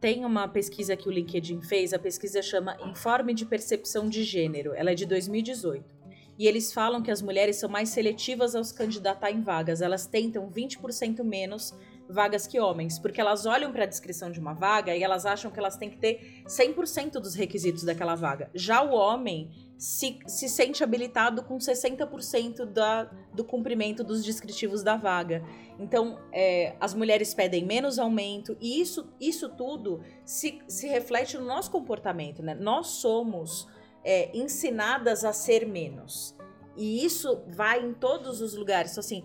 Tem 0.00 0.24
uma 0.24 0.48
pesquisa 0.48 0.96
que 0.96 1.08
o 1.08 1.12
LinkedIn 1.12 1.60
fez, 1.60 1.92
a 1.92 1.98
pesquisa 1.98 2.40
chama 2.40 2.76
Informe 2.86 3.34
de 3.34 3.44
Percepção 3.44 4.08
de 4.08 4.22
Gênero, 4.24 4.72
ela 4.74 4.92
é 4.92 4.94
de 4.94 5.04
2018. 5.04 6.00
E 6.38 6.46
eles 6.46 6.72
falam 6.72 7.02
que 7.02 7.10
as 7.10 7.20
mulheres 7.20 7.56
são 7.56 7.68
mais 7.68 7.90
seletivas 7.90 8.54
ao 8.54 8.64
se 8.64 8.72
candidatar 8.72 9.30
em 9.30 9.42
vagas, 9.42 9.82
elas 9.82 10.06
tentam 10.06 10.50
20% 10.50 11.22
menos 11.22 11.74
vagas 12.10 12.46
que 12.46 12.58
homens, 12.60 12.98
porque 12.98 13.20
elas 13.20 13.46
olham 13.46 13.72
para 13.72 13.84
a 13.84 13.86
descrição 13.86 14.30
de 14.30 14.40
uma 14.40 14.52
vaga 14.52 14.94
e 14.94 15.02
elas 15.02 15.24
acham 15.24 15.50
que 15.50 15.58
elas 15.58 15.76
têm 15.76 15.90
que 15.90 15.96
ter 15.96 16.42
100% 16.46 17.12
dos 17.12 17.34
requisitos 17.34 17.84
daquela 17.84 18.14
vaga. 18.14 18.50
Já 18.54 18.82
o 18.82 18.92
homem 18.92 19.50
se, 19.78 20.18
se 20.26 20.48
sente 20.48 20.84
habilitado 20.84 21.42
com 21.42 21.56
60% 21.56 22.66
da, 22.66 23.04
do 23.32 23.42
cumprimento 23.42 24.04
dos 24.04 24.22
descritivos 24.22 24.82
da 24.82 24.96
vaga. 24.96 25.42
Então, 25.78 26.18
é, 26.32 26.76
as 26.78 26.92
mulheres 26.92 27.32
pedem 27.32 27.64
menos 27.64 27.98
aumento 27.98 28.56
e 28.60 28.80
isso, 28.80 29.10
isso 29.18 29.48
tudo 29.48 30.02
se, 30.24 30.60
se 30.68 30.86
reflete 30.86 31.38
no 31.38 31.46
nosso 31.46 31.70
comportamento. 31.70 32.42
Né? 32.42 32.54
Nós 32.54 32.88
somos 32.88 33.66
é, 34.04 34.36
ensinadas 34.36 35.24
a 35.24 35.32
ser 35.32 35.66
menos. 35.66 36.36
E 36.76 37.04
isso 37.04 37.42
vai 37.48 37.82
em 37.84 37.94
todos 37.94 38.40
os 38.40 38.54
lugares. 38.54 38.92
Então, 38.92 39.00
assim, 39.00 39.24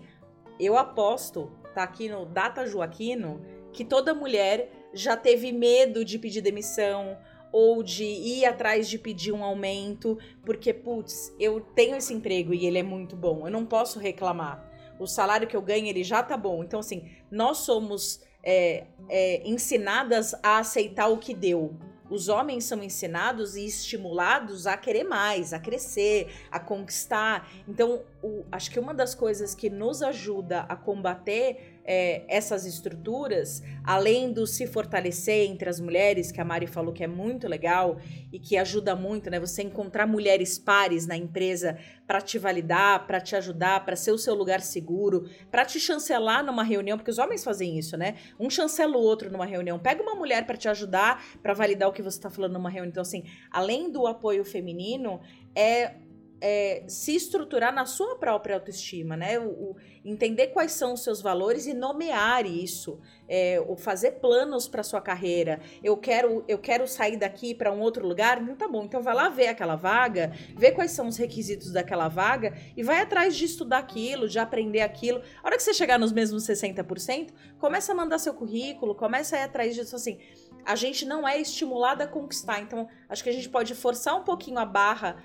eu 0.58 0.76
aposto 0.76 1.52
tá 1.76 1.82
aqui 1.82 2.08
no 2.08 2.24
Data 2.24 2.66
Joaquino, 2.66 3.42
que 3.70 3.84
toda 3.84 4.14
mulher 4.14 4.70
já 4.94 5.14
teve 5.14 5.52
medo 5.52 6.06
de 6.06 6.18
pedir 6.18 6.40
demissão 6.40 7.18
ou 7.52 7.82
de 7.82 8.04
ir 8.04 8.46
atrás 8.46 8.88
de 8.88 8.98
pedir 8.98 9.32
um 9.32 9.44
aumento, 9.44 10.18
porque, 10.42 10.72
putz, 10.72 11.34
eu 11.38 11.60
tenho 11.60 11.96
esse 11.96 12.14
emprego 12.14 12.54
e 12.54 12.64
ele 12.64 12.78
é 12.78 12.82
muito 12.82 13.14
bom, 13.14 13.46
eu 13.46 13.50
não 13.50 13.66
posso 13.66 13.98
reclamar. 13.98 14.66
O 14.98 15.06
salário 15.06 15.46
que 15.46 15.54
eu 15.54 15.60
ganho, 15.60 15.86
ele 15.86 16.02
já 16.02 16.22
tá 16.22 16.38
bom. 16.38 16.64
Então, 16.64 16.80
assim, 16.80 17.10
nós 17.30 17.58
somos 17.58 18.22
é, 18.42 18.86
é, 19.10 19.46
ensinadas 19.46 20.34
a 20.42 20.56
aceitar 20.56 21.08
o 21.08 21.18
que 21.18 21.34
deu. 21.34 21.76
Os 22.08 22.28
homens 22.28 22.64
são 22.64 22.82
ensinados 22.82 23.56
e 23.56 23.66
estimulados 23.66 24.66
a 24.66 24.76
querer 24.76 25.04
mais, 25.04 25.52
a 25.52 25.58
crescer, 25.58 26.28
a 26.50 26.60
conquistar. 26.60 27.50
Então, 27.66 28.02
o, 28.22 28.44
acho 28.50 28.70
que 28.70 28.78
uma 28.78 28.94
das 28.94 29.14
coisas 29.14 29.54
que 29.54 29.68
nos 29.68 30.02
ajuda 30.02 30.60
a 30.62 30.76
combater 30.76 31.76
é, 31.84 32.24
essas 32.28 32.66
estruturas, 32.66 33.62
além 33.84 34.32
do 34.32 34.46
se 34.46 34.66
fortalecer 34.66 35.48
entre 35.48 35.68
as 35.68 35.78
mulheres, 35.78 36.32
que 36.32 36.40
a 36.40 36.44
Mari 36.44 36.66
falou 36.66 36.92
que 36.92 37.04
é 37.04 37.06
muito 37.06 37.46
legal 37.46 37.98
e 38.32 38.40
que 38.40 38.56
ajuda 38.56 38.96
muito, 38.96 39.30
né? 39.30 39.38
Você 39.38 39.62
encontrar 39.62 40.06
mulheres 40.06 40.58
pares 40.58 41.06
na 41.06 41.16
empresa 41.16 41.78
para 42.06 42.20
te 42.20 42.38
validar, 42.38 43.06
para 43.06 43.20
te 43.20 43.36
ajudar, 43.36 43.84
para 43.84 43.94
ser 43.94 44.10
o 44.10 44.18
seu 44.18 44.34
lugar 44.34 44.60
seguro, 44.60 45.28
para 45.50 45.64
te 45.64 45.78
chancelar 45.78 46.44
numa 46.44 46.64
reunião, 46.64 46.98
porque 46.98 47.10
os 47.10 47.18
homens 47.18 47.44
fazem 47.44 47.78
isso, 47.78 47.96
né? 47.96 48.16
Um 48.40 48.50
chancela 48.50 48.96
o 48.96 49.00
outro 49.00 49.30
numa 49.30 49.46
reunião. 49.46 49.78
Pega 49.78 50.02
uma 50.02 50.16
mulher 50.16 50.44
para 50.44 50.56
te 50.56 50.68
ajudar, 50.68 51.24
para 51.40 51.54
validar 51.54 51.88
o 51.88 51.92
que 51.92 52.02
você 52.02 52.18
está 52.18 52.30
falando 52.30 52.54
numa 52.54 52.70
reunião. 52.70 52.90
Então, 52.90 53.02
assim, 53.02 53.24
além 53.50 53.92
do 53.92 54.06
apoio 54.08 54.44
feminino, 54.44 55.20
é 55.54 55.94
é, 56.40 56.84
se 56.86 57.14
estruturar 57.14 57.74
na 57.74 57.86
sua 57.86 58.16
própria 58.16 58.56
autoestima, 58.56 59.16
né? 59.16 59.38
O, 59.38 59.48
o, 59.48 59.76
entender 60.04 60.48
quais 60.48 60.72
são 60.72 60.94
os 60.94 61.02
seus 61.02 61.20
valores 61.20 61.66
e 61.66 61.74
nomear 61.74 62.46
isso, 62.46 63.00
é, 63.28 63.60
o 63.66 63.76
fazer 63.76 64.12
planos 64.12 64.68
para 64.68 64.82
sua 64.82 65.00
carreira. 65.00 65.60
Eu 65.82 65.96
quero, 65.96 66.44
eu 66.46 66.58
quero 66.58 66.86
sair 66.86 67.16
daqui 67.16 67.54
para 67.54 67.72
um 67.72 67.80
outro 67.80 68.06
lugar. 68.06 68.40
Não 68.40 68.54
tá 68.54 68.68
bom. 68.68 68.84
Então 68.84 69.02
vai 69.02 69.14
lá 69.14 69.28
ver 69.28 69.48
aquela 69.48 69.74
vaga, 69.74 70.32
ver 70.56 70.72
quais 70.72 70.92
são 70.92 71.08
os 71.08 71.16
requisitos 71.16 71.72
daquela 71.72 72.08
vaga 72.08 72.56
e 72.76 72.82
vai 72.82 73.00
atrás 73.00 73.34
de 73.34 73.44
estudar 73.44 73.78
aquilo, 73.78 74.28
de 74.28 74.38
aprender 74.38 74.80
aquilo. 74.80 75.20
A 75.42 75.46
hora 75.46 75.56
que 75.56 75.62
você 75.62 75.74
chegar 75.74 75.98
nos 75.98 76.12
mesmos 76.12 76.44
60%, 76.44 77.30
começa 77.58 77.92
a 77.92 77.94
mandar 77.94 78.18
seu 78.18 78.34
currículo, 78.34 78.94
começa 78.94 79.36
a 79.36 79.40
ir 79.40 79.42
atrás 79.42 79.74
disso 79.74 79.96
assim 79.96 80.18
a 80.66 80.74
gente 80.74 81.06
não 81.06 81.26
é 81.26 81.40
estimulada 81.40 82.04
a 82.04 82.08
conquistar. 82.08 82.60
Então, 82.60 82.88
acho 83.08 83.22
que 83.22 83.30
a 83.30 83.32
gente 83.32 83.48
pode 83.48 83.72
forçar 83.74 84.16
um 84.16 84.24
pouquinho 84.24 84.58
a 84.58 84.64
barra 84.66 85.16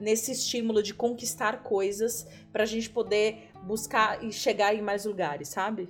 nesse 0.00 0.32
estímulo 0.32 0.82
de 0.82 0.94
conquistar 0.94 1.62
coisas 1.62 2.26
para 2.50 2.62
a 2.62 2.66
gente 2.66 2.88
poder 2.88 3.50
buscar 3.62 4.24
e 4.24 4.32
chegar 4.32 4.74
em 4.74 4.80
mais 4.80 5.04
lugares, 5.04 5.48
sabe? 5.48 5.88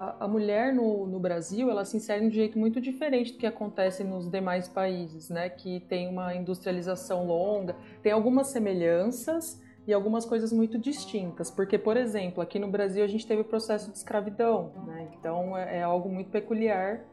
A, 0.00 0.24
a 0.24 0.28
mulher 0.28 0.74
no, 0.74 1.06
no, 1.06 1.20
Brasil, 1.20 1.70
ela 1.70 1.84
se 1.84 1.96
insere 1.96 2.22
de 2.22 2.26
um 2.26 2.30
jeito 2.30 2.58
muito 2.58 2.80
diferente 2.80 3.32
do 3.32 3.38
que 3.38 3.46
acontece 3.46 4.02
nos 4.02 4.28
demais 4.28 4.68
países, 4.68 5.30
né? 5.30 5.48
Que 5.48 5.80
tem 5.80 6.08
uma 6.08 6.34
industrialização 6.34 7.24
longa, 7.24 7.76
tem 8.02 8.10
algumas 8.10 8.48
semelhanças 8.48 9.60
e 9.86 9.92
algumas 9.92 10.24
coisas 10.24 10.52
muito 10.52 10.76
distintas. 10.76 11.52
Porque, 11.52 11.78
por 11.78 11.96
exemplo, 11.96 12.42
aqui 12.42 12.58
no 12.58 12.68
Brasil 12.68 13.04
a 13.04 13.08
gente 13.08 13.26
teve 13.26 13.42
o 13.42 13.44
processo 13.44 13.92
de 13.92 13.96
escravidão, 13.96 14.72
né? 14.86 15.08
Então 15.18 15.56
é, 15.56 15.78
é 15.78 15.82
algo 15.82 16.08
muito 16.08 16.30
peculiar 16.30 17.04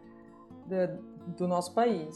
do 1.38 1.48
nosso 1.48 1.74
país. 1.74 2.16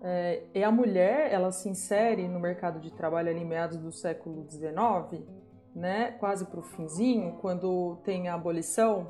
É, 0.00 0.42
e 0.54 0.62
a 0.62 0.70
mulher, 0.70 1.32
ela 1.32 1.50
se 1.50 1.68
insere 1.68 2.28
no 2.28 2.38
mercado 2.38 2.78
de 2.78 2.92
trabalho 2.92 3.30
ali 3.30 3.40
em 3.40 3.44
meados 3.44 3.78
do 3.78 3.90
século 3.90 4.46
XIX, 4.48 5.24
né, 5.74 6.12
quase 6.12 6.44
para 6.44 6.60
o 6.60 6.62
finzinho, 6.62 7.36
quando 7.40 7.98
tem 8.04 8.28
a 8.28 8.34
abolição. 8.34 9.06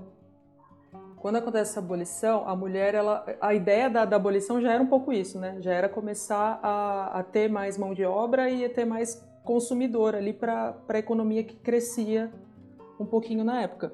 Quando 1.18 1.37
acontece 1.37 1.72
essa 1.72 1.81
abolição, 1.81 2.49
a 2.49 2.55
mulher, 2.55 2.95
ela, 2.95 3.24
a 3.41 3.53
ideia 3.53 3.91
da, 3.91 4.05
da 4.05 4.16
abolição 4.16 4.61
já 4.61 4.72
era 4.72 4.83
um 4.83 4.87
pouco 4.87 5.12
isso, 5.12 5.39
né? 5.39 5.57
Já 5.61 5.72
era 5.72 5.89
começar 5.89 6.61
a, 6.62 7.18
a 7.18 7.22
ter 7.24 7.51
mais 7.51 7.76
mão 7.76 7.93
de 7.93 8.05
obra 8.05 8.49
e 8.49 8.64
a 8.64 8.70
ter 8.70 8.85
mais 8.85 9.16
consumidor 9.45 10.14
ali 10.14 10.33
para 10.33 10.76
a 10.89 10.99
economia 10.99 11.43
que 11.43 11.57
crescia 11.57 12.33
um 13.01 13.05
pouquinho 13.05 13.43
na 13.43 13.62
época. 13.62 13.93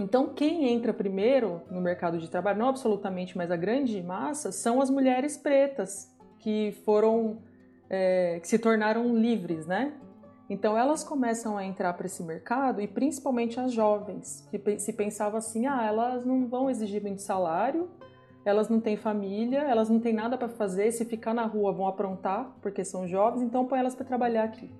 Então, 0.00 0.28
quem 0.28 0.66
entra 0.72 0.94
primeiro 0.94 1.60
no 1.70 1.78
mercado 1.78 2.18
de 2.18 2.28
trabalho, 2.28 2.58
não 2.58 2.68
absolutamente, 2.68 3.36
mas 3.36 3.50
a 3.50 3.56
grande 3.56 4.02
massa, 4.02 4.50
são 4.50 4.80
as 4.80 4.88
mulheres 4.88 5.36
pretas 5.36 6.10
que 6.38 6.72
foram, 6.86 7.42
é, 7.90 8.40
que 8.40 8.48
se 8.48 8.58
tornaram 8.58 9.14
livres, 9.14 9.66
né? 9.66 9.92
Então, 10.48 10.76
elas 10.76 11.04
começam 11.04 11.58
a 11.58 11.66
entrar 11.66 11.92
para 11.92 12.06
esse 12.06 12.22
mercado 12.22 12.80
e 12.80 12.88
principalmente 12.88 13.60
as 13.60 13.72
jovens, 13.72 14.48
que 14.50 14.78
se 14.78 14.94
pensava 14.94 15.36
assim, 15.36 15.66
ah, 15.66 15.84
elas 15.84 16.24
não 16.24 16.48
vão 16.48 16.70
exigir 16.70 17.02
muito 17.02 17.20
salário, 17.20 17.90
elas 18.42 18.70
não 18.70 18.80
têm 18.80 18.96
família, 18.96 19.58
elas 19.58 19.90
não 19.90 20.00
têm 20.00 20.14
nada 20.14 20.38
para 20.38 20.48
fazer, 20.48 20.90
se 20.92 21.04
ficar 21.04 21.34
na 21.34 21.44
rua 21.44 21.72
vão 21.72 21.86
aprontar, 21.86 22.56
porque 22.62 22.86
são 22.86 23.06
jovens, 23.06 23.42
então 23.42 23.66
põe 23.66 23.78
elas 23.78 23.94
para 23.94 24.06
trabalhar 24.06 24.44
aqui. 24.44 24.72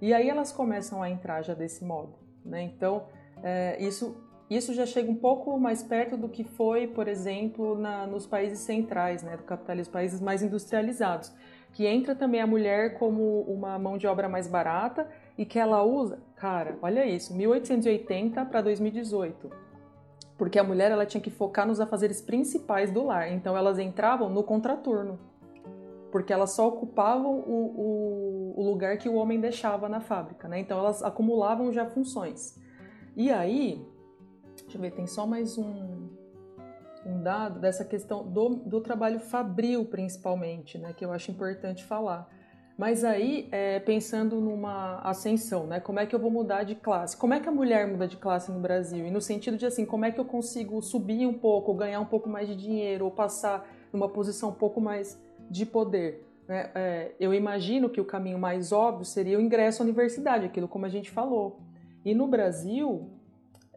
E 0.00 0.14
aí 0.14 0.30
elas 0.30 0.50
começam 0.50 1.02
a 1.02 1.10
entrar 1.10 1.42
já 1.42 1.52
desse 1.52 1.84
modo, 1.84 2.14
né? 2.42 2.62
Então, 2.62 3.04
é, 3.42 3.76
isso, 3.82 4.16
isso 4.50 4.74
já 4.74 4.84
chega 4.84 5.10
um 5.10 5.14
pouco 5.14 5.56
mais 5.58 5.82
perto 5.82 6.16
do 6.16 6.28
que 6.28 6.42
foi, 6.42 6.88
por 6.88 7.06
exemplo, 7.06 7.78
na, 7.78 8.06
nos 8.06 8.26
países 8.26 8.58
centrais 8.58 9.22
né, 9.22 9.36
do 9.36 9.44
capitalismo, 9.44 9.92
países 9.92 10.20
mais 10.20 10.42
industrializados, 10.42 11.32
que 11.72 11.86
entra 11.86 12.14
também 12.14 12.40
a 12.40 12.46
mulher 12.46 12.98
como 12.98 13.42
uma 13.42 13.78
mão 13.78 13.96
de 13.96 14.06
obra 14.06 14.28
mais 14.28 14.48
barata 14.48 15.08
e 15.38 15.44
que 15.44 15.58
ela 15.58 15.82
usa, 15.84 16.18
cara, 16.34 16.76
olha 16.82 17.06
isso, 17.06 17.34
1880 17.34 18.44
para 18.46 18.60
2018 18.60 19.70
porque 20.40 20.58
a 20.58 20.64
mulher 20.64 20.90
ela 20.90 21.04
tinha 21.04 21.20
que 21.20 21.28
focar 21.28 21.66
nos 21.66 21.82
afazeres 21.82 22.22
principais 22.22 22.90
do 22.90 23.04
lar. 23.04 23.30
Então 23.30 23.54
elas 23.54 23.78
entravam 23.78 24.30
no 24.30 24.42
contraturno, 24.42 25.18
porque 26.10 26.32
elas 26.32 26.52
só 26.52 26.66
ocupavam 26.66 27.40
o, 27.40 28.54
o, 28.54 28.54
o, 28.56 28.62
lugar 28.62 28.96
que 28.96 29.06
o 29.06 29.16
homem 29.16 29.38
deixava 29.38 29.86
na 29.86 30.00
fábrica, 30.00 30.48
né? 30.48 30.58
Então 30.58 30.78
elas 30.78 31.02
acumulavam 31.02 31.70
já 31.70 31.84
funções. 31.84 32.58
E 33.14 33.30
aí, 33.30 33.86
deixa 34.70 34.78
eu 34.78 34.82
ver, 34.82 34.92
tem 34.92 35.06
só 35.06 35.26
mais 35.26 35.58
um, 35.58 36.08
um 37.04 37.20
dado 37.22 37.58
dessa 37.58 37.84
questão 37.84 38.24
do, 38.24 38.50
do 38.50 38.80
trabalho 38.80 39.18
fabril, 39.18 39.84
principalmente, 39.84 40.78
né, 40.78 40.92
que 40.92 41.04
eu 41.04 41.10
acho 41.10 41.32
importante 41.32 41.82
falar. 41.82 42.28
Mas 42.78 43.02
aí, 43.02 43.48
é, 43.50 43.80
pensando 43.80 44.40
numa 44.40 45.00
ascensão, 45.00 45.66
né? 45.66 45.80
Como 45.80 46.00
é 46.00 46.06
que 46.06 46.14
eu 46.14 46.18
vou 46.18 46.30
mudar 46.30 46.62
de 46.62 46.74
classe? 46.74 47.14
Como 47.14 47.34
é 47.34 47.40
que 47.40 47.46
a 47.46 47.52
mulher 47.52 47.86
muda 47.86 48.08
de 48.08 48.16
classe 48.16 48.50
no 48.50 48.58
Brasil? 48.58 49.06
E 49.06 49.10
no 49.10 49.20
sentido 49.20 49.58
de 49.58 49.66
assim, 49.66 49.84
como 49.84 50.06
é 50.06 50.10
que 50.10 50.18
eu 50.18 50.24
consigo 50.24 50.80
subir 50.80 51.26
um 51.26 51.34
pouco, 51.34 51.74
ganhar 51.74 52.00
um 52.00 52.06
pouco 52.06 52.26
mais 52.26 52.48
de 52.48 52.56
dinheiro, 52.56 53.04
ou 53.04 53.10
passar 53.10 53.68
numa 53.92 54.08
posição 54.08 54.48
um 54.48 54.54
pouco 54.54 54.80
mais 54.80 55.20
de 55.50 55.66
poder? 55.66 56.26
Né? 56.48 56.70
É, 56.74 57.12
eu 57.20 57.34
imagino 57.34 57.90
que 57.90 58.00
o 58.00 58.04
caminho 58.04 58.38
mais 58.38 58.72
óbvio 58.72 59.04
seria 59.04 59.36
o 59.36 59.42
ingresso 59.42 59.82
à 59.82 59.84
universidade, 59.84 60.46
aquilo 60.46 60.66
como 60.66 60.86
a 60.86 60.88
gente 60.88 61.10
falou. 61.10 61.58
E 62.02 62.14
no 62.14 62.26
Brasil, 62.26 63.10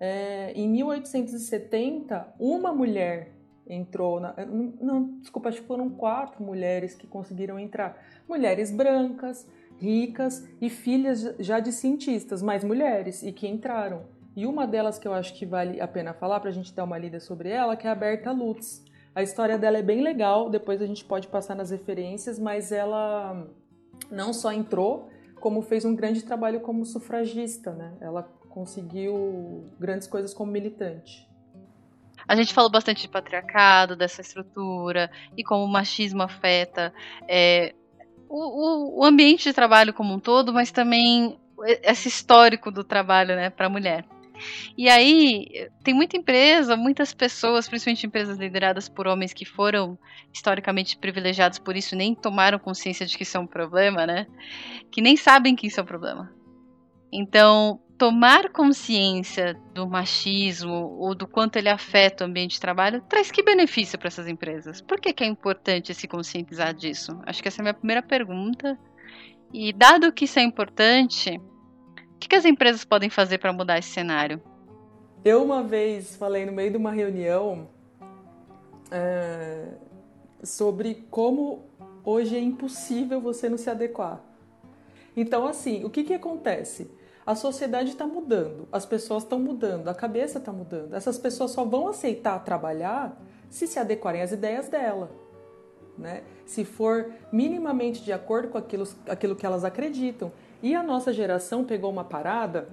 é, 0.06 0.52
em 0.54 0.68
1870, 0.68 2.36
uma 2.38 2.74
mulher 2.74 3.32
entrou. 3.66 4.20
Na, 4.20 4.36
não, 4.46 5.18
desculpa, 5.22 5.48
acho 5.48 5.62
que 5.62 5.68
foram 5.68 5.90
quatro 5.90 6.44
mulheres 6.44 6.94
que 6.94 7.08
conseguiram 7.08 7.58
entrar. 7.58 7.98
Mulheres 8.28 8.70
brancas, 8.70 9.48
ricas 9.80 10.46
e 10.60 10.70
filhas 10.70 11.34
já 11.40 11.62
de 11.62 11.72
cientistas, 11.72 12.42
mas 12.42 12.66
mulheres, 12.66 13.24
e 13.24 13.32
que 13.32 13.48
entraram. 13.48 14.02
E 14.36 14.46
uma 14.46 14.68
delas 14.68 15.00
que 15.00 15.08
eu 15.08 15.14
acho 15.14 15.34
que 15.36 15.46
vale 15.46 15.80
a 15.80 15.88
pena 15.88 16.14
falar 16.14 16.42
para 16.42 16.50
a 16.50 16.54
gente 16.54 16.74
dar 16.74 16.84
uma 16.84 16.98
lida 16.98 17.22
sobre 17.22 17.48
ela, 17.48 17.78
que 17.78 17.88
é 17.88 17.90
a 17.90 17.96
Berta 17.96 18.30
Lutz. 18.30 18.84
A 19.16 19.24
história 19.24 19.58
dela 19.58 19.78
é 19.78 19.82
bem 19.82 20.02
legal, 20.02 20.50
depois 20.50 20.82
a 20.82 20.86
gente 20.86 21.06
pode 21.06 21.30
passar 21.30 21.56
nas 21.56 21.72
referências, 21.72 22.38
mas 22.38 22.74
ela 22.74 23.48
não 24.12 24.34
só 24.34 24.52
entrou, 24.52 25.08
como 25.40 25.62
fez 25.62 25.86
um 25.86 25.96
grande 25.96 26.26
trabalho 26.26 26.60
como 26.60 26.86
sufragista, 26.86 27.72
né? 27.72 27.94
Ela 28.02 28.30
conseguiu 28.54 29.68
grandes 29.80 30.08
coisas 30.08 30.32
como 30.32 30.52
militante. 30.52 31.28
A 32.28 32.36
gente 32.36 32.54
falou 32.54 32.70
bastante 32.70 33.02
de 33.02 33.10
patriarcado, 33.10 33.96
dessa 33.96 34.22
estrutura 34.22 35.10
e 35.36 35.44
como 35.44 35.66
o 35.66 35.68
machismo 35.68 36.22
afeta 36.22 36.94
é, 37.28 37.74
o, 38.30 39.02
o, 39.02 39.04
ambiente 39.04 39.46
de 39.46 39.54
trabalho 39.54 39.94
como 39.94 40.14
um 40.14 40.20
todo, 40.20 40.54
mas 40.54 40.72
também 40.72 41.38
esse 41.82 42.08
histórico 42.08 42.72
do 42.72 42.84
trabalho 42.84 43.36
né, 43.36 43.50
para 43.50 43.66
a 43.66 43.70
mulher. 43.70 44.06
E 44.78 44.88
aí, 44.88 45.70
tem 45.84 45.94
muita 45.94 46.18
empresa, 46.18 46.76
muitas 46.76 47.14
pessoas, 47.14 47.68
principalmente 47.68 48.06
empresas 48.06 48.38
lideradas 48.38 48.88
por 48.88 49.08
homens 49.08 49.34
que 49.34 49.46
foram 49.46 49.98
historicamente 50.32 50.98
privilegiados 50.98 51.60
por 51.60 51.76
isso, 51.76 51.96
nem 51.96 52.14
tomaram 52.14 52.60
consciência 52.60 53.06
de 53.06 53.18
que 53.18 53.24
isso 53.24 53.38
é 53.38 53.40
um 53.40 53.48
problema, 53.48 54.06
né? 54.06 54.28
Que 54.92 55.02
nem 55.02 55.16
sabem 55.16 55.56
que 55.56 55.68
isso 55.68 55.80
é 55.80 55.84
um 55.84 55.86
problema. 55.86 56.32
Então, 57.12 57.80
tomar 57.98 58.50
consciência 58.50 59.54
do 59.74 59.88
machismo 59.88 60.98
ou 61.00 61.14
do 61.14 61.28
quanto 61.28 61.58
ele 61.58 61.70
afeta 61.70 62.24
o 62.24 62.28
ambiente 62.28 62.54
de 62.54 62.60
trabalho 62.60 63.02
traz 63.08 63.32
que 63.32 63.44
benefício 63.44 63.98
para 63.98 64.08
essas 64.08 64.28
empresas? 64.28 64.82
Por 64.82 65.00
que, 65.00 65.14
que 65.14 65.24
é 65.24 65.28
importante 65.28 65.94
se 65.94 66.08
conscientizar 66.08 66.74
disso? 66.74 67.20
Acho 67.26 67.42
que 67.42 67.48
essa 67.48 67.62
é 67.62 67.62
a 67.62 67.66
minha 67.66 67.74
primeira 67.74 68.02
pergunta. 68.02 68.78
E 69.54 69.72
dado 69.72 70.12
que 70.12 70.26
isso 70.26 70.40
é 70.40 70.44
importante, 70.44 71.38
o 71.38 72.20
que, 72.20 72.28
que 72.28 72.36
as 72.36 72.46
empresas 72.46 72.84
podem 72.84 73.10
fazer 73.10 73.38
para 73.38 73.54
mudar 73.54 73.78
esse 73.78 73.90
cenário? 73.90 74.42
Eu 75.24 75.44
uma 75.44 75.64
vez 75.64 76.16
falei 76.16 76.46
no 76.46 76.52
meio 76.52 76.72
de 76.72 76.78
uma 76.78 76.92
reunião 76.92 77.70
é, 78.92 79.68
sobre 80.44 81.06
como 81.10 81.66
hoje 82.04 82.36
é 82.36 82.40
impossível 82.40 83.22
você 83.22 83.48
não 83.48 83.58
se 83.58 83.70
adequar. 83.70 84.22
Então, 85.16 85.48
assim, 85.48 85.84
o 85.86 85.90
que, 85.90 86.04
que 86.04 86.14
acontece? 86.14 86.90
A 87.26 87.36
sociedade 87.36 87.92
está 87.92 88.06
mudando, 88.06 88.68
as 88.72 88.86
pessoas 88.86 89.24
estão 89.24 89.40
mudando, 89.40 89.88
a 89.88 89.94
cabeça 89.94 90.40
está 90.40 90.52
mudando. 90.52 90.94
Essas 90.94 91.18
pessoas 91.18 91.52
só 91.52 91.64
vão 91.64 91.88
aceitar 91.88 92.44
trabalhar 92.44 93.18
se 93.50 93.66
se 93.66 93.80
adequarem 93.80 94.22
às 94.22 94.32
ideias 94.32 94.68
dela. 94.68 95.10
Né? 95.98 96.24
Se 96.46 96.66
for 96.66 97.12
minimamente 97.32 98.04
de 98.04 98.12
acordo 98.12 98.50
com 98.50 98.58
aquilo, 98.58 98.88
aquilo 99.08 99.36
que 99.36 99.46
elas 99.46 99.64
acreditam. 99.64 100.32
E 100.62 100.76
a 100.76 100.84
nossa 100.84 101.14
geração 101.14 101.64
pegou 101.64 101.90
uma 101.90 102.04
parada, 102.04 102.68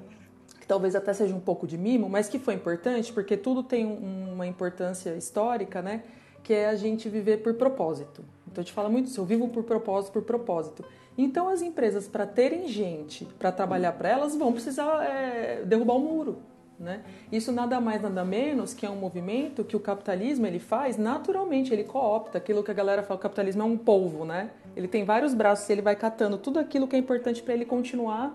que 0.59 0.66
talvez 0.66 0.96
até 0.96 1.12
seja 1.12 1.34
um 1.34 1.40
pouco 1.40 1.66
de 1.66 1.78
mimo, 1.78 2.09
mas 2.09 2.28
que 2.28 2.38
foi 2.38 2.55
importante, 2.55 3.12
porque 3.12 3.36
tudo 3.36 3.62
tem 3.62 3.86
um, 3.86 4.32
uma 4.32 4.46
importância 4.46 5.11
histórica, 5.11 5.80
né? 5.80 6.03
Que 6.43 6.53
é 6.53 6.68
a 6.68 6.74
gente 6.74 7.09
viver 7.09 7.38
por 7.38 7.55
propósito. 7.55 8.24
Então 8.51 8.62
gente 8.62 8.72
fala 8.72 8.88
muito 8.88 9.07
isso, 9.07 9.20
eu 9.20 9.24
vivo 9.24 9.49
por 9.49 9.62
propósito, 9.62 10.12
por 10.12 10.22
propósito. 10.22 10.84
Então 11.16 11.49
as 11.49 11.62
empresas, 11.62 12.09
para 12.09 12.26
terem 12.26 12.66
gente 12.66 13.24
para 13.38 13.53
trabalhar 13.53 13.93
para 13.93 14.09
elas, 14.09 14.36
vão 14.36 14.53
precisar 14.53 15.05
é, 15.05 15.62
derrubar 15.64 15.95
o 15.95 16.01
muro. 16.01 16.38
Né? 16.78 17.03
Isso 17.30 17.53
nada 17.53 17.78
mais 17.78 18.01
nada 18.01 18.24
menos 18.24 18.72
que 18.72 18.86
é 18.86 18.91
um 18.91 18.97
movimento 18.97 19.62
que 19.62 19.76
o 19.76 19.80
capitalismo 19.80 20.47
ele 20.47 20.59
faz 20.59 20.97
naturalmente, 20.97 21.74
ele 21.74 21.84
coopta 21.84 22.38
aquilo 22.38 22.62
que 22.62 22.70
a 22.70 22.74
galera 22.74 23.03
fala, 23.03 23.20
o 23.20 23.22
capitalismo 23.22 23.62
é 23.62 23.66
um 23.66 23.76
polvo, 23.76 24.24
né? 24.24 24.51
Ele 24.74 24.88
tem 24.88 25.05
vários 25.05 25.34
braços 25.34 25.68
e 25.68 25.72
ele 25.72 25.82
vai 25.82 25.95
catando 25.95 26.38
tudo 26.38 26.59
aquilo 26.59 26.88
que 26.88 26.97
é 26.97 26.99
importante 26.99 27.43
para 27.43 27.53
ele 27.53 27.66
continuar 27.66 28.34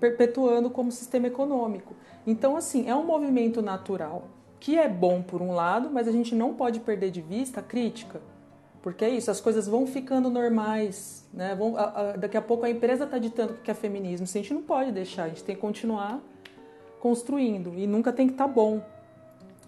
perpetuando 0.00 0.68
como 0.68 0.90
sistema 0.90 1.28
econômico. 1.28 1.94
Então, 2.26 2.56
assim, 2.56 2.88
é 2.88 2.94
um 2.94 3.04
movimento 3.04 3.62
natural 3.62 4.24
que 4.60 4.78
é 4.78 4.88
bom 4.88 5.22
por 5.22 5.42
um 5.42 5.52
lado, 5.52 5.90
mas 5.90 6.08
a 6.08 6.12
gente 6.12 6.34
não 6.34 6.54
pode 6.54 6.80
perder 6.80 7.10
de 7.10 7.20
vista 7.20 7.60
a 7.60 7.62
crítica. 7.62 8.20
Porque 8.82 9.04
é 9.04 9.08
isso, 9.08 9.30
as 9.30 9.40
coisas 9.40 9.66
vão 9.66 9.86
ficando 9.86 10.30
normais, 10.30 11.28
né? 11.34 11.56
Vão, 11.56 11.76
a, 11.76 11.82
a, 11.82 12.12
daqui 12.12 12.36
a 12.36 12.42
pouco 12.42 12.64
a 12.64 12.70
empresa 12.70 13.04
está 13.04 13.18
ditando 13.18 13.54
o 13.54 13.56
que 13.56 13.70
é 13.70 13.74
feminismo. 13.74 14.24
Isso 14.24 14.38
a 14.38 14.40
gente 14.40 14.54
não 14.54 14.62
pode 14.62 14.92
deixar, 14.92 15.24
a 15.24 15.28
gente 15.28 15.42
tem 15.42 15.56
que 15.56 15.60
continuar 15.60 16.20
construindo 17.00 17.74
e 17.74 17.86
nunca 17.86 18.12
tem 18.12 18.28
que 18.28 18.34
estar 18.34 18.46
tá 18.46 18.52
bom. 18.52 18.80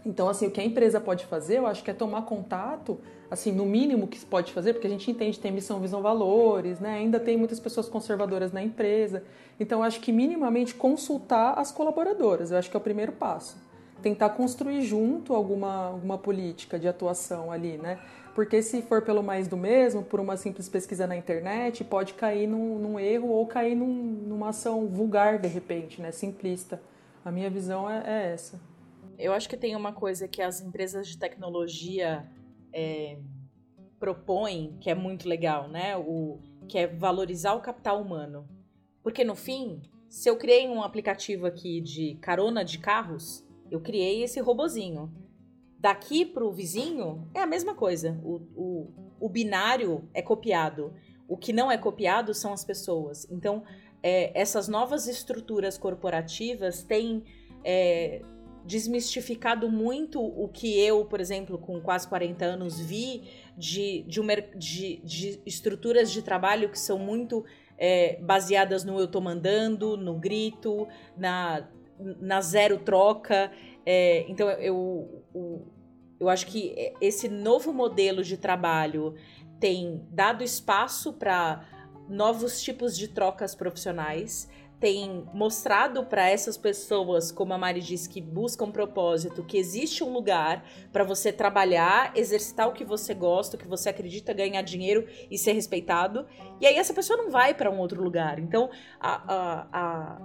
Então, 0.06 0.28
assim, 0.28 0.46
o 0.46 0.50
que 0.50 0.60
a 0.60 0.64
empresa 0.64 1.00
pode 1.00 1.26
fazer, 1.26 1.58
eu 1.58 1.66
acho 1.66 1.82
que 1.82 1.90
é 1.90 1.94
tomar 1.94 2.22
contato, 2.22 2.98
assim, 3.30 3.52
no 3.52 3.66
mínimo 3.66 4.06
que 4.06 4.24
pode 4.24 4.52
fazer, 4.52 4.72
porque 4.72 4.86
a 4.86 4.90
gente 4.90 5.10
entende 5.10 5.38
tem 5.38 5.50
missão, 5.50 5.80
visão, 5.80 6.00
valores, 6.00 6.80
né? 6.80 6.94
Ainda 6.94 7.18
tem 7.18 7.36
muitas 7.36 7.58
pessoas 7.58 7.88
conservadoras 7.88 8.52
na 8.52 8.62
empresa. 8.62 9.24
Então, 9.58 9.80
eu 9.80 9.82
acho 9.82 10.00
que 10.00 10.12
minimamente 10.12 10.74
consultar 10.74 11.58
as 11.58 11.72
colaboradoras, 11.72 12.52
eu 12.52 12.58
acho 12.58 12.70
que 12.70 12.76
é 12.76 12.78
o 12.78 12.82
primeiro 12.82 13.12
passo. 13.12 13.56
Tentar 14.02 14.30
construir 14.30 14.82
junto 14.82 15.34
alguma, 15.34 15.86
alguma 15.86 16.18
política 16.18 16.78
de 16.78 16.86
atuação 16.86 17.50
ali, 17.50 17.76
né? 17.76 17.98
Porque 18.34 18.62
se 18.62 18.82
for 18.82 19.02
pelo 19.02 19.22
mais 19.22 19.48
do 19.48 19.56
mesmo, 19.56 20.04
por 20.04 20.20
uma 20.20 20.36
simples 20.36 20.68
pesquisa 20.68 21.06
na 21.06 21.16
internet, 21.16 21.82
pode 21.82 22.14
cair 22.14 22.46
num, 22.46 22.78
num 22.78 23.00
erro 23.00 23.28
ou 23.28 23.46
cair 23.46 23.74
num, 23.74 23.86
numa 23.86 24.50
ação 24.50 24.86
vulgar, 24.86 25.38
de 25.38 25.48
repente, 25.48 26.00
né? 26.00 26.12
Simplista. 26.12 26.80
A 27.24 27.32
minha 27.32 27.50
visão 27.50 27.90
é, 27.90 28.04
é 28.06 28.32
essa. 28.32 28.60
Eu 29.18 29.32
acho 29.32 29.48
que 29.48 29.56
tem 29.56 29.74
uma 29.74 29.92
coisa 29.92 30.28
que 30.28 30.40
as 30.40 30.60
empresas 30.60 31.08
de 31.08 31.18
tecnologia 31.18 32.24
é, 32.72 33.18
propõem 33.98 34.76
que 34.80 34.88
é 34.88 34.94
muito 34.94 35.28
legal, 35.28 35.66
né? 35.66 35.96
O, 35.96 36.38
que 36.68 36.78
é 36.78 36.86
valorizar 36.86 37.54
o 37.54 37.60
capital 37.60 38.00
humano. 38.00 38.46
Porque 39.02 39.24
no 39.24 39.34
fim, 39.34 39.80
se 40.08 40.28
eu 40.28 40.36
criei 40.36 40.68
um 40.68 40.82
aplicativo 40.82 41.46
aqui 41.46 41.80
de 41.80 42.16
carona 42.20 42.64
de 42.64 42.78
carros, 42.78 43.44
eu 43.70 43.80
criei 43.80 44.22
esse 44.22 44.40
robozinho. 44.40 45.12
Daqui 45.78 46.24
para 46.24 46.44
o 46.44 46.52
vizinho 46.52 47.28
é 47.32 47.40
a 47.40 47.46
mesma 47.46 47.74
coisa. 47.74 48.20
O, 48.24 48.40
o, 48.56 48.92
o, 49.20 49.28
binário 49.28 50.08
é 50.12 50.20
copiado. 50.20 50.92
O 51.28 51.36
que 51.36 51.52
não 51.52 51.70
é 51.70 51.78
copiado 51.78 52.34
são 52.34 52.52
as 52.52 52.64
pessoas. 52.64 53.26
Então, 53.30 53.62
é, 54.02 54.32
essas 54.38 54.66
novas 54.66 55.06
estruturas 55.06 55.78
corporativas 55.78 56.82
têm 56.82 57.24
é, 57.64 58.22
desmistificado 58.64 59.70
muito 59.70 60.20
o 60.20 60.48
que 60.48 60.78
eu, 60.78 61.04
por 61.04 61.20
exemplo, 61.20 61.58
com 61.58 61.80
quase 61.80 62.08
40 62.08 62.44
anos, 62.44 62.80
vi 62.80 63.22
de, 63.56 64.02
de, 64.02 64.20
uma, 64.20 64.34
de, 64.36 65.00
de 65.04 65.40
estruturas 65.46 66.10
de 66.10 66.22
trabalho 66.22 66.68
que 66.70 66.78
são 66.78 66.98
muito 66.98 67.44
é, 67.78 68.16
baseadas 68.20 68.84
no 68.84 68.98
eu 68.98 69.06
tô 69.06 69.20
mandando, 69.20 69.96
no 69.96 70.18
grito, 70.18 70.86
na, 71.16 71.68
na 72.20 72.40
zero 72.40 72.78
troca. 72.78 73.50
É, 73.84 74.24
então, 74.28 74.48
eu, 74.50 75.24
eu, 75.34 75.72
eu 76.20 76.28
acho 76.28 76.46
que 76.46 76.92
esse 77.00 77.28
novo 77.28 77.72
modelo 77.72 78.22
de 78.22 78.36
trabalho 78.36 79.14
tem 79.60 80.06
dado 80.10 80.44
espaço 80.44 81.12
para 81.12 81.64
novos 82.08 82.62
tipos 82.62 82.96
de 82.96 83.08
trocas 83.08 83.54
profissionais 83.54 84.48
tem 84.80 85.26
mostrado 85.34 86.04
para 86.06 86.28
essas 86.28 86.56
pessoas, 86.56 87.32
como 87.32 87.52
a 87.52 87.58
Mari 87.58 87.80
disse, 87.80 88.08
que 88.08 88.20
buscam 88.20 88.70
propósito, 88.70 89.44
que 89.44 89.58
existe 89.58 90.04
um 90.04 90.12
lugar 90.12 90.64
para 90.92 91.02
você 91.02 91.32
trabalhar, 91.32 92.12
exercitar 92.16 92.68
o 92.68 92.72
que 92.72 92.84
você 92.84 93.12
gosta, 93.12 93.56
o 93.56 93.58
que 93.58 93.66
você 93.66 93.88
acredita, 93.88 94.32
ganhar 94.32 94.62
dinheiro 94.62 95.04
e 95.28 95.36
ser 95.36 95.52
respeitado. 95.52 96.26
E 96.60 96.66
aí 96.66 96.76
essa 96.76 96.94
pessoa 96.94 97.16
não 97.16 97.30
vai 97.30 97.54
para 97.54 97.70
um 97.70 97.78
outro 97.78 98.02
lugar. 98.02 98.38
Então, 98.38 98.70
a, 99.00 99.66
a, 99.72 100.18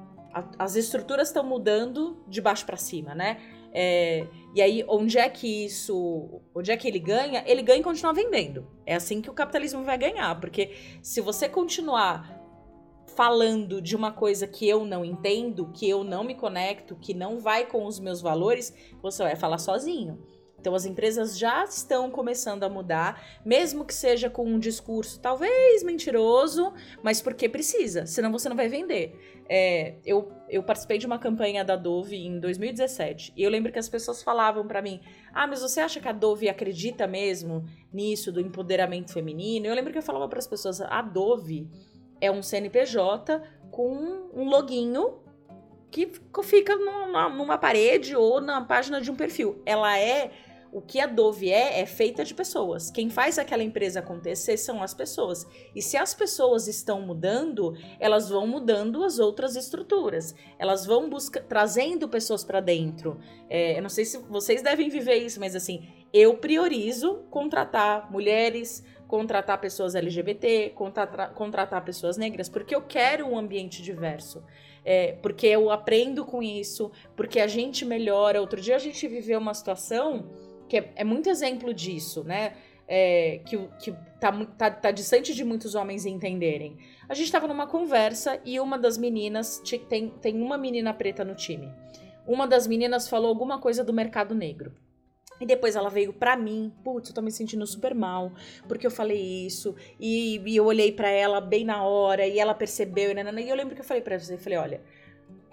as 0.58 0.76
estruturas 0.76 1.28
estão 1.28 1.44
mudando 1.44 2.24
de 2.28 2.42
baixo 2.42 2.66
para 2.66 2.78
cima, 2.78 3.14
né? 3.14 3.38
É, 3.72 4.28
e 4.56 4.62
aí, 4.62 4.86
onde 4.88 5.18
é 5.18 5.28
que 5.28 5.66
isso. 5.66 6.42
Onde 6.54 6.72
é 6.72 6.78
que 6.78 6.88
ele 6.88 7.00
ganha? 7.00 7.44
Ele 7.46 7.62
ganha 7.62 7.80
e 7.80 7.84
continua 7.84 8.14
vendendo. 8.14 8.68
É 8.86 8.96
assim 8.96 9.22
que 9.22 9.30
o 9.30 9.34
capitalismo 9.34 9.84
vai 9.84 9.98
ganhar. 9.98 10.40
Porque 10.40 10.76
se 11.02 11.22
você 11.22 11.50
continuar 11.50 12.40
falando 13.16 13.82
de 13.82 13.96
uma 13.96 14.12
coisa 14.12 14.48
que 14.48 14.68
eu 14.68 14.86
não 14.86 15.04
entendo, 15.04 15.72
que 15.74 15.88
eu 15.90 16.04
não 16.04 16.24
me 16.24 16.36
conecto, 16.36 16.96
que 16.96 17.14
não 17.14 17.40
vai 17.40 17.66
com 17.66 17.86
os 17.86 18.00
meus 18.00 18.22
valores, 18.22 18.74
você 19.02 19.24
vai 19.24 19.36
falar 19.36 19.58
sozinho. 19.58 20.20
Então 20.64 20.74
as 20.74 20.86
empresas 20.86 21.38
já 21.38 21.66
estão 21.66 22.10
começando 22.10 22.64
a 22.64 22.70
mudar, 22.70 23.22
mesmo 23.44 23.84
que 23.84 23.94
seja 23.94 24.30
com 24.30 24.46
um 24.46 24.58
discurso 24.58 25.20
talvez 25.20 25.84
mentiroso, 25.84 26.74
mas 27.04 27.22
porque 27.22 27.50
precisa, 27.50 28.06
senão 28.06 28.32
você 28.32 28.48
não 28.48 28.56
vai 28.56 28.70
vender. 28.70 29.44
É, 29.50 29.96
eu, 30.06 30.32
eu 30.48 30.64
participei 30.64 30.98
de 30.98 31.06
uma 31.06 31.20
campanha 31.20 31.66
da 31.66 31.76
Dove 31.76 32.16
em 32.16 32.40
2017 32.40 33.34
e 33.36 33.44
eu 33.44 33.50
lembro 33.50 33.74
que 33.74 33.78
as 33.78 33.90
pessoas 33.90 34.24
falavam 34.24 34.66
para 34.66 34.82
mim: 34.82 35.02
Ah, 35.34 35.46
mas 35.46 35.62
você 35.62 35.82
acha 35.82 36.00
que 36.00 36.08
a 36.08 36.14
Dove 36.14 36.48
acredita 36.48 37.06
mesmo 37.06 37.66
nisso 37.92 38.32
do 38.32 38.40
empoderamento 38.40 39.12
feminino? 39.12 39.66
Eu 39.66 39.76
lembro 39.76 39.92
que 39.92 39.98
eu 39.98 40.02
falava 40.02 40.30
para 40.30 40.40
as 40.40 40.48
pessoas: 40.48 40.80
a 40.80 41.02
Dove 41.02 41.68
é 42.22 42.32
um 42.32 42.42
CNPJ 42.42 43.44
com 43.70 44.30
um 44.34 44.46
loginho 44.48 45.20
que 45.92 46.10
fica 46.42 46.76
numa, 46.76 47.28
numa 47.28 47.58
parede 47.58 48.16
ou 48.16 48.42
na 48.42 48.62
página 48.62 49.00
de 49.00 49.12
um 49.12 49.16
perfil. 49.16 49.62
Ela 49.64 50.00
é 50.00 50.32
o 50.74 50.82
que 50.82 51.00
a 51.00 51.06
Dove 51.06 51.52
é, 51.52 51.82
é 51.82 51.86
feita 51.86 52.26
de 52.26 52.34
pessoas. 52.34 52.90
Quem 52.90 53.08
faz 53.08 53.38
aquela 53.38 53.62
empresa 53.62 54.00
acontecer 54.00 54.58
são 54.58 54.82
as 54.82 54.92
pessoas. 54.92 55.46
E 55.76 55.82
se 55.84 55.96
as 55.96 56.16
pessoas 56.16 56.68
estão 56.68 57.00
mudando, 57.00 57.78
elas 58.00 58.28
vão 58.28 58.48
mudando 58.48 59.04
as 59.04 59.20
outras 59.20 59.56
estruturas. 59.56 60.34
Elas 60.58 60.84
vão 60.84 61.08
busca 61.08 61.40
trazendo 61.40 62.10
pessoas 62.10 62.44
para 62.44 62.60
dentro. 62.60 63.20
É, 63.48 63.78
eu 63.78 63.84
não 63.84 63.90
sei 63.90 64.04
se 64.04 64.18
vocês 64.18 64.64
devem 64.64 64.90
viver 64.90 65.18
isso, 65.18 65.40
mas 65.40 65.56
assim, 65.56 65.88
eu 66.12 66.38
priorizo 66.38 67.24
contratar 67.30 68.12
mulheres, 68.12 68.84
contratar 69.08 69.62
pessoas 69.62 69.94
LGBT, 69.94 70.72
contratar, 70.74 71.34
contratar 71.36 71.86
pessoas 71.86 72.18
negras, 72.18 72.50
porque 72.50 72.74
eu 72.74 72.82
quero 72.82 73.28
um 73.28 73.38
ambiente 73.38 73.80
diverso. 73.84 74.44
É, 74.86 75.14
porque 75.22 75.48
eu 75.48 75.72
aprendo 75.72 76.26
com 76.26 76.44
isso, 76.44 76.92
porque 77.16 77.40
a 77.40 77.48
gente 77.48 77.86
melhora. 77.86 78.42
Outro 78.42 78.60
dia 78.60 78.76
a 78.76 78.80
gente 78.80 79.08
viveu 79.08 79.40
uma 79.40 79.54
situação 79.54 80.30
que 80.68 80.78
é, 80.78 80.92
é 80.96 81.04
muito 81.04 81.30
exemplo 81.30 81.74
disso, 81.74 82.24
né? 82.24 82.54
É, 82.88 83.40
que, 83.46 83.58
que 83.80 83.96
tá, 84.20 84.46
tá, 84.58 84.70
tá 84.70 84.92
distante 84.92 85.34
de 85.34 85.44
muitos 85.44 85.74
homens 85.74 86.06
entenderem. 86.06 86.78
A 87.08 87.14
gente 87.14 87.26
estava 87.26 87.48
numa 87.48 87.66
conversa 87.66 88.40
e 88.44 88.60
uma 88.60 88.78
das 88.78 88.98
meninas, 88.98 89.62
tem, 89.90 90.10
tem 90.10 90.42
uma 90.42 90.58
menina 90.58 90.94
preta 90.94 91.24
no 91.24 91.34
time. 91.34 91.72
Uma 92.28 92.46
das 92.46 92.68
meninas 92.68 93.08
falou 93.08 93.30
alguma 93.30 93.60
coisa 93.60 93.84
do 93.84 93.94
mercado 93.94 94.36
negro. 94.36 94.74
E 95.40 95.46
depois 95.46 95.76
ela 95.76 95.90
veio 95.90 96.14
pra 96.14 96.38
mim, 96.38 96.72
putz, 96.84 97.10
eu 97.10 97.16
tô 97.16 97.22
me 97.22 97.32
sentindo 97.32 97.66
super 97.66 97.94
mal, 97.94 98.32
porque 98.68 98.86
eu 98.86 98.92
falei 98.92 99.46
isso, 99.46 99.76
e, 100.00 100.38
e 100.46 100.56
eu 100.56 100.66
olhei 100.66 100.92
para 100.92 101.10
ela 101.10 101.42
bem 101.42 101.66
na 101.66 101.84
hora, 101.84 102.26
e 102.26 102.40
ela 102.40 102.54
percebeu, 102.54 103.12
e, 103.12 103.42
e 103.42 103.50
eu 103.50 103.56
lembro 103.56 103.76
que 103.76 103.82
eu 103.82 103.86
falei 103.86 104.02
pra 104.02 104.18
você, 104.18 104.36
eu 104.36 104.38
falei, 104.38 104.58
olha, 104.58 104.82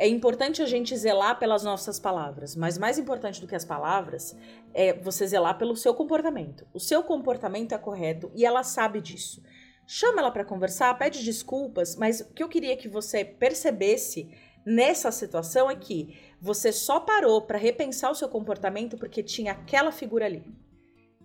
é 0.00 0.08
importante 0.08 0.62
a 0.62 0.66
gente 0.66 0.96
zelar 0.96 1.38
pelas 1.38 1.62
nossas 1.62 2.00
palavras, 2.00 2.56
mas 2.56 2.78
mais 2.78 2.98
importante 2.98 3.38
do 3.38 3.46
que 3.46 3.54
as 3.54 3.66
palavras 3.66 4.34
é 4.72 4.94
você 4.94 5.26
zelar 5.26 5.58
pelo 5.58 5.76
seu 5.76 5.92
comportamento. 5.92 6.66
O 6.72 6.80
seu 6.80 7.02
comportamento 7.02 7.74
é 7.74 7.78
correto 7.78 8.32
e 8.34 8.46
ela 8.46 8.62
sabe 8.62 9.02
disso. 9.02 9.42
Chama 9.86 10.22
ela 10.22 10.30
para 10.30 10.42
conversar, 10.42 10.96
pede 10.96 11.22
desculpas, 11.22 11.96
mas 11.96 12.20
o 12.22 12.32
que 12.32 12.42
eu 12.42 12.48
queria 12.48 12.78
que 12.78 12.88
você 12.88 13.22
percebesse 13.26 14.30
nessa 14.64 15.12
situação 15.12 15.70
é 15.70 15.76
que 15.76 16.18
você 16.40 16.72
só 16.72 17.00
parou 17.00 17.42
para 17.42 17.58
repensar 17.58 18.10
o 18.10 18.14
seu 18.14 18.28
comportamento 18.30 18.96
porque 18.96 19.22
tinha 19.22 19.52
aquela 19.52 19.92
figura 19.92 20.24
ali. 20.24 20.42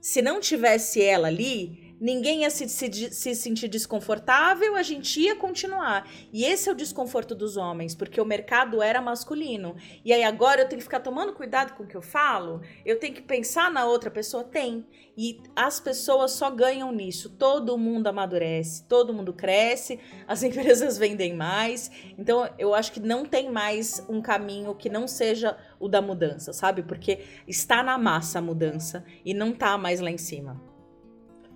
Se 0.02 0.22
não 0.22 0.42
tivesse 0.42 1.02
ela 1.02 1.30
ali, 1.30 1.85
ninguém 2.00 2.41
ia 2.41 2.50
se, 2.50 2.68
se, 2.68 3.12
se, 3.12 3.36
sentir 3.36 3.68
desconfortável, 3.68 4.76
a 4.76 4.84
gente 4.84 5.20
ia 5.20 5.36
continuar. 5.36 6.08
E 6.32 6.46
esse 6.46 6.70
é 6.70 6.72
o 6.72 6.76
desconforto 6.76 7.34
dos 7.34 7.58
homens, 7.58 7.96
porque 7.96 8.20
o 8.20 8.26
mercado 8.26 8.82
era 8.82 9.02
masculino. 9.02 9.76
E 10.04 10.12
aí 10.14 10.24
agora 10.24 10.62
eu 10.62 10.68
tenho 10.68 10.80
que 10.80 10.84
ficar 10.84 11.00
tomando 11.00 11.34
cuidado 11.34 11.74
com 11.76 11.84
o 11.84 11.88
que 11.88 11.96
eu 11.96 12.02
falo, 12.02 12.62
eu 12.86 13.00
tenho 13.00 13.14
que 13.14 13.22
pensar 13.22 13.72
na 13.72 13.86
outra 13.86 14.12
pessoa? 14.12 14.43
Tem. 14.43 14.86
E 15.18 15.41
as 15.56 15.80
pessoas 15.80 16.32
só 16.32 16.52
ganham 16.52 16.91
nisso. 16.91 17.30
Todo 17.30 17.78
mundo 17.78 18.08
amadurece, 18.08 18.84
todo 18.84 19.14
mundo 19.14 19.34
cresce, 19.34 20.00
as 20.28 20.43
empresas 20.43 20.98
vendem 20.98 21.34
mais. 21.34 21.89
Então 22.18 22.50
eu 22.58 22.74
acho 22.74 22.91
que 22.91 23.00
não 23.00 23.26
tem 23.26 23.50
mais 23.50 24.04
um 24.10 24.22
caminho 24.22 24.76
que 24.76 24.89
não 24.89 25.08
seja 25.08 25.58
o 25.80 25.88
da 25.88 26.02
mudança, 26.02 26.52
sabe? 26.52 26.84
Porque 26.84 27.20
está 27.48 27.82
na 27.82 27.98
massa 27.98 28.39
a 28.39 28.41
mudança 28.41 29.06
e 29.24 29.34
não 29.34 29.50
está 29.52 29.78
mais 29.78 30.00
lá 30.00 30.12
em 30.12 30.18
cima. 30.18 30.75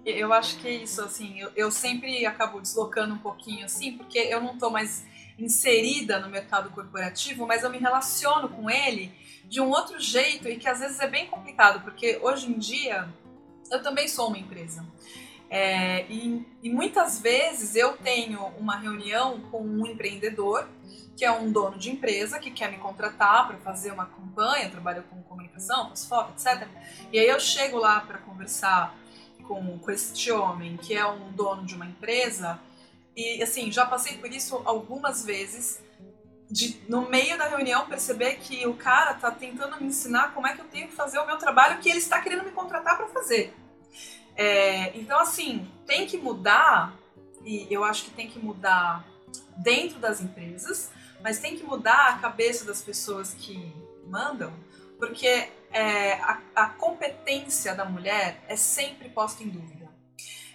Eu 0.06 0.32
acho 0.34 0.58
que 0.60 0.68
é 0.68 0.72
isso, 0.72 1.02
assim, 1.02 1.40
eu, 1.40 1.52
eu 1.56 1.72
sempre 1.72 2.26
acabo 2.26 2.62
deslocando 2.62 3.14
um 3.14 3.18
pouquinho, 3.18 3.66
assim, 3.66 3.98
porque 3.98 4.18
eu 4.18 4.42
não 4.42 4.54
estou 4.54 4.72
mais 4.72 5.06
inserida 5.38 6.20
no 6.20 6.30
mercado 6.30 6.70
corporativo, 6.72 7.46
mas 7.46 7.64
eu 7.64 7.70
me 7.70 7.78
relaciono 7.78 8.50
com 8.50 8.70
ele 8.70 9.12
de 9.46 9.60
um 9.60 9.70
outro 9.70 10.00
jeito 10.00 10.48
e 10.48 10.58
que 10.58 10.68
às 10.68 10.80
vezes 10.80 11.00
é 11.00 11.08
bem 11.08 11.28
complicado, 11.28 11.82
porque 11.82 12.20
hoje 12.22 12.48
em 12.48 12.58
dia 12.58 13.10
eu 13.72 13.82
também 13.82 14.08
sou 14.08 14.28
uma 14.28 14.38
empresa. 14.38 14.86
É, 15.50 16.06
e, 16.08 16.46
e, 16.62 16.70
muitas 16.70 17.20
vezes 17.20 17.76
eu 17.76 17.98
tenho 17.98 18.40
uma 18.60 18.78
reunião 18.78 19.40
com 19.50 19.62
um 19.64 19.86
empreendedor, 19.88 20.68
que 21.18 21.26
é 21.26 21.32
um 21.32 21.52
dono 21.52 21.78
de 21.78 21.90
empresa, 21.90 22.38
que 22.38 22.52
quer 22.52 22.70
me 22.70 22.78
contratar 22.78 23.48
para 23.48 23.58
fazer 23.58 23.92
uma 23.92 24.06
campanha, 24.06 24.70
trabalho 24.70 25.04
com 25.10 25.22
comunicação, 25.24 25.90
faço 25.90 26.08
foto, 26.08 26.34
etc. 26.34 26.68
E 27.12 27.18
aí 27.18 27.28
eu 27.28 27.40
chego 27.40 27.80
lá 27.80 28.00
para 28.00 28.20
conversar 28.20 28.96
com, 29.50 29.80
com 29.80 29.90
este 29.90 30.32
homem, 30.32 30.78
que 30.78 30.94
é 30.94 31.04
um 31.04 31.32
dono 31.32 31.66
de 31.66 31.74
uma 31.74 31.88
empresa, 31.88 32.60
e 33.16 33.42
assim, 33.42 33.72
já 33.72 33.84
passei 33.84 34.20
por 34.20 34.32
isso 34.32 34.62
algumas 34.64 35.26
vezes, 35.26 35.82
de 36.48 36.80
no 36.88 37.10
meio 37.10 37.36
da 37.36 37.48
reunião 37.48 37.88
perceber 37.88 38.36
que 38.36 38.68
o 38.68 38.76
cara 38.76 39.16
tá 39.16 39.32
tentando 39.32 39.78
me 39.82 39.88
ensinar 39.88 40.36
como 40.36 40.46
é 40.46 40.54
que 40.54 40.62
eu 40.62 40.66
tenho 40.66 40.88
que 40.88 40.96
fazer 40.96 41.18
o 41.18 41.26
meu 41.26 41.38
trabalho 41.38 41.80
que 41.80 41.90
ele 41.90 41.98
está 41.98 42.22
querendo 42.22 42.46
me 42.46 42.52
contratar 42.52 42.96
para 42.96 43.08
fazer. 43.08 43.52
É, 44.36 44.96
então, 44.96 45.20
assim, 45.20 45.68
tem 45.88 46.06
que 46.06 46.18
mudar, 46.18 46.94
e 47.44 47.68
eu 47.72 47.84
acho 47.84 48.06
que 48.06 48.12
tem 48.12 48.30
que 48.30 48.38
mudar 48.38 49.04
dentro 49.58 49.98
das 49.98 50.22
empresas, 50.22 50.92
mas 51.24 51.40
tem 51.40 51.58
que 51.58 51.64
mudar 51.64 52.10
a 52.10 52.20
cabeça 52.20 52.66
das 52.66 52.84
pessoas 52.84 53.34
que 53.34 53.74
mandam, 54.08 54.54
porque 55.00 55.50
é, 55.72 56.14
a, 56.14 56.42
a 56.56 56.66
competência 56.68 57.76
da 57.76 57.86
mulher 57.86 58.42
é 58.48 58.56
sempre 58.56 59.10
posta 59.10 59.44
em 59.44 59.50
dúvida. 59.50 59.90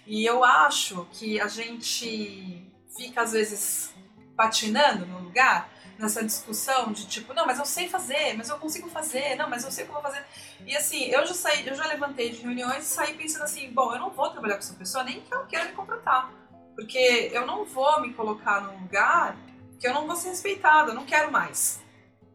E 0.05 0.25
eu 0.25 0.43
acho 0.43 1.07
que 1.11 1.39
a 1.41 1.47
gente 1.47 2.71
fica, 2.95 3.21
às 3.21 3.31
vezes, 3.31 3.93
patinando 4.35 5.05
no 5.05 5.19
lugar, 5.19 5.69
nessa 5.97 6.23
discussão 6.23 6.91
de 6.91 7.07
tipo, 7.07 7.33
não, 7.33 7.45
mas 7.45 7.57
eu 7.57 7.65
sei 7.65 7.87
fazer, 7.87 8.33
mas 8.35 8.49
eu 8.49 8.59
consigo 8.59 8.89
fazer, 8.89 9.35
não, 9.35 9.49
mas 9.49 9.63
eu 9.63 9.71
sei 9.71 9.85
como 9.85 10.01
fazer. 10.01 10.23
E 10.65 10.75
assim, 10.75 11.05
eu 11.05 11.25
já 11.25 11.33
saí, 11.33 11.65
eu 11.65 11.73
já 11.73 11.87
levantei 11.87 12.29
de 12.31 12.41
reuniões 12.41 12.83
e 12.83 12.87
saí 12.87 13.13
pensando 13.13 13.43
assim, 13.43 13.71
bom, 13.71 13.93
eu 13.93 13.99
não 13.99 14.09
vou 14.11 14.29
trabalhar 14.29 14.55
com 14.55 14.59
essa 14.59 14.73
pessoa 14.73 15.03
nem 15.03 15.21
que 15.21 15.33
ela 15.33 15.45
queira 15.45 15.65
me 15.65 15.71
contratar. 15.71 16.31
Porque 16.75 17.31
eu 17.33 17.45
não 17.47 17.63
vou 17.65 18.01
me 18.01 18.13
colocar 18.13 18.61
num 18.61 18.81
lugar 18.81 19.37
que 19.79 19.87
eu 19.87 19.93
não 19.93 20.05
vou 20.05 20.15
ser 20.15 20.29
respeitada, 20.29 20.91
eu 20.91 20.95
não 20.95 21.05
quero 21.05 21.31
mais. 21.31 21.81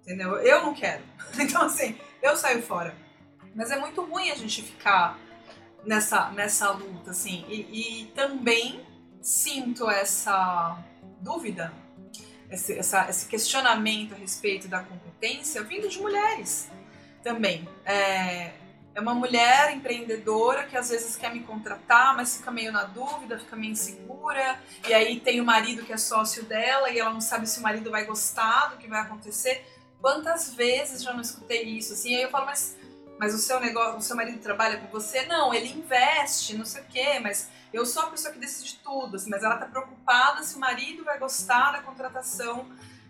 Entendeu? 0.03 0.39
Eu 0.39 0.63
não 0.63 0.75
quero. 0.75 1.03
Então, 1.39 1.63
assim, 1.63 1.97
eu 2.23 2.37
saio 2.37 2.63
fora. 2.63 2.95
Mas 3.55 3.71
é 3.71 3.79
muito 3.79 4.03
ruim 4.03 4.31
a 4.31 4.35
gente 4.35 4.63
ficar 4.63 5.19
nessa, 5.85 6.31
nessa 6.31 6.71
luta, 6.71 7.11
assim. 7.11 7.45
E, 7.49 8.03
e 8.03 8.07
também 8.13 8.81
sinto 9.21 9.91
essa 9.91 10.79
dúvida 11.21 11.73
esse, 12.51 12.77
essa, 12.77 13.09
esse 13.09 13.27
questionamento 13.27 14.15
a 14.15 14.17
respeito 14.17 14.69
da 14.69 14.83
competência 14.83 15.63
vindo 15.63 15.89
de 15.89 16.01
mulheres 16.01 16.69
também. 17.23 17.69
É, 17.85 18.53
é 18.95 19.01
uma 19.01 19.15
mulher 19.15 19.73
empreendedora 19.73 20.65
que 20.65 20.77
às 20.77 20.89
vezes 20.89 21.17
quer 21.17 21.33
me 21.33 21.41
contratar, 21.41 22.17
mas 22.17 22.39
fica 22.39 22.51
meio 22.51 22.73
na 22.73 22.85
dúvida, 22.85 23.39
fica 23.39 23.55
meio 23.55 23.73
insegura. 23.73 24.61
E 24.89 24.93
aí 24.93 25.21
tem 25.21 25.41
o 25.41 25.45
marido 25.45 25.85
que 25.85 25.93
é 25.93 25.97
sócio 25.97 26.45
dela 26.45 26.91
e 26.91 26.99
ela 26.99 27.11
não 27.11 27.21
sabe 27.21 27.47
se 27.47 27.61
o 27.61 27.63
marido 27.63 27.91
vai 27.91 28.05
gostar 28.05 28.71
do 28.71 28.79
que 28.79 28.89
vai 28.89 29.01
acontecer. 29.01 29.65
Quantas 30.01 30.55
vezes 30.55 31.03
já 31.03 31.13
não 31.13 31.21
escutei 31.21 31.63
isso? 31.63 31.93
Assim, 31.93 32.15
aí 32.15 32.23
eu 32.23 32.31
falo, 32.31 32.47
mas, 32.47 32.77
mas 33.19 33.35
o 33.35 33.39
seu 33.39 33.61
negócio, 33.61 33.99
o 33.99 34.01
seu 34.01 34.17
marido 34.17 34.39
trabalha 34.41 34.79
com 34.79 34.87
você? 34.89 35.27
Não, 35.27 35.53
ele 35.53 35.69
investe, 35.69 36.57
não 36.57 36.65
sei 36.65 36.83
o 36.83 36.87
quê, 36.87 37.19
mas 37.21 37.51
eu 37.73 37.85
sou 37.85 38.05
a 38.05 38.11
pessoa 38.11 38.33
que 38.33 38.41
decide 38.41 38.81
tudo, 38.83 39.17
assim, 39.17 39.29
mas 39.29 39.43
ela 39.43 39.55
está 39.55 39.67
preocupada 39.67 40.43
se 40.43 40.57
o 40.57 40.59
marido 40.59 41.05
vai 41.05 41.19
gostar 41.19 41.73
da 41.73 41.83
contratação. 41.83 42.67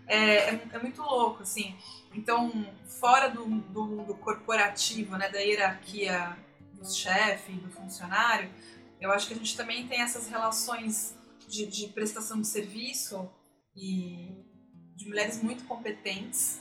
É, 0.07 0.51
é, 0.51 0.61
é 0.72 0.78
muito 0.80 1.01
louco, 1.01 1.45
assim. 1.45 1.76
Então, 2.12 2.66
fora 2.99 3.28
do, 3.28 3.47
do, 3.47 4.03
do 4.03 4.14
corporativo, 4.16 5.16
né, 5.16 5.28
da 5.28 5.38
hierarquia 5.38 6.36
do 6.72 6.93
chefe, 6.93 7.53
do 7.53 7.70
funcionário, 7.70 8.51
eu 9.01 9.12
acho 9.12 9.28
que 9.28 9.34
a 9.34 9.36
gente 9.36 9.57
também 9.57 9.86
tem 9.86 10.03
essas 10.03 10.28
relações 10.28 11.16
de, 11.47 11.66
de 11.66 11.86
prestação 11.88 12.41
de 12.41 12.49
serviço 12.49 13.30
e 13.76 14.45
de 14.97 15.09
mulheres 15.09 15.41
muito 15.43 15.64
competentes 15.64 16.61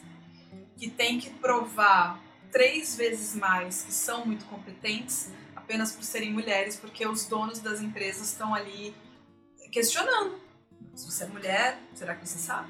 que 0.80 0.89
têm 0.89 1.19
que 1.19 1.30
provar 1.30 2.19
três 2.51 2.95
vezes 2.95 3.36
mais 3.36 3.84
que 3.84 3.91
são 3.91 4.25
muito 4.25 4.45
competentes 4.45 5.32
apenas 5.55 5.91
por 5.91 6.03
serem 6.03 6.32
mulheres, 6.32 6.75
porque 6.75 7.05
os 7.05 7.25
donos 7.25 7.59
das 7.59 7.82
empresas 7.82 8.30
estão 8.32 8.55
ali 8.55 8.95
questionando. 9.71 10.39
Se 10.95 11.05
você 11.05 11.25
é 11.25 11.27
mulher, 11.27 11.80
será 11.93 12.15
que 12.15 12.27
você 12.27 12.39
sabe? 12.39 12.69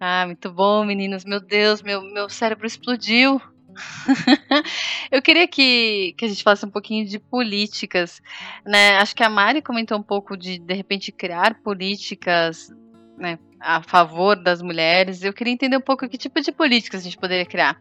Ah, 0.00 0.24
muito 0.26 0.50
bom, 0.50 0.84
meninos. 0.84 1.24
Meu 1.24 1.40
Deus, 1.40 1.82
meu, 1.82 2.02
meu 2.02 2.28
cérebro 2.28 2.66
explodiu. 2.66 3.40
Eu 5.10 5.20
queria 5.20 5.46
que, 5.46 6.14
que 6.16 6.24
a 6.24 6.28
gente 6.28 6.42
falasse 6.42 6.64
um 6.64 6.70
pouquinho 6.70 7.06
de 7.06 7.18
políticas, 7.18 8.22
né? 8.64 8.96
Acho 8.96 9.14
que 9.14 9.22
a 9.22 9.28
Mari 9.28 9.60
comentou 9.60 9.98
um 9.98 10.02
pouco 10.02 10.36
de 10.36 10.58
de 10.58 10.74
repente 10.74 11.12
criar 11.12 11.60
políticas, 11.62 12.70
né, 13.16 13.38
a 13.60 13.82
favor 13.82 14.36
das 14.36 14.62
mulheres. 14.62 15.22
Eu 15.22 15.32
queria 15.32 15.52
entender 15.52 15.76
um 15.76 15.80
pouco 15.80 16.08
que 16.08 16.18
tipo 16.18 16.40
de 16.40 16.52
políticas 16.52 17.00
a 17.00 17.04
gente 17.04 17.18
poderia 17.18 17.46
criar. 17.46 17.80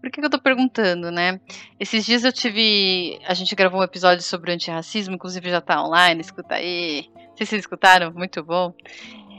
Por 0.00 0.10
que, 0.10 0.20
que 0.20 0.26
eu 0.26 0.30
tô 0.30 0.40
perguntando, 0.40 1.12
né? 1.12 1.40
Esses 1.78 2.04
dias 2.04 2.24
eu 2.24 2.32
tive. 2.32 3.20
A 3.26 3.34
gente 3.34 3.54
gravou 3.54 3.80
um 3.80 3.84
episódio 3.84 4.22
sobre 4.22 4.52
antirracismo, 4.52 5.14
inclusive 5.14 5.48
já 5.48 5.60
tá 5.60 5.80
online, 5.82 6.20
escuta 6.20 6.56
aí. 6.56 7.08
Se 7.36 7.46
vocês 7.46 7.60
escutaram, 7.60 8.12
muito 8.12 8.42
bom. 8.42 8.74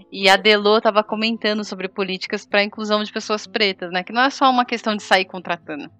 E 0.10 0.30
a 0.30 0.38
Delô 0.38 0.78
estava 0.78 1.04
comentando 1.04 1.66
sobre 1.66 1.90
políticas 1.90 2.46
para 2.46 2.64
inclusão 2.64 3.04
de 3.04 3.12
pessoas 3.12 3.46
pretas, 3.46 3.92
né? 3.92 4.04
Que 4.04 4.14
não 4.14 4.22
é 4.22 4.30
só 4.30 4.50
uma 4.50 4.64
questão 4.64 4.96
de 4.96 5.04
sair 5.04 5.26
contratando 5.26 5.92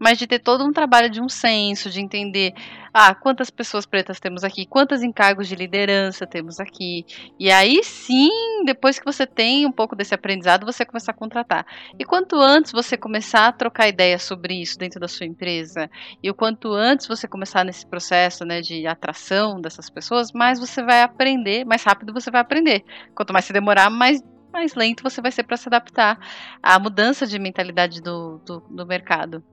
mas 0.00 0.18
de 0.18 0.26
ter 0.26 0.38
todo 0.38 0.64
um 0.64 0.72
trabalho 0.72 1.10
de 1.10 1.20
um 1.20 1.28
senso, 1.28 1.90
de 1.90 2.00
entender 2.00 2.54
ah, 2.92 3.14
quantas 3.14 3.50
pessoas 3.50 3.84
pretas 3.84 4.18
temos 4.18 4.42
aqui, 4.42 4.64
quantos 4.64 5.02
encargos 5.02 5.46
de 5.46 5.54
liderança 5.54 6.26
temos 6.26 6.58
aqui. 6.58 7.04
E 7.38 7.50
aí 7.50 7.84
sim, 7.84 8.30
depois 8.64 8.98
que 8.98 9.04
você 9.04 9.26
tem 9.26 9.66
um 9.66 9.70
pouco 9.70 9.94
desse 9.94 10.14
aprendizado, 10.14 10.64
você 10.64 10.86
começar 10.86 11.12
a 11.12 11.14
contratar. 11.14 11.66
E 11.98 12.04
quanto 12.04 12.36
antes 12.40 12.72
você 12.72 12.96
começar 12.96 13.46
a 13.46 13.52
trocar 13.52 13.88
ideias 13.88 14.22
sobre 14.22 14.54
isso 14.54 14.78
dentro 14.78 14.98
da 14.98 15.06
sua 15.06 15.26
empresa, 15.26 15.90
e 16.22 16.30
o 16.30 16.34
quanto 16.34 16.72
antes 16.72 17.06
você 17.06 17.28
começar 17.28 17.62
nesse 17.62 17.86
processo 17.86 18.44
né, 18.44 18.62
de 18.62 18.86
atração 18.86 19.60
dessas 19.60 19.90
pessoas, 19.90 20.32
mais 20.32 20.58
você 20.58 20.82
vai 20.82 21.02
aprender, 21.02 21.66
mais 21.66 21.84
rápido 21.84 22.12
você 22.14 22.30
vai 22.30 22.40
aprender. 22.40 22.82
Quanto 23.14 23.34
mais 23.34 23.44
se 23.44 23.52
demorar, 23.52 23.90
mais 23.90 24.22
mais 24.52 24.74
lento 24.74 25.04
você 25.04 25.20
vai 25.20 25.30
ser 25.30 25.44
para 25.44 25.56
se 25.56 25.68
adaptar 25.68 26.18
à 26.60 26.76
mudança 26.76 27.24
de 27.24 27.38
mentalidade 27.38 28.02
do, 28.02 28.38
do, 28.44 28.58
do 28.68 28.84
mercado. 28.84 29.44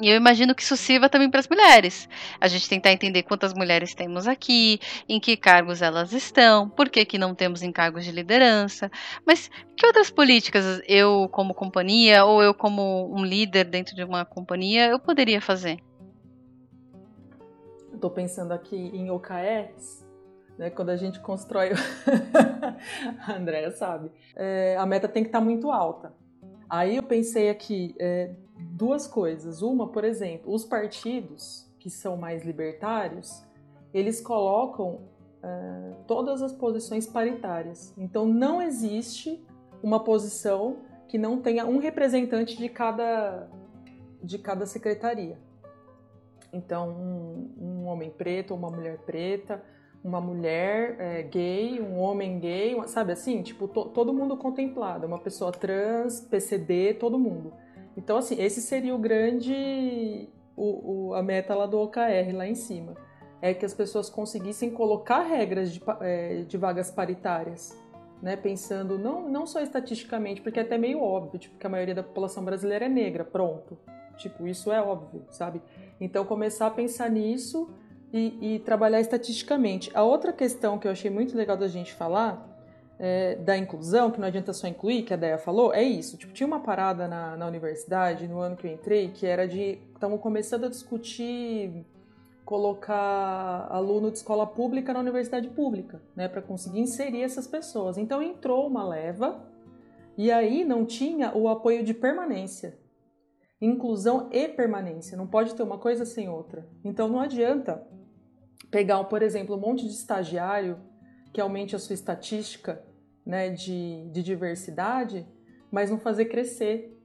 E 0.00 0.08
eu 0.08 0.16
imagino 0.16 0.54
que 0.54 0.62
isso 0.62 0.76
sirva 0.76 1.08
também 1.08 1.30
para 1.30 1.40
as 1.40 1.48
mulheres. 1.48 2.08
A 2.40 2.48
gente 2.48 2.68
tentar 2.68 2.92
entender 2.92 3.22
quantas 3.22 3.52
mulheres 3.52 3.94
temos 3.94 4.26
aqui, 4.26 4.80
em 5.08 5.20
que 5.20 5.36
cargos 5.36 5.82
elas 5.82 6.12
estão, 6.12 6.68
por 6.68 6.88
que, 6.88 7.04
que 7.04 7.18
não 7.18 7.34
temos 7.34 7.62
em 7.62 7.70
cargos 7.70 8.04
de 8.04 8.12
liderança. 8.12 8.90
Mas 9.26 9.50
que 9.76 9.86
outras 9.86 10.10
políticas 10.10 10.80
eu, 10.86 11.28
como 11.30 11.54
companhia, 11.54 12.24
ou 12.24 12.42
eu, 12.42 12.54
como 12.54 13.14
um 13.14 13.24
líder 13.24 13.64
dentro 13.64 13.94
de 13.94 14.04
uma 14.04 14.24
companhia, 14.24 14.88
eu 14.88 14.98
poderia 14.98 15.40
fazer? 15.40 15.78
Estou 17.92 18.10
pensando 18.10 18.52
aqui 18.52 18.76
em 18.76 19.10
OKRs, 19.10 20.04
né, 20.58 20.70
quando 20.70 20.90
a 20.90 20.96
gente 20.96 21.20
constrói. 21.20 21.70
a 23.26 23.32
Andrea 23.34 23.70
sabe. 23.70 24.10
É, 24.34 24.76
a 24.78 24.86
meta 24.86 25.06
tem 25.06 25.22
que 25.22 25.28
estar 25.28 25.38
tá 25.38 25.44
muito 25.44 25.70
alta. 25.70 26.12
Aí 26.68 26.96
eu 26.96 27.02
pensei 27.02 27.50
aqui, 27.50 27.94
é, 27.98 28.30
duas 28.62 29.06
coisas. 29.06 29.62
Uma, 29.62 29.88
por 29.88 30.04
exemplo, 30.04 30.52
os 30.52 30.64
partidos 30.64 31.68
que 31.78 31.90
são 31.90 32.16
mais 32.16 32.44
libertários, 32.44 33.42
eles 33.92 34.20
colocam 34.20 35.00
uh, 35.42 35.96
todas 36.06 36.42
as 36.42 36.52
posições 36.52 37.06
paritárias. 37.06 37.92
Então 37.98 38.26
não 38.26 38.62
existe 38.62 39.44
uma 39.82 40.02
posição 40.02 40.78
que 41.08 41.18
não 41.18 41.42
tenha 41.42 41.66
um 41.66 41.78
representante 41.78 42.56
de 42.56 42.68
cada, 42.68 43.48
de 44.22 44.38
cada 44.38 44.64
secretaria. 44.64 45.38
Então, 46.52 46.90
um, 46.90 47.54
um 47.58 47.86
homem 47.86 48.10
preto 48.10 48.54
uma 48.54 48.70
mulher 48.70 48.98
preta, 48.98 49.62
uma 50.04 50.20
mulher 50.20 50.96
é, 50.98 51.22
gay, 51.22 51.80
um 51.80 51.98
homem 51.98 52.38
gay, 52.38 52.76
sabe 52.86 53.12
assim? 53.12 53.42
Tipo, 53.42 53.68
to, 53.68 53.86
todo 53.86 54.12
mundo 54.12 54.36
contemplado, 54.36 55.06
uma 55.06 55.18
pessoa 55.18 55.52
trans, 55.52 56.20
PCD, 56.20 56.94
todo 56.94 57.18
mundo. 57.18 57.52
Então, 57.96 58.16
assim, 58.16 58.40
esse 58.40 58.60
seria 58.60 58.94
o 58.94 58.98
grande. 58.98 60.28
O, 60.56 61.08
o, 61.08 61.14
a 61.14 61.22
meta 61.22 61.54
lá 61.54 61.66
do 61.66 61.78
OKR, 61.78 62.34
lá 62.34 62.46
em 62.46 62.54
cima. 62.54 62.94
É 63.40 63.52
que 63.52 63.64
as 63.64 63.74
pessoas 63.74 64.08
conseguissem 64.08 64.70
colocar 64.70 65.22
regras 65.22 65.72
de, 65.72 65.82
é, 66.00 66.42
de 66.42 66.56
vagas 66.56 66.90
paritárias. 66.90 67.80
Né, 68.22 68.36
pensando 68.36 68.96
não, 68.96 69.28
não 69.28 69.44
só 69.44 69.60
estatisticamente, 69.60 70.40
porque 70.40 70.60
é 70.60 70.62
até 70.62 70.78
meio 70.78 71.02
óbvio, 71.02 71.40
tipo, 71.40 71.58
que 71.58 71.66
a 71.66 71.68
maioria 71.68 71.92
da 71.92 72.04
população 72.04 72.44
brasileira 72.44 72.84
é 72.84 72.88
negra, 72.88 73.24
pronto. 73.24 73.76
Tipo, 74.16 74.46
isso 74.46 74.70
é 74.70 74.80
óbvio, 74.80 75.24
sabe? 75.28 75.60
Então, 76.00 76.24
começar 76.24 76.68
a 76.68 76.70
pensar 76.70 77.10
nisso 77.10 77.68
e, 78.12 78.54
e 78.54 78.58
trabalhar 78.60 79.00
estatisticamente. 79.00 79.90
A 79.92 80.04
outra 80.04 80.32
questão 80.32 80.78
que 80.78 80.86
eu 80.86 80.92
achei 80.92 81.10
muito 81.10 81.36
legal 81.36 81.56
da 81.56 81.66
gente 81.66 81.92
falar 81.92 82.51
é, 82.98 83.36
da 83.36 83.56
inclusão, 83.56 84.10
que 84.10 84.20
não 84.20 84.28
adianta 84.28 84.52
só 84.52 84.66
incluir, 84.66 85.02
que 85.02 85.12
a 85.12 85.16
Deia 85.16 85.38
falou, 85.38 85.74
é 85.74 85.82
isso. 85.82 86.16
Tipo, 86.16 86.32
tinha 86.32 86.46
uma 86.46 86.60
parada 86.60 87.08
na, 87.08 87.36
na 87.36 87.46
universidade, 87.46 88.28
no 88.28 88.38
ano 88.38 88.56
que 88.56 88.66
eu 88.66 88.72
entrei, 88.72 89.08
que 89.08 89.26
era 89.26 89.46
de. 89.46 89.78
Estavam 89.94 90.18
começando 90.18 90.64
a 90.64 90.68
discutir 90.68 91.84
colocar 92.44 93.66
aluno 93.70 94.10
de 94.10 94.18
escola 94.18 94.46
pública 94.46 94.92
na 94.92 95.00
universidade 95.00 95.48
pública, 95.48 96.02
né, 96.14 96.28
para 96.28 96.42
conseguir 96.42 96.80
inserir 96.80 97.22
essas 97.22 97.46
pessoas. 97.46 97.96
Então 97.96 98.22
entrou 98.22 98.66
uma 98.66 98.86
leva 98.86 99.42
e 100.18 100.30
aí 100.30 100.64
não 100.64 100.84
tinha 100.84 101.34
o 101.36 101.48
apoio 101.48 101.84
de 101.84 101.94
permanência. 101.94 102.78
Inclusão 103.60 104.28
e 104.32 104.48
permanência, 104.48 105.16
não 105.16 105.26
pode 105.26 105.54
ter 105.54 105.62
uma 105.62 105.78
coisa 105.78 106.04
sem 106.04 106.28
outra. 106.28 106.66
Então 106.84 107.08
não 107.08 107.20
adianta 107.20 107.86
pegar, 108.70 109.02
por 109.04 109.22
exemplo, 109.22 109.56
um 109.56 109.60
monte 109.60 109.86
de 109.86 109.92
estagiário 109.92 110.78
que 111.32 111.40
aumente 111.40 111.74
a 111.74 111.78
sua 111.78 111.94
estatística 111.94 112.82
né, 113.24 113.50
de, 113.50 114.08
de 114.10 114.22
diversidade, 114.22 115.26
mas 115.70 115.90
não 115.90 115.98
fazer 115.98 116.26
crescer. 116.26 116.98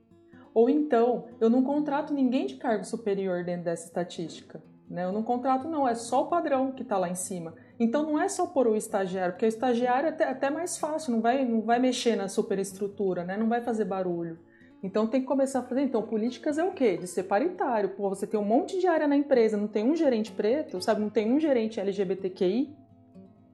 Ou 0.53 0.69
então, 0.69 1.27
eu 1.39 1.49
não 1.49 1.63
contrato 1.63 2.13
ninguém 2.13 2.47
de 2.47 2.55
cargo 2.55 2.83
superior 2.83 3.43
dentro 3.43 3.65
dessa 3.65 3.85
estatística. 3.85 4.61
Né? 4.89 5.03
Eu 5.03 5.11
não 5.11 5.21
contrato, 5.21 5.67
não, 5.67 5.87
é 5.87 5.93
só 5.95 6.23
o 6.23 6.27
padrão 6.27 6.71
que 6.71 6.81
está 6.81 6.97
lá 6.97 7.09
em 7.09 7.15
cima. 7.15 7.53
Então 7.79 8.03
não 8.03 8.19
é 8.19 8.27
só 8.27 8.47
pôr 8.47 8.67
o 8.67 8.75
estagiário, 8.75 9.33
porque 9.33 9.45
o 9.45 9.47
estagiário 9.47 10.07
é 10.07 10.09
até, 10.09 10.23
até 10.23 10.49
mais 10.49 10.77
fácil, 10.77 11.11
não 11.11 11.21
vai, 11.21 11.45
não 11.45 11.61
vai 11.61 11.77
mexer 11.77 12.15
na 12.15 12.27
superestrutura, 12.27 13.23
né? 13.23 13.37
não 13.37 13.47
vai 13.47 13.61
fazer 13.61 13.85
barulho. 13.85 14.39
Então 14.81 15.07
tem 15.07 15.21
que 15.21 15.27
começar 15.27 15.59
a 15.59 15.63
fazer. 15.63 15.81
Então, 15.81 16.01
políticas 16.03 16.57
é 16.57 16.63
o 16.63 16.71
quê? 16.71 16.97
De 16.97 17.07
ser 17.07 17.23
paritário. 17.23 17.89
Pô, 17.89 18.09
você 18.09 18.27
tem 18.27 18.39
um 18.39 18.45
monte 18.45 18.79
de 18.79 18.87
área 18.87 19.07
na 19.07 19.17
empresa, 19.17 19.57
não 19.57 19.67
tem 19.67 19.83
um 19.83 19.95
gerente 19.95 20.31
preto, 20.31 20.79
sabe? 20.81 21.01
Não 21.01 21.09
tem 21.09 21.31
um 21.31 21.39
gerente 21.39 21.79
LGBTQI. 21.79 22.75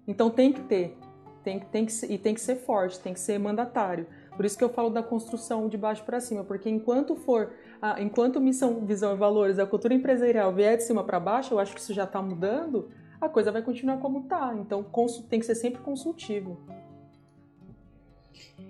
Então 0.08 0.30
tem 0.30 0.52
que 0.52 0.62
ter. 0.62 0.98
Tem, 1.44 1.60
tem 1.60 1.86
que, 1.86 1.94
e 2.06 2.18
tem 2.18 2.34
que 2.34 2.40
ser 2.40 2.56
forte, 2.56 3.00
tem 3.00 3.14
que 3.14 3.20
ser 3.20 3.38
mandatário. 3.38 4.08
Por 4.36 4.46
isso 4.46 4.58
que 4.58 4.64
eu 4.64 4.70
falo 4.70 4.90
da 4.90 5.04
construção 5.04 5.68
de 5.68 5.78
baixo 5.78 6.04
para 6.04 6.20
cima, 6.20 6.44
porque 6.44 6.70
enquanto 6.70 7.16
for, 7.16 7.52
ah, 7.82 8.02
enquanto 8.02 8.40
missão, 8.40 8.86
visão 8.86 9.14
e 9.14 9.18
valores, 9.18 9.60
a 9.60 9.66
cultura 9.66 9.94
empresarial 9.94 10.54
vier 10.54 10.78
de 10.78 10.84
cima 10.84 11.04
para 11.04 11.20
baixo, 11.20 11.54
eu 11.54 11.60
acho 11.60 11.74
que 11.74 11.82
isso 11.82 11.94
já 11.94 12.06
está 12.06 12.22
mudando, 12.22 12.90
a 13.20 13.28
coisa 13.28 13.52
vai 13.52 13.62
continuar 13.62 13.98
como 13.98 14.22
está. 14.22 14.56
Então 14.56 14.86
tem 15.30 15.40
que 15.40 15.46
ser 15.46 15.56
sempre 15.56 15.82
consultivo. 15.82 16.58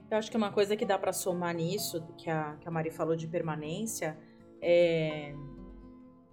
Eu 0.09 0.17
acho 0.17 0.29
que 0.29 0.37
uma 0.37 0.51
coisa 0.51 0.75
que 0.75 0.85
dá 0.85 0.97
para 0.97 1.13
somar 1.13 1.55
nisso, 1.55 2.03
que 2.17 2.29
a, 2.29 2.55
que 2.59 2.67
a 2.67 2.71
Mari 2.71 2.91
falou 2.91 3.15
de 3.15 3.27
permanência, 3.27 4.17
é. 4.61 5.33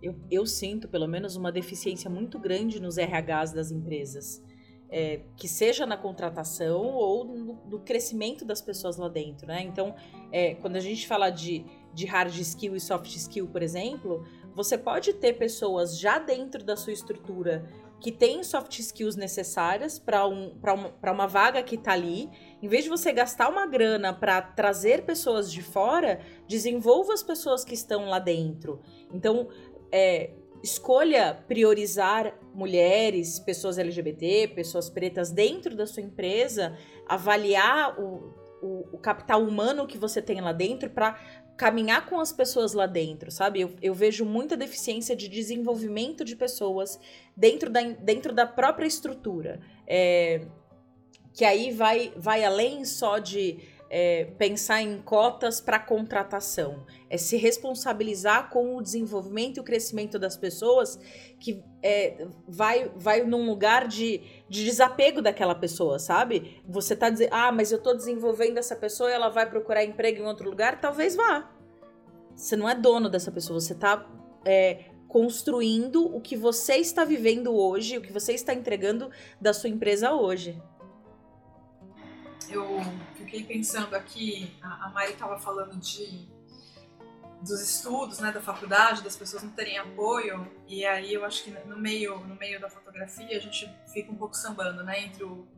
Eu, 0.02 0.14
eu 0.30 0.46
sinto, 0.46 0.88
pelo 0.88 1.06
menos, 1.06 1.36
uma 1.36 1.52
deficiência 1.52 2.08
muito 2.08 2.38
grande 2.38 2.80
nos 2.80 2.96
RHs 2.96 3.52
das 3.52 3.70
empresas 3.70 4.42
é, 4.90 5.20
que 5.36 5.46
seja 5.46 5.86
na 5.86 5.96
contratação 5.96 6.82
ou 6.82 7.24
no, 7.24 7.54
no, 7.64 7.80
crescimento 7.80 8.44
das 8.44 8.60
pessoas 8.60 8.96
lá 8.96 9.08
dentro, 9.08 9.46
né? 9.46 9.62
Então, 9.62 9.94
é, 10.32 10.54
quando 10.56 10.76
a 10.76 10.80
gente 10.80 11.06
fala 11.06 11.30
de, 11.30 11.64
de 11.94 12.06
hard 12.06 12.34
skill 12.36 12.74
e 12.74 12.80
soft 12.80 13.14
skill, 13.14 13.46
por 13.46 13.62
exemplo, 13.62 14.26
você 14.54 14.76
pode 14.76 15.12
ter 15.14 15.34
pessoas 15.34 15.98
já 15.98 16.18
dentro 16.18 16.64
da 16.64 16.76
sua 16.76 16.92
estrutura 16.92 17.68
que 18.00 18.10
têm 18.10 18.42
soft 18.42 18.78
skills 18.78 19.14
necessárias 19.14 19.98
para 19.98 20.26
um, 20.26 20.58
uma, 20.62 21.12
uma 21.12 21.26
vaga 21.26 21.62
que 21.62 21.74
está 21.74 21.92
ali. 21.92 22.28
Em 22.60 22.66
vez 22.66 22.84
de 22.84 22.90
você 22.90 23.12
gastar 23.12 23.48
uma 23.48 23.66
grana 23.66 24.12
para 24.12 24.40
trazer 24.40 25.04
pessoas 25.04 25.52
de 25.52 25.62
fora, 25.62 26.20
desenvolva 26.48 27.12
as 27.12 27.22
pessoas 27.22 27.62
que 27.62 27.74
estão 27.74 28.06
lá 28.06 28.18
dentro. 28.18 28.80
Então, 29.12 29.48
é, 29.92 30.30
escolha 30.62 31.42
priorizar 31.46 32.38
mulheres, 32.54 33.38
pessoas 33.38 33.78
LGBT, 33.78 34.48
pessoas 34.54 34.90
pretas 34.90 35.30
dentro 35.30 35.74
da 35.76 35.86
sua 35.86 36.02
empresa, 36.02 36.76
avaliar 37.06 37.98
o, 37.98 38.34
o, 38.62 38.88
o 38.92 38.98
capital 38.98 39.42
humano 39.42 39.86
que 39.86 39.98
você 39.98 40.20
tem 40.20 40.40
lá 40.40 40.52
dentro 40.52 40.90
para 40.90 41.18
caminhar 41.56 42.06
com 42.08 42.18
as 42.18 42.32
pessoas 42.32 42.72
lá 42.72 42.86
dentro, 42.86 43.30
sabe? 43.30 43.60
Eu, 43.60 43.70
eu, 43.82 43.92
vejo 43.92 44.24
muita 44.24 44.56
deficiência 44.56 45.14
de 45.14 45.28
desenvolvimento 45.28 46.24
de 46.24 46.34
pessoas 46.34 46.98
dentro 47.36 47.68
da, 47.68 47.82
dentro 47.82 48.32
da 48.32 48.46
própria 48.46 48.86
estrutura. 48.86 49.60
É, 49.86 50.46
que 51.34 51.44
aí 51.44 51.70
vai, 51.70 52.12
vai 52.16 52.44
além 52.44 52.84
só 52.84 53.18
de 53.18 53.58
é, 53.92 54.26
pensar 54.38 54.80
em 54.80 55.02
cotas 55.02 55.60
para 55.60 55.76
contratação, 55.80 56.86
é 57.10 57.18
se 57.18 57.36
responsabilizar 57.36 58.48
com 58.48 58.76
o 58.76 58.82
desenvolvimento 58.82 59.56
e 59.56 59.60
o 59.60 59.64
crescimento 59.64 60.16
das 60.16 60.36
pessoas 60.36 60.96
que 61.40 61.60
é, 61.82 62.28
vai, 62.46 62.88
vai 62.94 63.24
num 63.24 63.44
lugar 63.46 63.88
de, 63.88 64.20
de 64.48 64.64
desapego 64.64 65.20
daquela 65.20 65.56
pessoa, 65.56 65.98
sabe? 65.98 66.62
Você 66.68 66.94
tá 66.94 67.10
dizendo, 67.10 67.30
ah, 67.32 67.50
mas 67.50 67.72
eu 67.72 67.82
tô 67.82 67.92
desenvolvendo 67.92 68.58
essa 68.58 68.76
pessoa 68.76 69.10
e 69.10 69.12
ela 69.12 69.28
vai 69.28 69.50
procurar 69.50 69.82
emprego 69.82 70.22
em 70.22 70.26
outro 70.26 70.48
lugar, 70.48 70.80
talvez 70.80 71.16
vá. 71.16 71.50
Você 72.36 72.54
não 72.54 72.68
é 72.68 72.76
dono 72.76 73.10
dessa 73.10 73.32
pessoa, 73.32 73.60
você 73.60 73.74
tá 73.74 74.08
é, 74.46 74.84
construindo 75.08 76.14
o 76.14 76.20
que 76.20 76.36
você 76.36 76.76
está 76.76 77.04
vivendo 77.04 77.52
hoje, 77.52 77.98
o 77.98 78.00
que 78.00 78.12
você 78.12 78.34
está 78.34 78.54
entregando 78.54 79.10
da 79.40 79.52
sua 79.52 79.68
empresa 79.68 80.12
hoje 80.12 80.62
eu 82.50 82.80
fiquei 83.14 83.44
pensando 83.44 83.94
aqui, 83.94 84.56
a, 84.62 84.90
Mari 84.90 85.12
estava 85.12 85.38
falando 85.38 85.76
de 85.76 86.28
dos 87.42 87.60
estudos, 87.62 88.18
né, 88.18 88.30
da 88.30 88.40
faculdade, 88.40 89.02
das 89.02 89.16
pessoas 89.16 89.42
não 89.42 89.50
terem 89.50 89.78
apoio, 89.78 90.46
e 90.68 90.84
aí 90.84 91.14
eu 91.14 91.24
acho 91.24 91.44
que 91.44 91.50
no 91.50 91.78
meio, 91.78 92.18
no 92.18 92.34
meio 92.34 92.60
da 92.60 92.68
fotografia 92.68 93.34
a 93.34 93.40
gente 93.40 93.66
fica 93.90 94.12
um 94.12 94.16
pouco 94.16 94.36
sambando, 94.36 94.84
né, 94.84 95.04
entre 95.04 95.24
o 95.24 95.48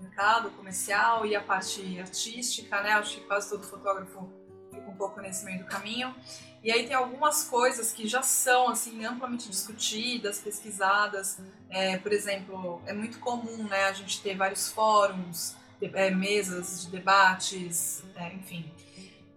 mercado 0.00 0.50
comercial 0.52 1.26
e 1.26 1.36
a 1.36 1.42
parte 1.42 2.00
artística, 2.00 2.80
né, 2.80 2.92
acho 2.92 3.16
que 3.16 3.26
quase 3.26 3.50
todo 3.50 3.64
fotógrafo 3.64 4.30
fica 4.70 4.88
um 4.88 4.96
pouco 4.96 5.20
nesse 5.20 5.44
meio 5.44 5.58
do 5.58 5.66
caminho. 5.66 6.14
E 6.62 6.72
aí 6.72 6.86
tem 6.86 6.96
algumas 6.96 7.44
coisas 7.44 7.92
que 7.92 8.08
já 8.08 8.22
são 8.22 8.70
assim 8.70 9.04
amplamente 9.04 9.48
discutidas, 9.48 10.40
pesquisadas. 10.40 11.38
É, 11.70 11.96
por 11.98 12.12
exemplo, 12.12 12.82
é 12.86 12.92
muito 12.92 13.18
comum, 13.20 13.64
né, 13.64 13.84
a 13.84 13.92
gente 13.92 14.22
ter 14.22 14.36
vários 14.36 14.70
fóruns 14.72 15.54
é, 15.80 16.10
mesas 16.10 16.82
de 16.82 16.90
debates, 16.90 18.02
é, 18.14 18.32
enfim. 18.34 18.70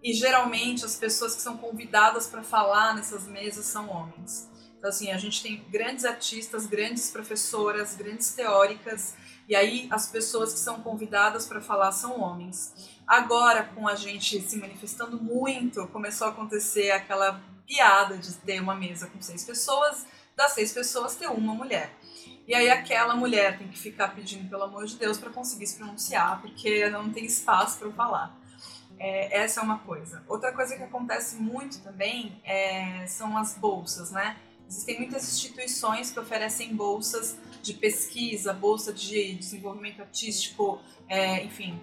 E 0.02 0.12
geralmente 0.14 0.84
as 0.84 0.96
pessoas 0.96 1.34
que 1.34 1.42
são 1.42 1.56
convidadas 1.56 2.26
para 2.26 2.42
falar 2.42 2.94
nessas 2.94 3.26
mesas 3.26 3.66
são 3.66 3.88
homens. 3.90 4.48
Então, 4.78 4.88
assim, 4.88 5.10
a 5.10 5.18
gente 5.18 5.42
tem 5.42 5.62
grandes 5.70 6.06
artistas, 6.06 6.64
grandes 6.64 7.10
professoras, 7.10 7.94
grandes 7.94 8.32
teóricas, 8.32 9.14
e 9.46 9.54
aí 9.54 9.86
as 9.90 10.08
pessoas 10.08 10.54
que 10.54 10.58
são 10.58 10.80
convidadas 10.80 11.44
para 11.44 11.60
falar 11.60 11.92
são 11.92 12.18
homens. 12.18 12.72
Agora, 13.06 13.64
com 13.64 13.86
a 13.86 13.94
gente 13.94 14.40
se 14.40 14.56
manifestando 14.56 15.20
muito, 15.20 15.86
começou 15.88 16.28
a 16.28 16.30
acontecer 16.30 16.92
aquela 16.92 17.42
piada 17.66 18.16
de 18.16 18.32
ter 18.36 18.58
uma 18.60 18.74
mesa 18.74 19.06
com 19.06 19.20
seis 19.20 19.44
pessoas, 19.44 20.06
das 20.34 20.52
seis 20.52 20.72
pessoas 20.72 21.14
ter 21.14 21.26
uma 21.26 21.54
mulher. 21.54 21.94
E 22.50 22.54
aí 22.56 22.68
aquela 22.68 23.14
mulher 23.14 23.56
tem 23.56 23.68
que 23.68 23.78
ficar 23.78 24.08
pedindo 24.08 24.50
pelo 24.50 24.64
amor 24.64 24.84
de 24.84 24.96
Deus 24.96 25.16
para 25.18 25.30
conseguir 25.30 25.68
se 25.68 25.76
pronunciar, 25.76 26.40
porque 26.40 26.90
não 26.90 27.08
tem 27.08 27.24
espaço 27.24 27.78
para 27.78 27.92
falar. 27.92 28.36
É, 28.98 29.38
essa 29.38 29.60
é 29.60 29.62
uma 29.62 29.78
coisa. 29.78 30.24
Outra 30.26 30.52
coisa 30.52 30.76
que 30.76 30.82
acontece 30.82 31.36
muito 31.36 31.78
também 31.78 32.42
é, 32.42 33.06
são 33.06 33.38
as 33.38 33.56
bolsas, 33.56 34.10
né? 34.10 34.36
Existem 34.68 34.98
muitas 34.98 35.28
instituições 35.28 36.10
que 36.10 36.18
oferecem 36.18 36.74
bolsas 36.74 37.38
de 37.62 37.72
pesquisa, 37.72 38.52
bolsa 38.52 38.92
de 38.92 39.32
desenvolvimento 39.34 40.00
artístico, 40.00 40.80
é, 41.08 41.44
enfim. 41.44 41.80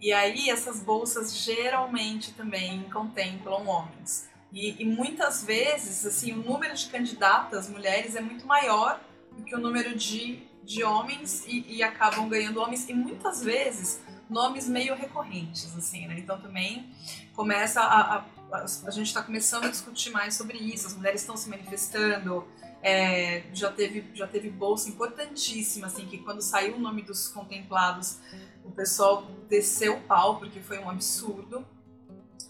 E 0.00 0.14
aí 0.14 0.48
essas 0.48 0.80
bolsas 0.80 1.36
geralmente 1.36 2.32
também 2.32 2.84
contemplam 2.84 3.66
homens. 3.66 4.30
E, 4.50 4.80
e, 4.80 4.84
muitas 4.86 5.44
vezes, 5.44 6.06
assim, 6.06 6.32
o 6.32 6.36
número 6.36 6.74
de 6.74 6.86
candidatas 6.86 7.68
mulheres 7.68 8.16
é 8.16 8.22
muito 8.22 8.46
maior 8.46 8.98
que 9.44 9.54
o 9.54 9.58
número 9.58 9.94
de, 9.96 10.42
de 10.64 10.82
homens 10.84 11.44
e, 11.46 11.76
e 11.76 11.82
acabam 11.82 12.28
ganhando 12.28 12.60
homens. 12.60 12.88
E 12.88 12.94
muitas 12.94 13.42
vezes 13.42 14.00
nomes 14.28 14.68
meio 14.68 14.94
recorrentes, 14.94 15.76
assim, 15.76 16.06
né? 16.06 16.16
Então 16.18 16.40
também 16.40 16.90
começa 17.34 17.80
a, 17.80 18.16
a, 18.16 18.24
a, 18.52 18.90
gente 18.90 19.06
está 19.06 19.22
começando 19.22 19.64
a 19.64 19.68
discutir 19.68 20.10
mais 20.10 20.34
sobre 20.34 20.58
isso. 20.58 20.86
As 20.86 20.96
mulheres 20.96 21.20
estão 21.20 21.36
se 21.36 21.48
manifestando. 21.48 22.46
É, 22.82 23.44
já 23.52 23.72
teve 23.72 24.04
já 24.14 24.26
teve 24.26 24.48
bolsa 24.50 24.88
importantíssima, 24.88 25.86
assim, 25.86 26.06
que 26.06 26.18
quando 26.18 26.40
saiu 26.40 26.76
o 26.76 26.78
nome 26.78 27.02
dos 27.02 27.28
contemplados, 27.28 28.18
o 28.64 28.70
pessoal 28.70 29.26
desceu 29.48 29.96
o 29.96 30.00
pau 30.02 30.38
porque 30.38 30.60
foi 30.60 30.78
um 30.78 30.90
absurdo. 30.90 31.66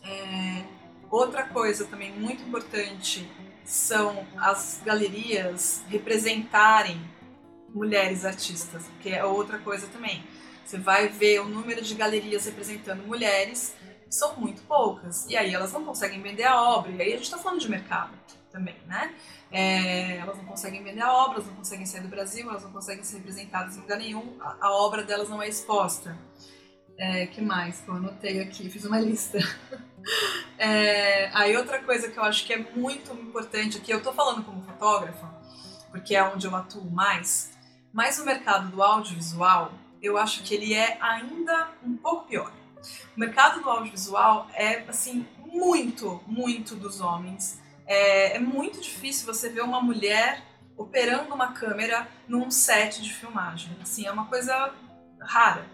É, 0.03 0.65
outra 1.11 1.45
coisa 1.49 1.87
também 1.87 2.13
muito 2.13 2.43
importante 2.43 3.29
são 3.67 4.27
as 4.37 4.81
galerias 4.85 5.83
representarem 5.89 7.01
mulheres 7.75 8.25
artistas, 8.25 8.85
que 9.03 9.11
é 9.11 9.25
outra 9.25 9.59
coisa 9.59 9.87
também. 9.89 10.25
Você 10.65 10.79
vai 10.79 11.09
ver 11.09 11.41
o 11.41 11.49
número 11.49 11.83
de 11.83 11.95
galerias 11.95 12.47
representando 12.47 13.07
mulheres, 13.07 13.75
são 14.09 14.37
muito 14.37 14.63
poucas. 14.63 15.27
E 15.29 15.37
aí 15.37 15.55
elas 15.55 15.73
não 15.73 15.85
conseguem 15.85 16.23
vender 16.23 16.45
a 16.45 16.61
obra. 16.61 16.93
E 16.93 17.03
aí 17.03 17.09
a 17.13 17.17
gente 17.17 17.25
está 17.25 17.39
falando 17.39 17.61
de 17.61 17.69
mercado 17.69 18.13
também, 18.51 18.77
né? 18.87 19.15
É, 19.51 20.17
elas 20.17 20.37
não 20.39 20.45
conseguem 20.45 20.83
vender 20.83 21.03
a 21.03 21.13
obra, 21.13 21.35
elas 21.37 21.47
não 21.47 21.55
conseguem 21.57 21.87
sair 21.87 22.01
do 22.01 22.09
Brasil, 22.09 22.49
elas 22.49 22.65
não 22.65 22.73
conseguem 22.73 23.05
ser 23.05 23.19
representadas 23.19 23.77
em 23.77 23.81
lugar 23.81 23.99
nenhum, 23.99 24.37
a, 24.41 24.67
a 24.67 24.71
obra 24.73 25.03
delas 25.03 25.29
não 25.29 25.43
é 25.43 25.49
exposta. 25.49 26.17
É, 26.99 27.27
que 27.27 27.43
mais? 27.43 27.83
Eu 27.87 27.95
anotei 27.95 28.41
aqui, 28.41 28.71
fiz 28.71 28.85
uma 28.85 28.99
lista. 28.99 29.39
É, 30.59 31.31
aí 31.35 31.57
outra 31.57 31.83
coisa 31.83 32.11
que 32.11 32.19
eu 32.19 32.23
acho 32.23 32.47
que 32.47 32.53
é 32.53 32.59
muito 32.75 33.13
importante 33.13 33.79
aqui, 33.79 33.91
eu 33.91 34.03
tô 34.03 34.13
falando 34.13 34.45
como 34.45 34.63
fotógrafa, 34.63 35.29
porque 35.91 36.15
é 36.15 36.23
onde 36.23 36.47
eu 36.47 36.55
atuo 36.55 36.91
mais. 36.91 37.53
Mas 37.93 38.19
o 38.19 38.25
mercado 38.25 38.71
do 38.71 38.83
audiovisual, 38.83 39.73
eu 40.03 40.17
acho 40.17 40.43
que 40.43 40.55
ele 40.55 40.75
é 40.75 40.99
ainda 41.01 41.71
um 41.83 41.97
pouco 41.97 42.27
pior. 42.27 42.53
O 43.17 43.21
mercado 43.21 43.63
do 43.63 43.69
audiovisual 43.69 44.49
é, 44.55 44.85
assim, 44.89 45.27
muito, 45.39 46.23
muito 46.27 46.75
dos 46.75 47.01
homens. 47.01 47.61
É, 47.87 48.37
é 48.37 48.39
muito 48.39 48.81
difícil 48.81 49.27
você 49.27 49.49
ver 49.49 49.63
uma 49.63 49.81
mulher 49.81 50.43
operando 50.77 51.35
uma 51.35 51.53
câmera 51.53 52.07
num 52.29 52.51
set 52.51 53.03
de 53.03 53.13
filmagem. 53.13 53.77
Assim, 53.81 54.07
é 54.07 54.13
uma 54.13 54.27
coisa 54.27 54.73
rara. 55.21 55.67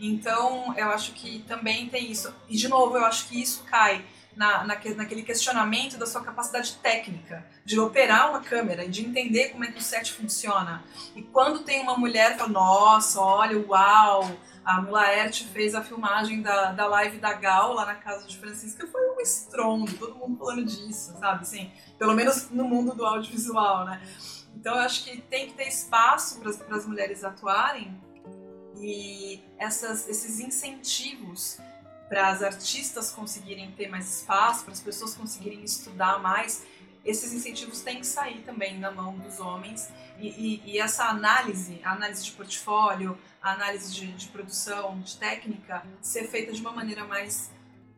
Então, 0.00 0.74
eu 0.76 0.88
acho 0.90 1.12
que 1.12 1.40
também 1.46 1.88
tem 1.88 2.10
isso. 2.10 2.34
E, 2.48 2.56
de 2.56 2.68
novo, 2.68 2.96
eu 2.96 3.04
acho 3.04 3.28
que 3.28 3.40
isso 3.40 3.62
cai 3.64 4.04
na, 4.34 4.64
na, 4.64 4.74
naquele 4.96 5.22
questionamento 5.22 5.98
da 5.98 6.06
sua 6.06 6.22
capacidade 6.22 6.76
técnica, 6.76 7.44
de 7.64 7.78
operar 7.78 8.30
uma 8.30 8.40
câmera 8.40 8.88
de 8.88 9.04
entender 9.04 9.50
como 9.50 9.64
é 9.64 9.70
que 9.70 9.78
o 9.78 9.82
set 9.82 10.12
funciona. 10.12 10.82
E 11.14 11.22
quando 11.22 11.60
tem 11.60 11.82
uma 11.82 11.98
mulher 11.98 12.38
fala, 12.38 12.48
nossa, 12.48 13.20
olha, 13.20 13.58
uau, 13.68 14.30
a 14.64 14.80
Mulaerte 14.80 15.44
fez 15.48 15.74
a 15.74 15.82
filmagem 15.82 16.40
da, 16.40 16.72
da 16.72 16.86
live 16.86 17.18
da 17.18 17.34
Gal 17.34 17.74
lá 17.74 17.84
na 17.84 17.94
casa 17.94 18.26
de 18.26 18.38
Francisca, 18.38 18.86
foi 18.86 19.10
um 19.10 19.20
estrondo, 19.20 19.92
todo 19.94 20.14
mundo 20.14 20.38
falando 20.38 20.64
disso, 20.64 21.14
sabe? 21.18 21.42
Assim, 21.42 21.70
pelo 21.98 22.14
menos 22.14 22.50
no 22.50 22.64
mundo 22.64 22.94
do 22.94 23.04
audiovisual, 23.04 23.84
né? 23.84 24.00
Então 24.54 24.74
eu 24.74 24.80
acho 24.80 25.04
que 25.04 25.20
tem 25.22 25.48
que 25.48 25.54
ter 25.54 25.68
espaço 25.68 26.40
para 26.40 26.76
as 26.76 26.86
mulheres 26.86 27.24
atuarem 27.24 28.00
e 28.82 29.42
essas, 29.58 30.08
esses 30.08 30.40
incentivos 30.40 31.58
para 32.08 32.28
as 32.28 32.42
artistas 32.42 33.12
conseguirem 33.12 33.70
ter 33.72 33.88
mais 33.88 34.18
espaço, 34.20 34.64
para 34.64 34.72
as 34.72 34.80
pessoas 34.80 35.14
conseguirem 35.14 35.62
estudar 35.62 36.18
mais, 36.20 36.66
esses 37.04 37.32
incentivos 37.32 37.80
têm 37.80 38.00
que 38.00 38.06
sair 38.06 38.42
também 38.42 38.78
na 38.78 38.90
mão 38.90 39.16
dos 39.16 39.40
homens 39.40 39.88
e, 40.18 40.28
e, 40.28 40.72
e 40.72 40.78
essa 40.78 41.04
análise, 41.04 41.80
a 41.84 41.92
análise 41.92 42.24
de 42.24 42.32
portfólio, 42.32 43.16
a 43.40 43.52
análise 43.52 43.92
de, 43.94 44.12
de, 44.12 44.28
produção, 44.28 45.00
de 45.00 45.16
técnica, 45.16 45.82
ser 46.02 46.24
feita 46.28 46.52
de 46.52 46.60
uma 46.60 46.72
maneira 46.72 47.04
mais 47.04 47.50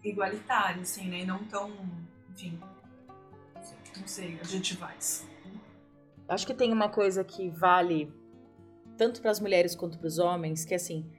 igualitária, 0.05 0.83
assim, 0.83 1.09
né? 1.09 1.21
E 1.21 1.27
não 1.27 1.43
tão, 1.45 1.73
enfim, 2.31 2.61
não 3.99 4.07
sei, 4.07 4.39
adjetivais. 4.41 5.27
Acho 6.29 6.47
que 6.47 6.55
tem 6.55 6.73
uma 6.73 6.89
coisa 6.89 7.25
que 7.25 7.51
vale 7.51 8.13
tanto 9.03 9.21
para 9.21 9.33
as 9.33 9.41
mulheres 9.41 9.75
quanto 9.75 9.99
para 9.99 10.07
os 10.07 10.21
homens, 10.21 10.65
que 10.65 10.77
assim, 10.77 11.11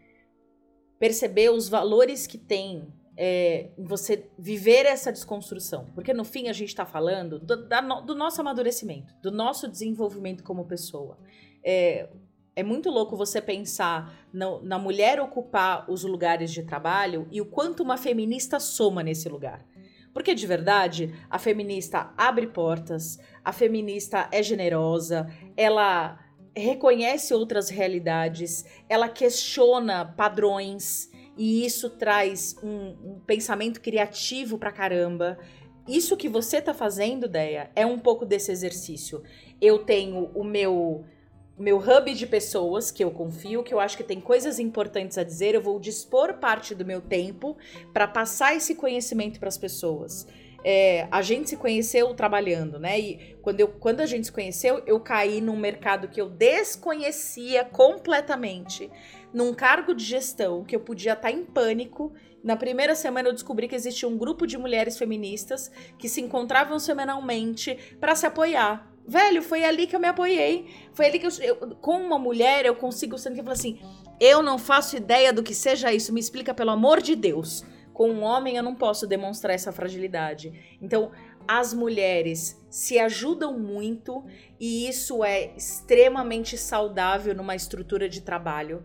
perceber 0.98 1.50
os 1.50 1.68
valores 1.68 2.26
que 2.26 2.38
tem 2.38 2.88
é, 3.18 3.72
você 3.78 4.32
viver 4.40 4.86
essa 4.86 5.12
desconstrução. 5.12 5.92
Porque 5.94 6.14
no 6.14 6.24
fim 6.24 6.48
a 6.48 6.54
gente 6.54 6.70
está 6.70 6.86
falando 6.86 7.40
do, 7.40 7.68
da, 7.68 7.82
do, 7.82 8.16
nosso 8.16 8.40
amadurecimento, 8.40 9.14
do 9.22 9.30
nosso 9.30 9.68
desenvolvimento 9.68 10.46
como 10.46 10.64
pessoa. 10.66 11.20
É, 11.62 12.08
é 12.56 12.64
muito 12.64 12.90
louco 12.90 13.18
você 13.18 13.42
pensar 13.42 14.30
na, 14.32 14.62
na 14.62 14.80
mulher 14.80 15.20
ocupar 15.20 15.84
os 15.92 16.06
lugares 16.06 16.54
de 16.54 16.64
trabalho 16.64 17.28
e 17.30 17.42
o 17.42 17.46
quanto 17.46 17.84
uma 17.84 17.98
feminista 17.98 18.62
soma 18.62 19.04
nesse 19.04 19.28
lugar. 19.28 19.68
Porque 20.14 20.34
de 20.34 20.48
verdade, 20.48 21.14
a 21.30 21.38
feminista 21.38 22.14
abre 22.16 22.48
portas, 22.48 23.20
a 23.44 23.52
feminista 23.52 24.30
é 24.32 24.42
generosa, 24.42 25.28
ela 25.58 26.23
reconhece 26.56 27.34
outras 27.34 27.70
realidades, 27.70 28.66
ela 28.88 29.10
questiona 29.10 30.06
padrões 30.06 31.10
e 31.36 31.66
isso 31.66 31.90
traz 31.90 32.56
um, 32.64 33.14
um 33.14 33.20
pensamento 33.26 33.82
criativo 33.82 34.58
pra 34.58 34.72
caramba. 34.72 35.38
Isso 35.88 36.16
que 36.16 36.30
você 36.30 36.62
tá 36.62 36.74
fazendo, 36.74 37.28
Deia, 37.28 37.72
é 37.76 37.86
um 37.86 38.00
pouco 38.00 38.26
desse 38.26 38.52
exercício. 38.52 39.24
Eu 39.60 39.80
tenho 39.80 40.32
o 40.34 40.44
meu 40.44 41.06
meu 41.56 41.78
hub 41.78 42.12
de 42.16 42.26
pessoas 42.26 42.90
que 42.90 43.04
eu 43.04 43.12
confio, 43.12 43.62
que 43.62 43.72
eu 43.72 43.80
acho 43.80 43.96
que 43.96 44.04
tem 44.04 44.20
coisas 44.20 44.58
importantes 44.58 45.20
a 45.20 45.24
dizer, 45.24 45.54
eu 45.54 45.62
vou 45.62 45.80
dispor 45.80 46.34
parte 46.40 46.74
do 46.74 46.84
meu 46.84 47.00
tempo 47.00 47.56
para 47.94 48.08
passar 48.08 48.56
esse 48.56 48.74
conhecimento 48.74 49.40
para 49.40 49.50
as 49.50 49.58
pessoas 49.58 50.26
é, 50.64 51.08
a 51.12 51.22
gente 51.22 51.50
se 51.50 51.58
conheceu 51.58 52.14
trabalhando, 52.14 52.80
né? 52.80 53.00
E 53.00 53.36
quando, 53.42 53.60
eu, 53.60 53.68
quando 53.68 54.00
a 54.00 54.06
gente 54.06 54.26
se 54.26 54.32
conheceu, 54.32 54.82
eu 54.86 55.00
caí 55.00 55.42
num 55.42 55.58
mercado 55.58 56.08
que 56.08 56.22
eu 56.22 56.30
desconhecia 56.30 57.66
completamente, 57.66 58.90
num 59.34 59.54
cargo 59.54 59.94
de 59.94 60.04
gestão 60.04 60.64
que 60.64 60.76
eu 60.76 60.80
podia 60.80 61.14
estar 61.14 61.32
em 61.32 61.44
pânico. 61.44 62.14
Na 62.42 62.56
primeira 62.56 62.96
semana 62.96 63.30
eu 63.30 63.34
descobri 63.34 63.68
que 63.68 63.76
existia 63.76 64.08
um 64.08 64.18
grupo 64.18 64.48
de 64.48 64.58
mulheres 64.58 64.98
feministas 64.98 65.70
que 65.98 66.08
se 66.08 66.22
encontravam 66.22 66.80
semanalmente 66.80 67.78
para 68.00 68.16
se 68.16 68.26
apoiar. 68.26 68.90
Velho, 69.06 69.42
foi 69.42 69.66
ali 69.66 69.86
que 69.86 69.96
eu 69.96 70.00
me 70.00 70.08
apoiei. 70.08 70.66
Foi 70.94 71.08
ali 71.08 71.20
que 71.20 71.26
eu, 71.26 71.32
eu 71.42 71.56
com 71.76 71.98
uma 71.98 72.18
mulher 72.18 72.66
eu 72.66 72.76
consigo 72.76 73.18
sentir 73.18 73.36
que 73.36 73.42
eu 73.42 73.46
falo 73.46 73.54
assim: 73.54 73.80
"Eu 74.18 74.42
não 74.42 74.58
faço 74.58 74.96
ideia 74.96 75.34
do 75.34 75.44
que 75.44 75.54
seja 75.54 75.92
isso, 75.92 76.14
me 76.14 76.22
explica 76.22 76.54
pelo 76.54 76.72
amor 76.72 77.02
de 77.02 77.14
Deus". 77.16 77.66
Com 77.94 78.10
um 78.10 78.24
homem 78.24 78.58
eu 78.58 78.64
não 78.64 78.76
posso 78.76 79.06
demonstrar 79.06 79.54
essa 79.54 79.72
fragilidade. 79.72 80.78
Então, 80.82 81.12
as 81.48 81.74
mulheres 81.74 82.60
se 82.70 82.98
ajudam 82.98 83.58
muito 83.58 84.24
e 84.60 84.88
isso 84.88 85.24
é 85.24 85.54
extremamente 85.56 86.58
saudável 86.58 87.36
numa 87.36 87.56
estrutura 87.56 88.10
de 88.10 88.22
trabalho. 88.22 88.84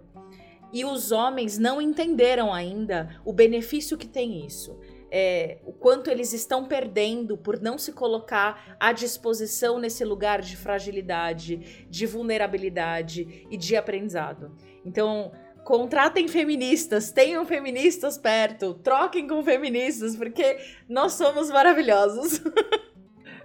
E 0.72 0.84
os 0.84 1.12
homens 1.12 1.56
não 1.58 1.80
entenderam 1.80 2.52
ainda 2.52 3.20
o 3.24 3.32
benefício 3.32 3.96
que 3.96 4.06
tem 4.06 4.44
isso. 4.44 4.78
É, 5.10 5.58
o 5.64 5.72
quanto 5.72 6.10
eles 6.10 6.34
estão 6.34 6.66
perdendo 6.66 7.38
por 7.38 7.58
não 7.58 7.78
se 7.78 7.92
colocar 7.92 8.76
à 8.78 8.92
disposição 8.92 9.78
nesse 9.78 10.04
lugar 10.04 10.42
de 10.42 10.54
fragilidade, 10.54 11.86
de 11.88 12.04
vulnerabilidade 12.04 13.46
e 13.50 13.56
de 13.56 13.74
aprendizado. 13.74 14.54
Então, 14.84 15.32
contratem 15.64 16.28
feministas, 16.28 17.10
tenham 17.10 17.44
feministas 17.44 18.16
perto, 18.16 18.74
troquem 18.74 19.26
com 19.26 19.42
feministas, 19.42 20.16
porque 20.16 20.58
nós 20.88 21.12
somos 21.14 21.50
maravilhosos. 21.50 22.42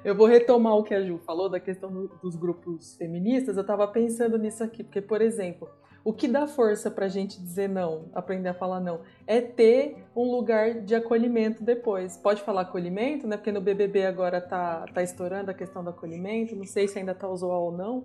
Eu 0.04 0.16
vou 0.16 0.28
retomar 0.28 0.76
o 0.76 0.84
que 0.84 0.94
a 0.94 1.02
Ju 1.02 1.18
falou 1.26 1.48
da 1.48 1.62
questão 1.62 1.90
do, 1.90 2.10
dos 2.22 2.36
grupos 2.36 2.96
feministas. 2.98 3.56
Eu 3.56 3.62
estava 3.62 3.88
pensando 3.88 4.38
nisso 4.38 4.62
aqui, 4.62 4.84
porque, 4.84 5.02
por 5.02 5.22
exemplo, 5.22 5.70
o 6.04 6.12
que 6.12 6.28
dá 6.28 6.46
força 6.46 6.92
para 6.92 7.06
a 7.06 7.10
gente 7.10 7.42
dizer 7.42 7.70
não, 7.70 8.10
aprender 8.14 8.50
a 8.50 8.54
falar 8.54 8.82
não, 8.82 9.00
é 9.26 9.40
ter 9.40 10.04
um 10.14 10.30
lugar 10.30 10.82
de 10.82 10.94
acolhimento 10.94 11.64
depois. 11.64 12.18
Pode 12.18 12.42
falar 12.42 12.62
acolhimento, 12.62 13.26
né? 13.26 13.38
Porque 13.38 13.54
no 13.54 13.62
BBB 13.62 14.06
agora 14.06 14.42
tá, 14.42 14.86
tá 14.94 15.02
estourando 15.02 15.50
a 15.50 15.54
questão 15.54 15.82
do 15.82 15.92
acolhimento. 15.92 16.54
Não 16.54 16.66
sei 16.66 16.90
se 16.90 17.00
ainda 17.00 17.16
tá 17.16 17.30
usual 17.30 17.64
ou 17.64 17.72
não. 17.72 18.04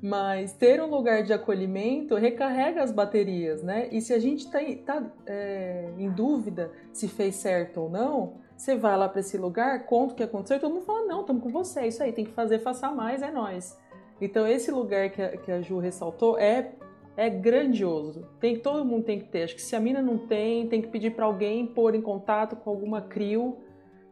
Mas 0.00 0.52
ter 0.52 0.80
um 0.80 0.86
lugar 0.86 1.24
de 1.24 1.32
acolhimento 1.32 2.14
recarrega 2.14 2.82
as 2.82 2.92
baterias, 2.92 3.62
né? 3.62 3.88
E 3.90 4.00
se 4.00 4.12
a 4.12 4.18
gente 4.18 4.46
está 4.46 4.60
tá, 4.84 5.12
é, 5.26 5.90
em 5.98 6.08
dúvida 6.08 6.70
se 6.92 7.08
fez 7.08 7.34
certo 7.34 7.80
ou 7.80 7.90
não, 7.90 8.34
você 8.56 8.76
vai 8.76 8.96
lá 8.96 9.08
para 9.08 9.20
esse 9.20 9.36
lugar, 9.36 9.86
conta 9.86 10.12
o 10.12 10.16
que 10.16 10.22
aconteceu 10.22 10.60
todo 10.60 10.72
mundo 10.72 10.84
fala: 10.84 11.06
não, 11.06 11.22
estamos 11.22 11.42
com 11.42 11.48
você, 11.48 11.80
é 11.80 11.88
isso 11.88 12.02
aí, 12.02 12.12
tem 12.12 12.24
que 12.24 12.32
fazer, 12.32 12.60
faça 12.60 12.90
mais, 12.92 13.22
é 13.22 13.30
nós. 13.30 13.76
Então, 14.20 14.46
esse 14.46 14.70
lugar 14.70 15.10
que 15.10 15.22
a, 15.22 15.36
que 15.36 15.50
a 15.50 15.60
Ju 15.60 15.78
ressaltou 15.78 16.38
é, 16.38 16.72
é 17.16 17.28
grandioso. 17.28 18.26
Tem, 18.40 18.58
todo 18.58 18.84
mundo 18.84 19.04
tem 19.04 19.18
que 19.18 19.28
ter. 19.28 19.44
Acho 19.44 19.54
que 19.54 19.62
se 19.62 19.76
a 19.76 19.80
mina 19.80 20.02
não 20.02 20.18
tem, 20.26 20.68
tem 20.68 20.82
que 20.82 20.88
pedir 20.88 21.14
para 21.14 21.24
alguém 21.24 21.66
pôr 21.66 21.94
em 21.94 22.02
contato 22.02 22.56
com 22.56 22.70
alguma 22.70 23.00
CRIO 23.00 23.58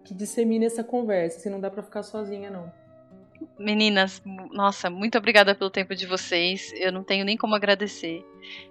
que 0.05 0.14
dissemine 0.14 0.66
essa 0.66 0.84
conversa, 0.84 1.41
se 1.41 1.51
não 1.51 1.61
dá 1.61 1.68
para 1.68 1.82
ficar 1.82 2.05
sozinha, 2.05 2.49
não. 2.49 2.70
Meninas, 3.59 4.22
nossa, 4.53 4.91
muito 4.91 5.16
obrigada 5.18 5.55
pelo 5.55 5.70
tempo 5.70 5.95
de 5.95 6.07
vocês. 6.07 6.72
Eu 6.74 6.93
não 6.93 7.03
tenho 7.03 7.24
nem 7.24 7.37
como 7.37 7.55
agradecer. 7.55 8.24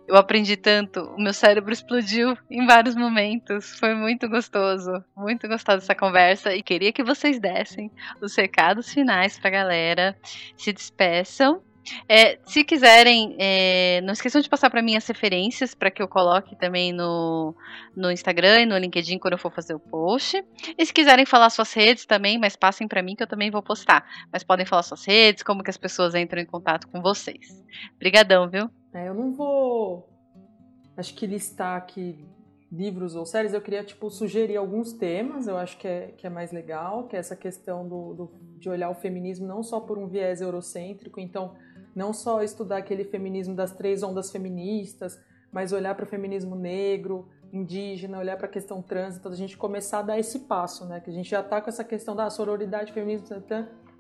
Eu 0.08 0.16
aprendi 0.16 0.56
tanto, 0.56 1.02
o 1.02 1.22
meu 1.22 1.34
cérebro 1.34 1.74
explodiu 1.74 2.38
em 2.50 2.66
vários 2.66 2.96
momentos. 2.96 3.78
Foi 3.80 3.94
muito 3.96 4.30
gostoso, 4.30 5.04
muito 5.16 5.48
gostosa 5.48 5.84
essa 5.84 5.96
conversa 5.96 6.56
e 6.56 6.62
queria 6.62 6.94
que 6.94 7.04
vocês 7.04 7.40
dessem 7.40 7.92
os 8.22 8.36
recados 8.36 8.94
finais 8.94 9.38
para 9.38 9.50
a 9.50 9.52
galera. 9.52 10.18
Se 10.56 10.72
despeçam 10.72 11.62
é, 12.08 12.40
se 12.46 12.64
quiserem, 12.64 13.36
é, 13.40 14.02
não 14.02 14.14
esqueçam 14.14 14.42
de 14.42 14.50
passar 14.50 14.70
para 14.70 14.82
mim 14.82 14.96
as 14.96 15.08
referências 15.08 15.74
para 15.74 15.92
que 15.92 16.02
eu 16.02 16.08
coloque 16.08 16.56
também 16.56 16.92
no, 16.92 17.56
no 17.96 18.12
Instagram 18.12 18.62
e 18.62 18.66
no 18.66 18.78
LinkedIn 18.78 19.20
quando 19.20 19.34
eu 19.34 19.38
for 19.38 19.52
fazer 19.52 19.74
o 19.74 19.80
post. 19.80 20.44
E 20.78 20.86
se 20.86 20.94
quiserem 20.94 21.26
falar 21.26 21.50
suas 21.50 21.74
redes 21.74 22.06
também, 22.06 22.38
mas 22.38 22.56
passem 22.56 22.88
para 22.88 23.02
mim 23.02 23.16
que 23.16 23.24
eu 23.24 23.28
também 23.28 23.52
vou 23.52 23.62
postar. 23.62 24.06
Mas 24.32 24.44
podem 24.44 24.66
falar 24.66 24.84
suas 24.84 25.06
redes, 25.06 25.44
como 25.44 25.64
que 25.64 25.70
as 25.70 25.78
pessoas 25.78 26.16
entram 26.16 26.42
em 26.42 26.46
contato 26.46 26.88
com 26.88 27.02
vocês. 27.02 27.64
Obrigadão, 27.96 28.50
viu? 28.50 28.70
É, 28.94 29.10
eu 29.10 29.14
não 29.14 29.34
vou, 29.34 30.10
acho 30.96 31.14
que 31.14 31.28
listar 31.28 31.78
aqui 31.78 32.26
livros 32.72 33.16
ou 33.16 33.26
séries, 33.26 33.54
eu 33.54 33.62
queria 33.62 33.84
tipo 33.84 34.10
sugerir 34.10 34.58
alguns 34.58 34.92
temas, 34.92 35.48
eu 35.48 35.58
acho 35.58 35.78
que 35.78 35.88
é, 35.88 36.14
que 36.18 36.28
é 36.28 36.30
mais 36.30 36.52
legal, 36.52 37.08
que 37.08 37.16
é 37.16 37.20
essa 37.20 37.36
questão 37.36 37.88
do, 37.88 38.14
do, 38.14 38.32
de 38.58 38.70
olhar 38.70 38.90
o 38.90 38.96
feminismo 38.96 39.48
não 39.48 39.64
só 39.64 39.80
por 39.80 39.98
um 39.98 40.08
viés 40.08 40.42
eurocêntrico, 40.42 41.20
então 41.20 41.56
não 41.96 42.12
só 42.12 42.44
estudar 42.44 42.78
aquele 42.78 43.06
feminismo 43.06 43.56
das 43.56 43.72
três 43.72 44.04
ondas 44.04 44.30
feministas, 44.30 45.18
mas 45.52 45.72
olhar 45.72 45.96
para 45.96 46.04
o 46.04 46.08
feminismo 46.08 46.56
negro, 46.56 47.30
indígena, 47.54 48.20
olhar 48.20 48.36
para 48.36 48.48
a 48.48 48.50
questão 48.50 48.82
trans, 48.82 49.16
então 49.16 49.32
a 49.32 49.36
gente 49.36 49.56
começar 49.56 50.00
a 50.00 50.02
dar 50.02 50.20
esse 50.20 50.40
passo, 50.40 50.86
né? 50.86 51.00
Que 51.00 51.10
a 51.10 51.14
gente 51.14 51.30
já 51.30 51.40
está 51.40 51.62
com 51.62 51.70
essa 51.70 51.84
questão 51.84 52.16
da 52.16 52.30
sororidade, 52.30 52.92
feminismo, 52.92 53.28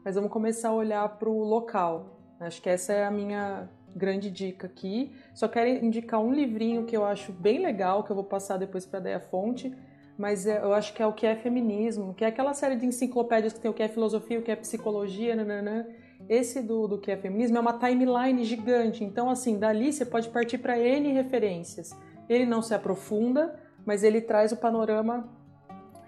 mas 0.03 0.15
vamos 0.15 0.29
começar 0.29 0.69
a 0.69 0.73
olhar 0.73 1.07
para 1.17 1.29
o 1.29 1.43
local. 1.43 2.19
Acho 2.39 2.61
que 2.61 2.69
essa 2.69 2.91
é 2.91 3.05
a 3.05 3.11
minha 3.11 3.69
grande 3.95 4.29
dica 4.29 4.67
aqui. 4.67 5.15
Só 5.33 5.47
quero 5.47 5.69
indicar 5.85 6.19
um 6.19 6.33
livrinho 6.33 6.85
que 6.85 6.95
eu 6.95 7.05
acho 7.05 7.31
bem 7.31 7.59
legal, 7.59 8.03
que 8.03 8.11
eu 8.11 8.15
vou 8.15 8.25
passar 8.25 8.57
depois 8.57 8.85
para 8.85 9.15
a 9.15 9.19
fonte, 9.21 9.73
mas 10.17 10.45
é, 10.45 10.61
eu 10.61 10.73
acho 10.73 10.93
que 10.93 11.01
é 11.01 11.07
o 11.07 11.13
que 11.13 11.25
é 11.25 11.35
feminismo, 11.35 12.13
que 12.13 12.25
é 12.25 12.27
aquela 12.27 12.53
série 12.53 12.75
de 12.75 12.85
enciclopédias 12.85 13.53
que 13.53 13.59
tem 13.59 13.71
o 13.71 13.73
que 13.73 13.83
é 13.83 13.87
filosofia, 13.87 14.39
o 14.39 14.41
que 14.41 14.51
é 14.51 14.55
psicologia, 14.55 15.35
nananã. 15.35 15.85
Esse 16.27 16.61
do, 16.61 16.87
do 16.87 16.97
que 16.97 17.11
é 17.11 17.17
feminismo 17.17 17.57
é 17.57 17.59
uma 17.59 17.73
timeline 17.73 18.43
gigante, 18.43 19.03
então 19.03 19.29
assim, 19.29 19.59
dali 19.59 19.93
você 19.93 20.05
pode 20.05 20.29
partir 20.29 20.57
para 20.57 20.79
N 20.79 21.11
referências. 21.11 21.91
Ele 22.27 22.45
não 22.45 22.61
se 22.61 22.73
aprofunda, 22.73 23.59
mas 23.85 24.03
ele 24.03 24.21
traz 24.21 24.51
o 24.51 24.57
panorama 24.57 25.29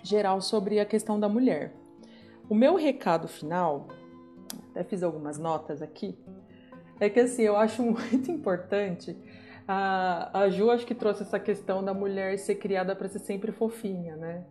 geral 0.02 0.42
sobre 0.42 0.80
a 0.80 0.86
questão 0.86 1.20
da 1.20 1.30
mulher. 1.30 1.74
O 2.50 2.56
meu 2.56 2.76
recado 2.76 3.28
final, 3.28 3.88
até 4.72 4.84
fiz 4.84 5.04
algumas 5.04 5.38
notas 5.38 5.82
aqui, 5.82 6.18
é 7.00 7.10
que 7.10 7.20
assim, 7.20 7.44
eu 7.44 7.56
acho 7.56 7.84
muito 7.84 8.32
importante. 8.32 9.16
A, 9.68 10.40
a 10.40 10.50
Ju 10.50 10.72
acho 10.72 10.86
que 10.86 10.96
trouxe 10.96 11.24
essa 11.24 11.40
questão 11.40 11.84
da 11.84 11.94
mulher 11.94 12.40
ser 12.40 12.56
criada 12.56 12.96
para 12.96 13.10
ser 13.10 13.20
sempre 13.20 13.52
fofinha, 13.52 14.16
né? 14.16 14.46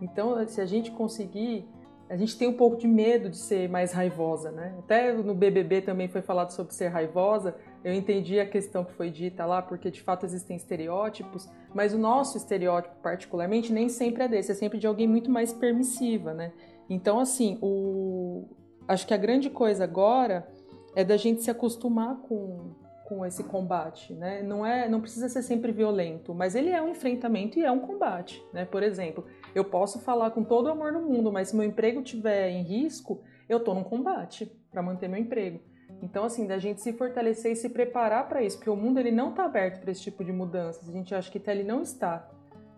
Então, 0.00 0.46
se 0.48 0.60
a 0.60 0.66
gente 0.66 0.90
conseguir, 0.90 1.68
a 2.12 2.16
gente 2.16 2.36
tem 2.36 2.46
um 2.46 2.52
pouco 2.52 2.76
de 2.76 2.86
medo 2.86 3.30
de 3.30 3.38
ser 3.38 3.70
mais 3.70 3.90
raivosa, 3.90 4.50
né? 4.50 4.74
Até 4.80 5.14
no 5.14 5.34
BBB 5.34 5.80
também 5.80 6.08
foi 6.08 6.20
falado 6.20 6.50
sobre 6.50 6.74
ser 6.74 6.88
raivosa. 6.88 7.56
Eu 7.82 7.94
entendi 7.94 8.38
a 8.38 8.44
questão 8.44 8.84
que 8.84 8.92
foi 8.92 9.10
dita 9.10 9.46
lá, 9.46 9.62
porque 9.62 9.90
de 9.90 10.02
fato 10.02 10.26
existem 10.26 10.54
estereótipos, 10.54 11.48
mas 11.72 11.94
o 11.94 11.98
nosso 11.98 12.36
estereótipo, 12.36 12.96
particularmente, 13.02 13.72
nem 13.72 13.88
sempre 13.88 14.24
é 14.24 14.28
desse, 14.28 14.52
é 14.52 14.54
sempre 14.54 14.78
de 14.78 14.86
alguém 14.86 15.08
muito 15.08 15.30
mais 15.30 15.54
permissiva, 15.54 16.34
né? 16.34 16.52
Então, 16.86 17.18
assim, 17.18 17.58
o... 17.62 18.44
acho 18.86 19.06
que 19.06 19.14
a 19.14 19.16
grande 19.18 19.48
coisa 19.48 19.84
agora 19.84 20.46
é 20.94 21.02
da 21.02 21.16
gente 21.16 21.42
se 21.42 21.50
acostumar 21.50 22.16
com, 22.28 22.74
com 23.06 23.24
esse 23.24 23.42
combate, 23.42 24.12
né? 24.12 24.42
Não 24.42 24.66
é, 24.66 24.86
não 24.86 25.00
precisa 25.00 25.30
ser 25.30 25.40
sempre 25.40 25.72
violento, 25.72 26.34
mas 26.34 26.54
ele 26.54 26.68
é 26.68 26.82
um 26.82 26.88
enfrentamento 26.88 27.58
e 27.58 27.64
é 27.64 27.72
um 27.72 27.80
combate, 27.80 28.44
né? 28.52 28.66
Por 28.66 28.82
exemplo, 28.82 29.24
eu 29.54 29.64
posso 29.64 29.98
falar 30.00 30.30
com 30.30 30.42
todo 30.42 30.66
o 30.66 30.70
amor 30.70 30.92
no 30.92 31.02
mundo, 31.02 31.32
mas 31.32 31.48
se 31.48 31.56
meu 31.56 31.64
emprego 31.64 32.00
estiver 32.00 32.50
em 32.50 32.62
risco, 32.62 33.22
eu 33.48 33.58
estou 33.58 33.74
num 33.74 33.84
combate 33.84 34.46
para 34.70 34.82
manter 34.82 35.08
meu 35.08 35.20
emprego. 35.20 35.60
Então, 36.00 36.24
assim, 36.24 36.46
da 36.46 36.58
gente 36.58 36.80
se 36.80 36.92
fortalecer 36.92 37.52
e 37.52 37.56
se 37.56 37.68
preparar 37.68 38.28
para 38.28 38.42
isso, 38.42 38.56
porque 38.56 38.70
o 38.70 38.76
mundo 38.76 38.98
ele 38.98 39.10
não 39.10 39.30
está 39.30 39.44
aberto 39.44 39.80
para 39.80 39.90
esse 39.90 40.02
tipo 40.02 40.24
de 40.24 40.32
mudanças. 40.32 40.88
A 40.88 40.92
gente 40.92 41.14
acha 41.14 41.30
que 41.30 41.50
ele 41.50 41.62
não 41.62 41.82
está, 41.82 42.28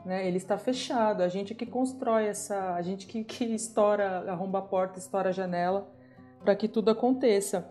né? 0.05 0.27
Ele 0.27 0.37
está 0.37 0.59
fechado. 0.59 1.23
A 1.23 1.29
gente 1.29 1.55
que 1.55 1.65
constrói 1.65 2.27
essa, 2.27 2.75
a 2.75 2.83
gente 2.83 3.07
que, 3.07 3.25
que 3.25 3.45
estoura, 3.45 4.31
arromba 4.31 4.59
a 4.59 4.63
porta, 4.63 4.99
estoura 4.99 5.31
a 5.31 5.33
janela 5.33 5.89
para 6.45 6.55
que 6.55 6.69
tudo 6.69 6.91
aconteça. 6.91 7.71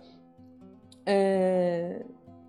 É, 1.05 2.03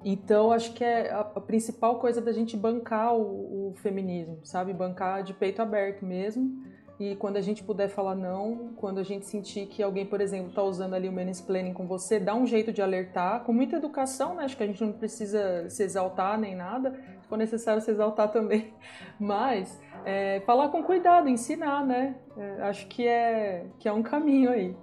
então, 0.04 0.52
acho 0.52 0.74
que 0.74 0.84
é 0.84 1.10
a, 1.10 1.24
principal 1.24 1.98
coisa 1.98 2.20
da 2.20 2.30
gente 2.30 2.56
bancar 2.56 3.14
o, 3.14 3.70
o, 3.70 3.74
feminismo, 3.76 4.38
sabe? 4.44 4.72
Bancar 4.74 5.22
de 5.22 5.32
peito 5.32 5.62
aberto 5.62 6.04
mesmo. 6.04 6.62
E 7.00 7.16
quando 7.16 7.38
a 7.38 7.40
gente 7.40 7.64
puder 7.64 7.88
falar 7.88 8.14
não, 8.14 8.72
quando 8.76 9.00
a 9.00 9.02
gente 9.02 9.26
sentir 9.26 9.66
que 9.66 9.82
alguém, 9.82 10.06
por 10.06 10.20
exemplo, 10.20 10.50
está 10.50 10.62
usando 10.62 10.94
ali 10.94 11.08
o 11.08 11.12
mansplaining 11.12 11.72
com 11.72 11.88
você, 11.88 12.20
dá 12.20 12.34
um 12.34 12.46
jeito 12.46 12.70
de 12.70 12.82
alertar, 12.82 13.42
com 13.44 13.52
muita 13.52 13.76
educação, 13.76 14.34
né? 14.34 14.44
Acho 14.44 14.56
que 14.56 14.62
a 14.62 14.66
gente 14.66 14.84
não 14.84 14.92
precisa 14.92 15.68
se 15.70 15.82
exaltar 15.82 16.38
nem 16.38 16.54
nada, 16.54 16.92
se 17.20 17.26
for 17.26 17.38
necessário 17.38 17.80
se 17.80 17.90
exaltar 17.90 18.30
também. 18.30 18.74
Mas 19.18 19.80
é, 20.04 20.40
falar 20.46 20.68
com 20.68 20.82
cuidado, 20.84 21.30
ensinar, 21.30 21.84
né? 21.84 22.14
É, 22.36 22.62
acho 22.62 22.86
que 22.88 23.06
é, 23.08 23.66
que 23.78 23.88
é 23.88 23.92
um 23.92 24.02
caminho 24.02 24.50
aí. 24.50 24.76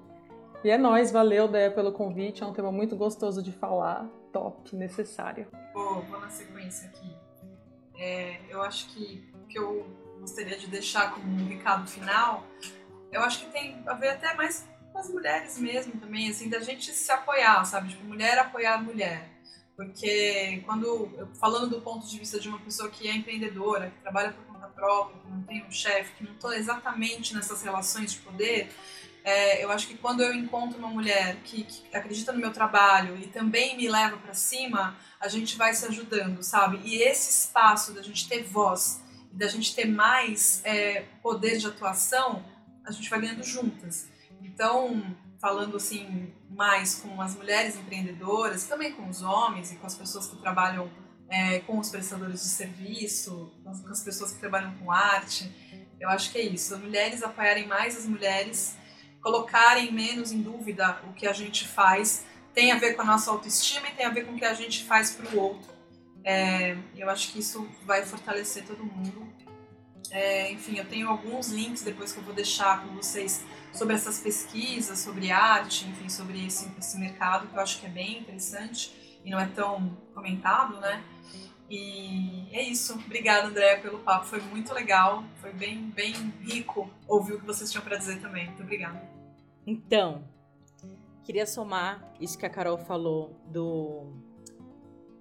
E 0.63 0.69
é 0.69 0.77
nóis, 0.77 1.11
valeu, 1.11 1.47
Déia, 1.47 1.71
pelo 1.71 1.91
convite. 1.91 2.43
É 2.43 2.45
um 2.45 2.53
tema 2.53 2.71
muito 2.71 2.95
gostoso 2.95 3.41
de 3.41 3.51
falar. 3.51 4.09
Top, 4.31 4.75
necessário. 4.75 5.47
Vou, 5.73 6.01
vou 6.03 6.19
na 6.19 6.29
sequência 6.29 6.87
aqui. 6.89 7.15
É, 7.97 8.39
eu 8.49 8.61
acho 8.61 8.87
que 8.89 9.29
o 9.33 9.47
que 9.47 9.59
eu 9.59 9.85
gostaria 10.19 10.57
de 10.57 10.67
deixar 10.67 11.13
como 11.13 11.27
um 11.27 11.47
recado 11.47 11.87
final, 11.89 12.45
eu 13.11 13.21
acho 13.21 13.45
que 13.45 13.51
tem 13.51 13.83
a 13.85 13.93
ver 13.93 14.09
até 14.09 14.33
mais 14.33 14.67
com 14.91 14.99
as 14.99 15.09
mulheres 15.09 15.57
mesmo 15.57 15.99
também, 15.99 16.29
assim, 16.29 16.49
da 16.49 16.59
gente 16.59 16.91
se 16.91 17.11
apoiar, 17.11 17.63
sabe? 17.65 17.89
Tipo, 17.89 18.05
mulher 18.05 18.37
apoiar 18.39 18.81
mulher. 18.81 19.29
Porque 19.75 20.61
quando, 20.65 21.09
falando 21.39 21.69
do 21.69 21.81
ponto 21.81 22.05
de 22.05 22.19
vista 22.19 22.39
de 22.39 22.47
uma 22.47 22.59
pessoa 22.59 22.89
que 22.89 23.07
é 23.07 23.15
empreendedora, 23.15 23.89
que 23.89 23.99
trabalha 24.01 24.31
por 24.31 24.45
conta 24.45 24.67
própria, 24.67 25.19
que 25.19 25.29
não 25.29 25.43
tem 25.43 25.65
um 25.65 25.71
chefe, 25.71 26.13
que 26.17 26.23
não 26.23 26.33
está 26.33 26.55
exatamente 26.55 27.33
nessas 27.33 27.63
relações 27.63 28.13
de 28.13 28.19
poder, 28.19 28.69
é, 29.23 29.63
eu 29.63 29.71
acho 29.71 29.87
que 29.87 29.97
quando 29.97 30.21
eu 30.21 30.33
encontro 30.33 30.79
uma 30.79 30.87
mulher 30.87 31.37
que, 31.43 31.63
que 31.63 31.95
acredita 31.95 32.31
no 32.31 32.39
meu 32.39 32.51
trabalho 32.51 33.17
e 33.17 33.27
também 33.27 33.77
me 33.77 33.87
leva 33.87 34.17
para 34.17 34.33
cima, 34.33 34.95
a 35.19 35.27
gente 35.27 35.55
vai 35.57 35.73
se 35.73 35.85
ajudando, 35.85 36.41
sabe? 36.41 36.79
E 36.83 37.01
esse 37.03 37.29
espaço 37.29 37.93
da 37.93 38.01
gente 38.01 38.27
ter 38.27 38.43
voz 38.43 39.01
e 39.31 39.35
da 39.35 39.47
gente 39.47 39.75
ter 39.75 39.85
mais 39.85 40.61
é, 40.65 41.05
poder 41.21 41.57
de 41.57 41.67
atuação, 41.67 42.43
a 42.85 42.91
gente 42.91 43.09
vai 43.09 43.21
ganhando 43.21 43.43
juntas. 43.43 44.09
Então, 44.41 45.15
falando 45.39 45.77
assim 45.77 46.33
mais 46.49 46.95
com 46.95 47.21
as 47.21 47.35
mulheres 47.35 47.75
empreendedoras, 47.77 48.65
também 48.65 48.91
com 48.91 49.07
os 49.07 49.21
homens 49.21 49.71
e 49.71 49.75
com 49.75 49.87
as 49.87 49.95
pessoas 49.95 50.27
que 50.27 50.35
trabalham 50.37 50.89
é, 51.29 51.59
com 51.59 51.79
os 51.79 51.89
prestadores 51.89 52.41
de 52.41 52.49
serviço, 52.49 53.51
com 53.63 53.69
as 53.69 54.03
pessoas 54.03 54.33
que 54.33 54.39
trabalham 54.39 54.73
com 54.75 54.91
arte, 54.91 55.49
eu 55.99 56.09
acho 56.09 56.31
que 56.31 56.39
é 56.39 56.41
isso. 56.41 56.73
As 56.73 56.81
mulheres 56.81 57.23
apoiarem 57.23 57.67
mais 57.67 57.95
as 57.97 58.05
mulheres 58.05 58.75
colocarem 59.21 59.91
menos 59.91 60.31
em 60.31 60.41
dúvida 60.41 61.01
o 61.07 61.13
que 61.13 61.27
a 61.27 61.33
gente 61.33 61.67
faz 61.67 62.25
tem 62.53 62.71
a 62.71 62.77
ver 62.77 62.95
com 62.95 63.01
a 63.01 63.05
nossa 63.05 63.31
autoestima 63.31 63.87
e 63.87 63.91
tem 63.91 64.05
a 64.05 64.09
ver 64.09 64.25
com 64.25 64.33
o 64.33 64.37
que 64.37 64.45
a 64.45 64.53
gente 64.53 64.83
faz 64.83 65.11
para 65.11 65.29
o 65.29 65.39
outro. 65.39 65.71
É, 66.23 66.77
eu 66.95 67.09
acho 67.09 67.31
que 67.31 67.39
isso 67.39 67.67
vai 67.85 68.03
fortalecer 68.05 68.65
todo 68.65 68.83
mundo. 68.83 69.31
É, 70.11 70.51
enfim, 70.51 70.77
eu 70.77 70.85
tenho 70.85 71.07
alguns 71.07 71.47
links 71.47 71.83
depois 71.83 72.11
que 72.11 72.19
eu 72.19 72.23
vou 72.23 72.33
deixar 72.33 72.83
com 72.83 72.93
vocês 72.95 73.45
sobre 73.71 73.95
essas 73.95 74.19
pesquisas, 74.19 74.99
sobre 74.99 75.31
arte, 75.31 75.87
enfim, 75.87 76.09
sobre 76.09 76.45
esse, 76.45 76.69
esse 76.77 76.99
mercado 76.99 77.47
que 77.47 77.55
eu 77.55 77.61
acho 77.61 77.79
que 77.79 77.85
é 77.85 77.89
bem 77.89 78.19
interessante 78.19 78.91
e 79.23 79.29
não 79.29 79.39
é 79.39 79.47
tão 79.47 79.97
comentado, 80.13 80.79
né? 80.81 81.01
E 81.71 82.49
é 82.51 82.61
isso. 82.63 82.95
Obrigada, 82.95 83.47
André, 83.47 83.77
pelo 83.77 83.99
papo. 83.99 84.25
Foi 84.25 84.41
muito 84.41 84.73
legal. 84.73 85.23
Foi 85.37 85.53
bem, 85.53 85.89
bem 85.91 86.13
rico 86.41 86.89
ouvir 87.07 87.35
o 87.35 87.39
que 87.39 87.45
vocês 87.45 87.71
tinham 87.71 87.81
para 87.81 87.95
dizer 87.95 88.19
também. 88.19 88.47
Muito 88.47 88.61
obrigada. 88.61 89.01
Então, 89.65 90.21
queria 91.23 91.45
somar 91.45 92.13
isso 92.19 92.37
que 92.37 92.45
a 92.45 92.49
Carol 92.49 92.77
falou 92.77 93.39
do 93.47 94.11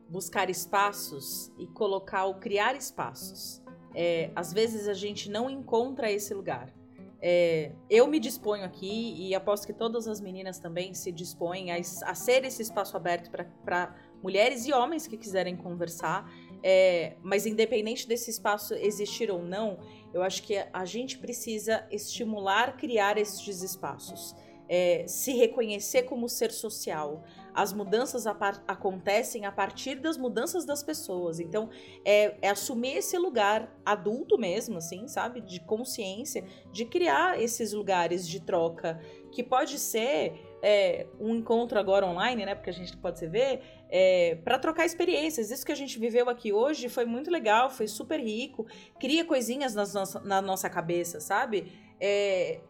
buscar 0.08 0.50
espaços 0.50 1.52
e 1.56 1.68
colocar 1.68 2.24
o 2.24 2.34
criar 2.40 2.74
espaços. 2.74 3.62
É, 3.94 4.32
às 4.34 4.52
vezes 4.52 4.88
a 4.88 4.94
gente 4.94 5.30
não 5.30 5.48
encontra 5.48 6.10
esse 6.10 6.34
lugar. 6.34 6.74
É, 7.22 7.70
eu 7.88 8.08
me 8.08 8.18
disponho 8.18 8.64
aqui 8.64 9.14
e 9.16 9.34
aposto 9.36 9.66
que 9.66 9.72
todas 9.72 10.08
as 10.08 10.20
meninas 10.20 10.58
também 10.58 10.94
se 10.94 11.12
dispõem 11.12 11.70
a, 11.70 11.76
a 11.76 12.14
ser 12.14 12.44
esse 12.44 12.62
espaço 12.62 12.96
aberto 12.96 13.30
para 13.30 13.94
mulheres 14.22 14.66
e 14.66 14.72
homens 14.72 15.06
que 15.06 15.16
quiserem 15.16 15.56
conversar. 15.56 16.30
É, 16.62 17.16
mas 17.22 17.46
independente 17.46 18.06
desse 18.06 18.30
espaço 18.30 18.74
existir 18.74 19.30
ou 19.30 19.42
não, 19.42 19.78
eu 20.12 20.22
acho 20.22 20.42
que 20.42 20.62
a 20.72 20.84
gente 20.84 21.18
precisa 21.18 21.86
estimular, 21.90 22.76
criar 22.76 23.16
esses 23.16 23.62
espaços. 23.62 24.34
É, 24.72 25.04
se 25.08 25.32
reconhecer 25.32 26.04
como 26.04 26.28
ser 26.28 26.52
social. 26.52 27.24
As 27.52 27.72
mudanças 27.72 28.24
a 28.24 28.36
acontecem 28.68 29.44
a 29.44 29.50
partir 29.50 29.96
das 29.96 30.16
mudanças 30.16 30.64
das 30.64 30.80
pessoas. 30.80 31.40
Então, 31.40 31.68
é, 32.04 32.36
é, 32.40 32.50
assumir 32.50 32.98
esse 32.98 33.18
lugar 33.18 33.76
adulto 33.84 34.38
mesmo, 34.38 34.78
assim, 34.78 35.08
sabe? 35.08 35.40
De 35.40 35.58
consciência, 35.58 36.44
de 36.70 36.84
criar 36.84 37.42
esses 37.42 37.72
lugares 37.72 38.28
de 38.28 38.38
troca, 38.38 39.00
que 39.32 39.42
pode 39.42 39.76
ser 39.76 40.40
é, 40.62 41.06
um 41.18 41.34
encontro 41.34 41.78
agora 41.78 42.06
online, 42.06 42.44
né? 42.44 42.54
Porque 42.54 42.70
a 42.70 42.72
gente 42.72 42.96
pode 42.96 43.18
se 43.18 43.26
ver, 43.26 43.60
é, 43.88 44.36
para 44.44 44.58
trocar 44.58 44.84
experiências. 44.84 45.50
Isso 45.50 45.64
que 45.64 45.72
a 45.72 45.76
gente 45.76 45.98
viveu 45.98 46.28
aqui 46.28 46.52
hoje 46.52 46.88
foi 46.88 47.04
muito 47.04 47.30
legal, 47.30 47.70
foi 47.70 47.86
super 47.86 48.20
rico, 48.20 48.66
cria 48.98 49.24
coisinhas 49.24 49.74
nas 49.74 49.94
nossa, 49.94 50.20
na 50.20 50.40
nossa 50.42 50.68
cabeça, 50.68 51.20
sabe? 51.20 51.72
É, 52.00 52.60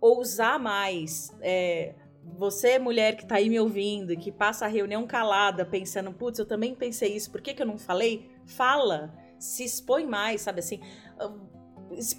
ousar 0.00 0.58
mais. 0.58 1.34
É, 1.40 1.94
você, 2.36 2.78
mulher 2.78 3.16
que 3.16 3.26
tá 3.26 3.36
aí 3.36 3.48
me 3.48 3.58
ouvindo, 3.58 4.16
que 4.16 4.30
passa 4.30 4.66
a 4.66 4.68
reunião 4.68 5.06
calada, 5.06 5.64
pensando, 5.64 6.12
putz, 6.12 6.38
eu 6.38 6.46
também 6.46 6.74
pensei 6.74 7.16
isso, 7.16 7.30
por 7.30 7.40
que, 7.40 7.54
que 7.54 7.62
eu 7.62 7.66
não 7.66 7.78
falei? 7.78 8.30
Fala, 8.44 9.14
se 9.38 9.64
expõe 9.64 10.06
mais, 10.06 10.42
sabe 10.42 10.60
assim 10.60 10.80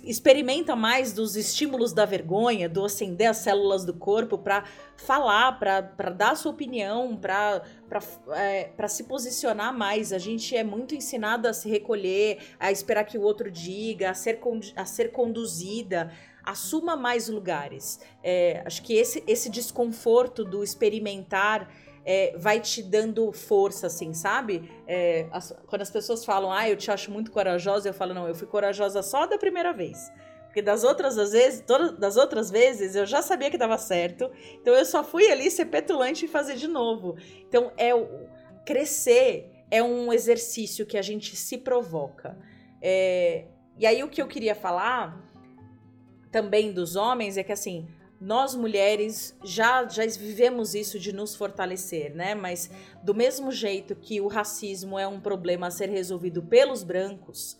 experimenta 0.03 0.76
mais 0.76 1.13
dos 1.13 1.36
estímulos 1.36 1.93
da 1.93 2.05
vergonha, 2.05 2.67
do 2.67 2.84
acender 2.84 3.30
as 3.30 3.38
células 3.38 3.86
do 3.86 3.93
corpo 3.93 4.38
para 4.38 4.63
falar, 4.95 5.59
para 5.59 6.09
dar 6.09 6.36
sua 6.36 6.51
opinião, 6.51 7.15
para 7.15 7.61
é, 8.36 8.88
se 8.88 9.03
posicionar 9.03 9.76
mais. 9.78 10.11
A 10.11 10.17
gente 10.17 10.55
é 10.55 10.63
muito 10.63 10.95
ensinada 10.95 11.49
a 11.49 11.53
se 11.53 11.70
recolher, 11.70 12.39
a 12.59 12.72
esperar 12.72 13.03
que 13.03 13.17
o 13.17 13.22
outro 13.22 13.51
diga, 13.51 14.09
a 14.09 14.13
ser, 14.13 14.39
a 14.76 14.86
ser 14.86 15.11
conduzida. 15.11 16.11
Assuma 16.43 16.95
mais 16.95 17.28
lugares. 17.28 17.99
É, 18.24 18.63
acho 18.65 18.82
que 18.82 18.93
esse, 18.93 19.24
esse 19.28 19.49
desconforto 19.49 20.43
do 20.43 20.63
experimentar 20.63 21.70
é, 22.12 22.34
vai 22.36 22.60
te 22.60 22.82
dando 22.82 23.32
força, 23.32 23.86
assim, 23.86 24.16
sabe? 24.16 24.68
É, 24.88 25.28
as, 25.32 25.55
quando 25.68 25.84
as 25.84 25.91
pessoas 25.91 26.26
falam, 26.26 26.51
ah, 26.51 26.68
eu 26.68 26.76
te 26.76 26.89
acho 26.89 27.12
muito 27.12 27.30
corajosa, 27.30 27.88
eu 27.88 27.93
falo, 27.93 28.16
não, 28.16 28.28
eu 28.28 28.34
fui 28.34 28.47
corajosa 28.47 29.03
só 29.03 29.28
da 29.28 29.38
primeira 29.38 29.72
vez. 29.72 30.12
Porque 30.45 30.60
das 30.60 30.84
outras 30.84 31.16
vezes, 31.16 31.62
todas, 31.62 31.99
das 31.99 32.18
outras 32.18 32.49
vezes 32.49 32.95
eu 32.95 33.05
já 33.05 33.22
sabia 33.22 33.51
que 33.51 33.60
dava 33.60 33.78
certo. 33.78 34.32
Então 34.60 34.74
eu 34.74 34.84
só 34.86 35.03
fui 35.03 35.32
ali 35.32 35.51
ser 35.51 35.66
petulante 35.66 36.26
e 36.26 36.28
fazer 36.28 36.55
de 36.55 36.68
novo. 36.68 37.16
Então 37.47 37.72
é 37.78 37.91
crescer 38.66 39.51
é 39.70 39.84
um 39.84 40.12
exercício 40.12 40.88
que 40.88 40.97
a 40.97 41.03
gente 41.03 41.36
se 41.36 41.60
provoca. 41.60 42.36
É, 42.82 43.45
e 43.78 43.86
aí 43.86 44.03
o 44.03 44.10
que 44.10 44.20
eu 44.20 44.28
queria 44.28 44.55
falar 44.55 45.16
também 46.32 46.72
dos 46.72 46.95
homens 46.95 47.38
é 47.38 47.43
que 47.43 47.51
assim, 47.51 47.88
nós 48.20 48.53
mulheres 48.53 49.36
já, 49.43 49.88
já 49.88 50.05
vivemos 50.05 50.76
isso 50.76 50.99
de 50.99 51.13
nos 51.13 51.36
fortalecer, 51.36 52.13
né? 52.13 52.36
Mas 52.36 52.70
do 53.01 53.15
mesmo 53.15 53.51
jeito 53.51 53.95
que 53.95 54.20
o 54.20 54.28
racismo 54.28 54.99
é 54.99 55.07
um 55.07 55.22
problema 55.22 55.67
a 55.67 55.72
ser 55.72 55.89
resolvido 55.89 56.43
pelos 56.43 56.84
brancos, 56.84 57.57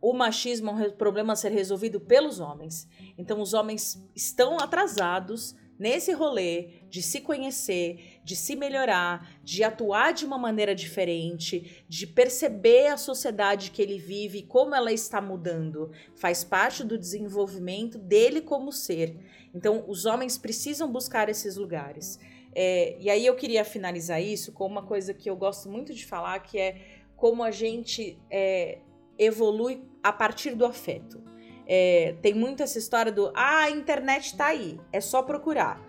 o 0.00 0.12
machismo 0.12 0.70
é 0.70 0.72
um 0.72 0.90
problema 0.92 1.32
a 1.32 1.36
ser 1.36 1.52
resolvido 1.52 2.00
pelos 2.00 2.40
homens. 2.40 2.88
Então 3.18 3.40
os 3.40 3.52
homens 3.52 4.02
estão 4.14 4.58
atrasados 4.58 5.54
nesse 5.78 6.12
rolê 6.12 6.70
de 6.90 7.00
se 7.00 7.20
conhecer, 7.20 8.20
de 8.24 8.34
se 8.34 8.56
melhorar, 8.56 9.38
de 9.44 9.62
atuar 9.62 10.12
de 10.12 10.24
uma 10.24 10.36
maneira 10.36 10.74
diferente, 10.74 11.84
de 11.88 12.06
perceber 12.06 12.88
a 12.88 12.96
sociedade 12.96 13.70
que 13.70 13.80
ele 13.80 13.98
vive 13.98 14.38
e 14.38 14.42
como 14.42 14.74
ela 14.74 14.92
está 14.92 15.20
mudando, 15.20 15.92
faz 16.16 16.42
parte 16.42 16.82
do 16.82 16.98
desenvolvimento 16.98 17.96
dele 17.96 18.40
como 18.40 18.72
ser. 18.72 19.37
Então, 19.54 19.84
os 19.88 20.04
homens 20.04 20.36
precisam 20.36 20.90
buscar 20.90 21.28
esses 21.28 21.56
lugares. 21.56 22.18
É, 22.54 22.96
e 22.98 23.10
aí 23.10 23.24
eu 23.26 23.34
queria 23.36 23.64
finalizar 23.64 24.22
isso 24.22 24.52
com 24.52 24.66
uma 24.66 24.82
coisa 24.82 25.14
que 25.14 25.28
eu 25.28 25.36
gosto 25.36 25.68
muito 25.68 25.94
de 25.94 26.04
falar, 26.04 26.38
que 26.40 26.58
é 26.58 26.80
como 27.16 27.42
a 27.42 27.50
gente 27.50 28.18
é, 28.30 28.78
evolui 29.18 29.82
a 30.02 30.12
partir 30.12 30.54
do 30.54 30.64
afeto. 30.64 31.22
É, 31.66 32.14
tem 32.22 32.32
muito 32.32 32.62
essa 32.62 32.78
história 32.78 33.12
do 33.12 33.30
ah, 33.34 33.64
a 33.64 33.70
internet 33.70 34.36
tá 34.36 34.46
aí, 34.46 34.80
é 34.92 35.00
só 35.00 35.22
procurar. 35.22 35.86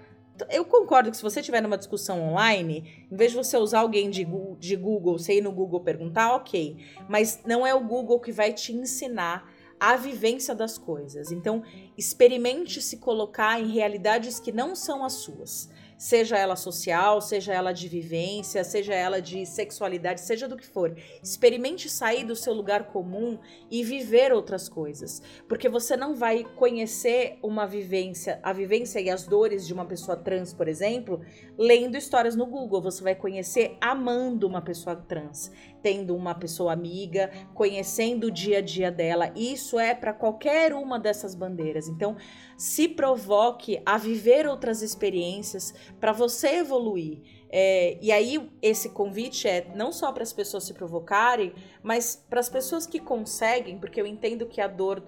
Eu 0.49 0.63
concordo 0.65 1.11
que 1.11 1.17
se 1.17 1.23
você 1.23 1.41
tiver 1.41 1.61
numa 1.61 1.77
discussão 1.77 2.21
online, 2.21 3.07
em 3.11 3.15
vez 3.15 3.31
de 3.31 3.37
você 3.37 3.57
usar 3.57 3.79
alguém 3.79 4.09
de 4.09 4.25
de 4.57 4.75
Google, 4.75 5.17
você 5.17 5.37
ir 5.37 5.41
no 5.41 5.51
Google 5.51 5.81
perguntar, 5.81 6.33
ok. 6.35 6.77
Mas 7.07 7.41
não 7.45 7.65
é 7.65 7.73
o 7.73 7.83
Google 7.83 8.19
que 8.19 8.31
vai 8.31 8.53
te 8.53 8.73
ensinar 8.73 9.49
a 9.79 9.95
vivência 9.95 10.53
das 10.53 10.77
coisas. 10.77 11.31
Então, 11.31 11.63
experimente 11.97 12.81
se 12.81 12.97
colocar 12.97 13.59
em 13.59 13.71
realidades 13.71 14.39
que 14.39 14.51
não 14.51 14.75
são 14.75 15.03
as 15.03 15.13
suas 15.13 15.69
seja 15.99 16.37
ela 16.37 16.55
social, 16.55 17.19
seja 17.19 17.53
ela 17.53 17.73
de 17.73 17.89
vivência, 17.89 18.63
seja 18.63 18.93
ela 18.93 19.21
de 19.21 19.45
sexualidade, 19.45 20.21
seja 20.21 20.47
do 20.47 20.55
que 20.55 20.65
for. 20.65 20.95
Experimente 21.21 21.89
sair 21.89 22.23
do 22.23 22.37
seu 22.37 22.53
lugar 22.53 22.85
comum 22.85 23.37
e 23.69 23.83
viver 23.83 24.31
outras 24.31 24.69
coisas, 24.69 25.21
porque 25.45 25.67
você 25.67 25.97
não 25.97 26.15
vai 26.15 26.45
conhecer 26.55 27.37
uma 27.43 27.67
vivência, 27.67 28.39
a 28.41 28.53
vivência 28.53 29.01
e 29.01 29.09
as 29.09 29.27
dores 29.27 29.67
de 29.67 29.73
uma 29.73 29.85
pessoa 29.85 30.15
trans, 30.15 30.53
por 30.53 30.69
exemplo, 30.69 31.19
lendo 31.57 31.97
histórias 31.97 32.33
no 32.33 32.45
Google. 32.45 32.81
Você 32.81 33.03
vai 33.03 33.13
conhecer 33.13 33.75
amando 33.81 34.47
uma 34.47 34.61
pessoa 34.61 34.95
trans, 34.95 35.51
tendo 35.81 36.15
uma 36.15 36.35
pessoa 36.35 36.73
amiga, 36.73 37.31
conhecendo 37.53 38.27
o 38.27 38.31
dia 38.31 38.59
a 38.59 38.61
dia 38.61 38.91
dela. 38.91 39.31
Isso 39.35 39.79
é 39.79 39.93
para 39.95 40.13
qualquer 40.13 40.73
uma 40.73 40.99
dessas 40.99 41.35
bandeiras. 41.35 41.87
Então, 41.87 42.15
se 42.57 42.87
provoque 42.87 43.81
a 43.85 43.97
viver 43.97 44.47
outras 44.47 44.81
experiências 44.81 45.73
para 45.99 46.11
você 46.11 46.57
evoluir. 46.57 47.21
É, 47.49 47.97
e 48.01 48.11
aí, 48.11 48.49
esse 48.61 48.89
convite 48.89 49.47
é 49.47 49.71
não 49.75 49.91
só 49.91 50.11
para 50.11 50.23
as 50.23 50.33
pessoas 50.33 50.65
se 50.65 50.73
provocarem, 50.73 51.53
mas 51.81 52.23
para 52.29 52.39
as 52.39 52.49
pessoas 52.49 52.85
que 52.85 52.99
conseguem, 52.99 53.79
porque 53.79 53.99
eu 53.99 54.05
entendo 54.05 54.45
que 54.45 54.61
a 54.61 54.67
dor 54.67 55.03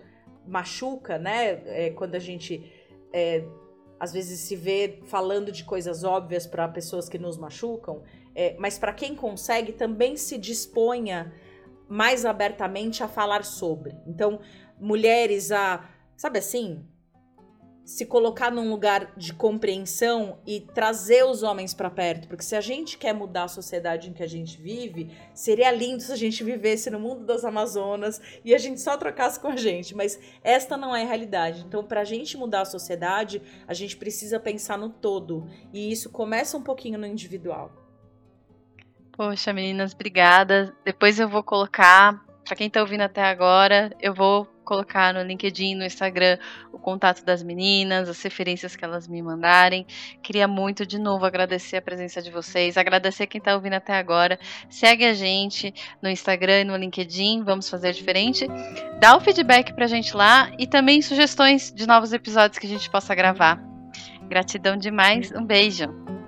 machuca, 0.48 1.18
né? 1.20 1.62
É, 1.66 1.90
quando 1.92 2.16
a 2.16 2.20
gente 2.20 2.64
é, 3.14 3.44
às 4.02 4.12
vezes 4.12 4.40
se 4.40 4.56
vê 4.56 5.00
falando 5.06 5.52
de 5.52 5.64
coisas 5.64 6.04
óbvias 6.04 6.48
para 6.48 6.68
pessoas 6.68 7.08
que 7.08 7.20
nos 7.20 7.38
machucam, 7.38 8.02
é, 8.36 8.56
mas 8.58 8.78
para 8.78 8.94
quem 8.94 9.16
consegue 9.16 9.72
também 9.72 10.18
se 10.18 10.38
disponha 10.38 11.34
mais 11.88 12.26
abertamente 12.26 13.04
a 13.04 13.08
falar 13.08 13.44
sobre. 13.44 13.96
Então, 14.08 14.40
mulheres 14.80 15.52
a, 15.52 15.90
sabe 16.16 16.40
assim, 16.40 16.86
se 17.84 18.06
colocar 18.06 18.50
num 18.50 18.70
lugar 18.70 19.14
de 19.18 19.34
compreensão 19.34 20.40
e 20.48 20.62
trazer 20.62 21.26
os 21.26 21.44
homens 21.44 21.74
para 21.74 21.90
perto, 21.90 22.28
porque 22.28 22.44
se 22.44 22.56
a 22.56 22.62
gente 22.62 22.98
quer 22.98 23.14
mudar 23.14 23.44
a 23.44 23.48
sociedade 23.50 24.10
em 24.10 24.14
que 24.14 24.24
a 24.24 24.28
gente 24.28 24.62
vive, 24.62 25.12
seria 25.34 25.72
lindo 25.72 26.02
se 26.02 26.12
a 26.12 26.16
gente 26.16 26.44
vivesse 26.44 26.90
no 26.90 27.00
mundo 27.00 27.26
das 27.26 27.44
Amazonas 27.44 28.22
e 28.46 28.56
a 28.56 28.58
gente 28.58 28.80
só 28.80 28.96
trocasse 28.96 29.40
com 29.40 29.50
a 29.50 29.58
gente, 29.58 29.94
mas 29.96 30.20
esta 30.44 30.78
não 30.78 30.96
é 30.96 31.04
a 31.04 31.08
realidade. 31.08 31.66
Então, 31.68 31.84
para 31.84 32.02
a 32.02 32.06
gente 32.06 32.38
mudar 32.38 32.62
a 32.62 32.66
sociedade, 32.66 33.42
a 33.68 33.74
gente 33.74 33.98
precisa 33.98 34.40
pensar 34.40 34.78
no 34.78 34.90
todo, 34.90 35.48
e 35.74 35.92
isso 35.92 36.10
começa 36.10 36.56
um 36.56 36.64
pouquinho 36.64 36.98
no 36.98 37.06
individual. 37.06 37.81
Poxa, 39.14 39.54
meninas, 39.54 39.94
obrigada. 39.94 40.76
Depois 40.86 41.20
eu 41.20 41.28
vou 41.28 41.44
colocar, 41.44 42.20
para 42.46 42.56
quem 42.56 42.68
está 42.68 42.82
ouvindo 42.82 43.02
até 43.02 43.24
agora, 43.24 43.96
eu 44.00 44.14
vou 44.14 44.48
colocar 44.64 45.14
no 45.14 45.22
LinkedIn, 45.22 45.76
no 45.76 45.84
Instagram, 45.84 46.38
o 46.72 46.80
contato 46.80 47.26
das 47.26 47.44
meninas, 47.44 48.08
as 48.08 48.22
referências 48.22 48.74
que 48.74 48.86
elas 48.86 49.06
me 49.06 49.22
mandarem. 49.22 49.86
Queria 50.24 50.48
muito, 50.48 50.86
de 50.86 50.98
novo, 50.98 51.26
agradecer 51.26 51.76
a 51.76 51.82
presença 51.82 52.22
de 52.22 52.32
vocês, 52.32 52.78
agradecer 52.78 53.28
quem 53.28 53.40
está 53.40 53.54
ouvindo 53.54 53.74
até 53.74 53.94
agora. 53.94 54.40
Segue 54.70 55.04
a 55.04 55.14
gente 55.14 55.74
no 56.02 56.10
Instagram 56.10 56.62
e 56.62 56.64
no 56.64 56.78
LinkedIn, 56.78 57.44
vamos 57.44 57.70
fazer 57.70 57.92
diferente. 57.92 58.48
Dá 59.00 59.18
o 59.18 59.20
feedback 59.20 59.74
pra 59.74 59.88
gente 59.88 60.16
lá 60.16 60.50
e 60.58 60.66
também 60.66 61.02
sugestões 61.02 61.70
de 61.72 61.86
novos 61.86 62.14
episódios 62.14 62.58
que 62.58 62.66
a 62.66 62.70
gente 62.70 62.90
possa 62.90 63.14
gravar. 63.14 63.62
Gratidão 64.30 64.78
demais, 64.78 65.34
um 65.34 65.46
beijo. 65.46 66.21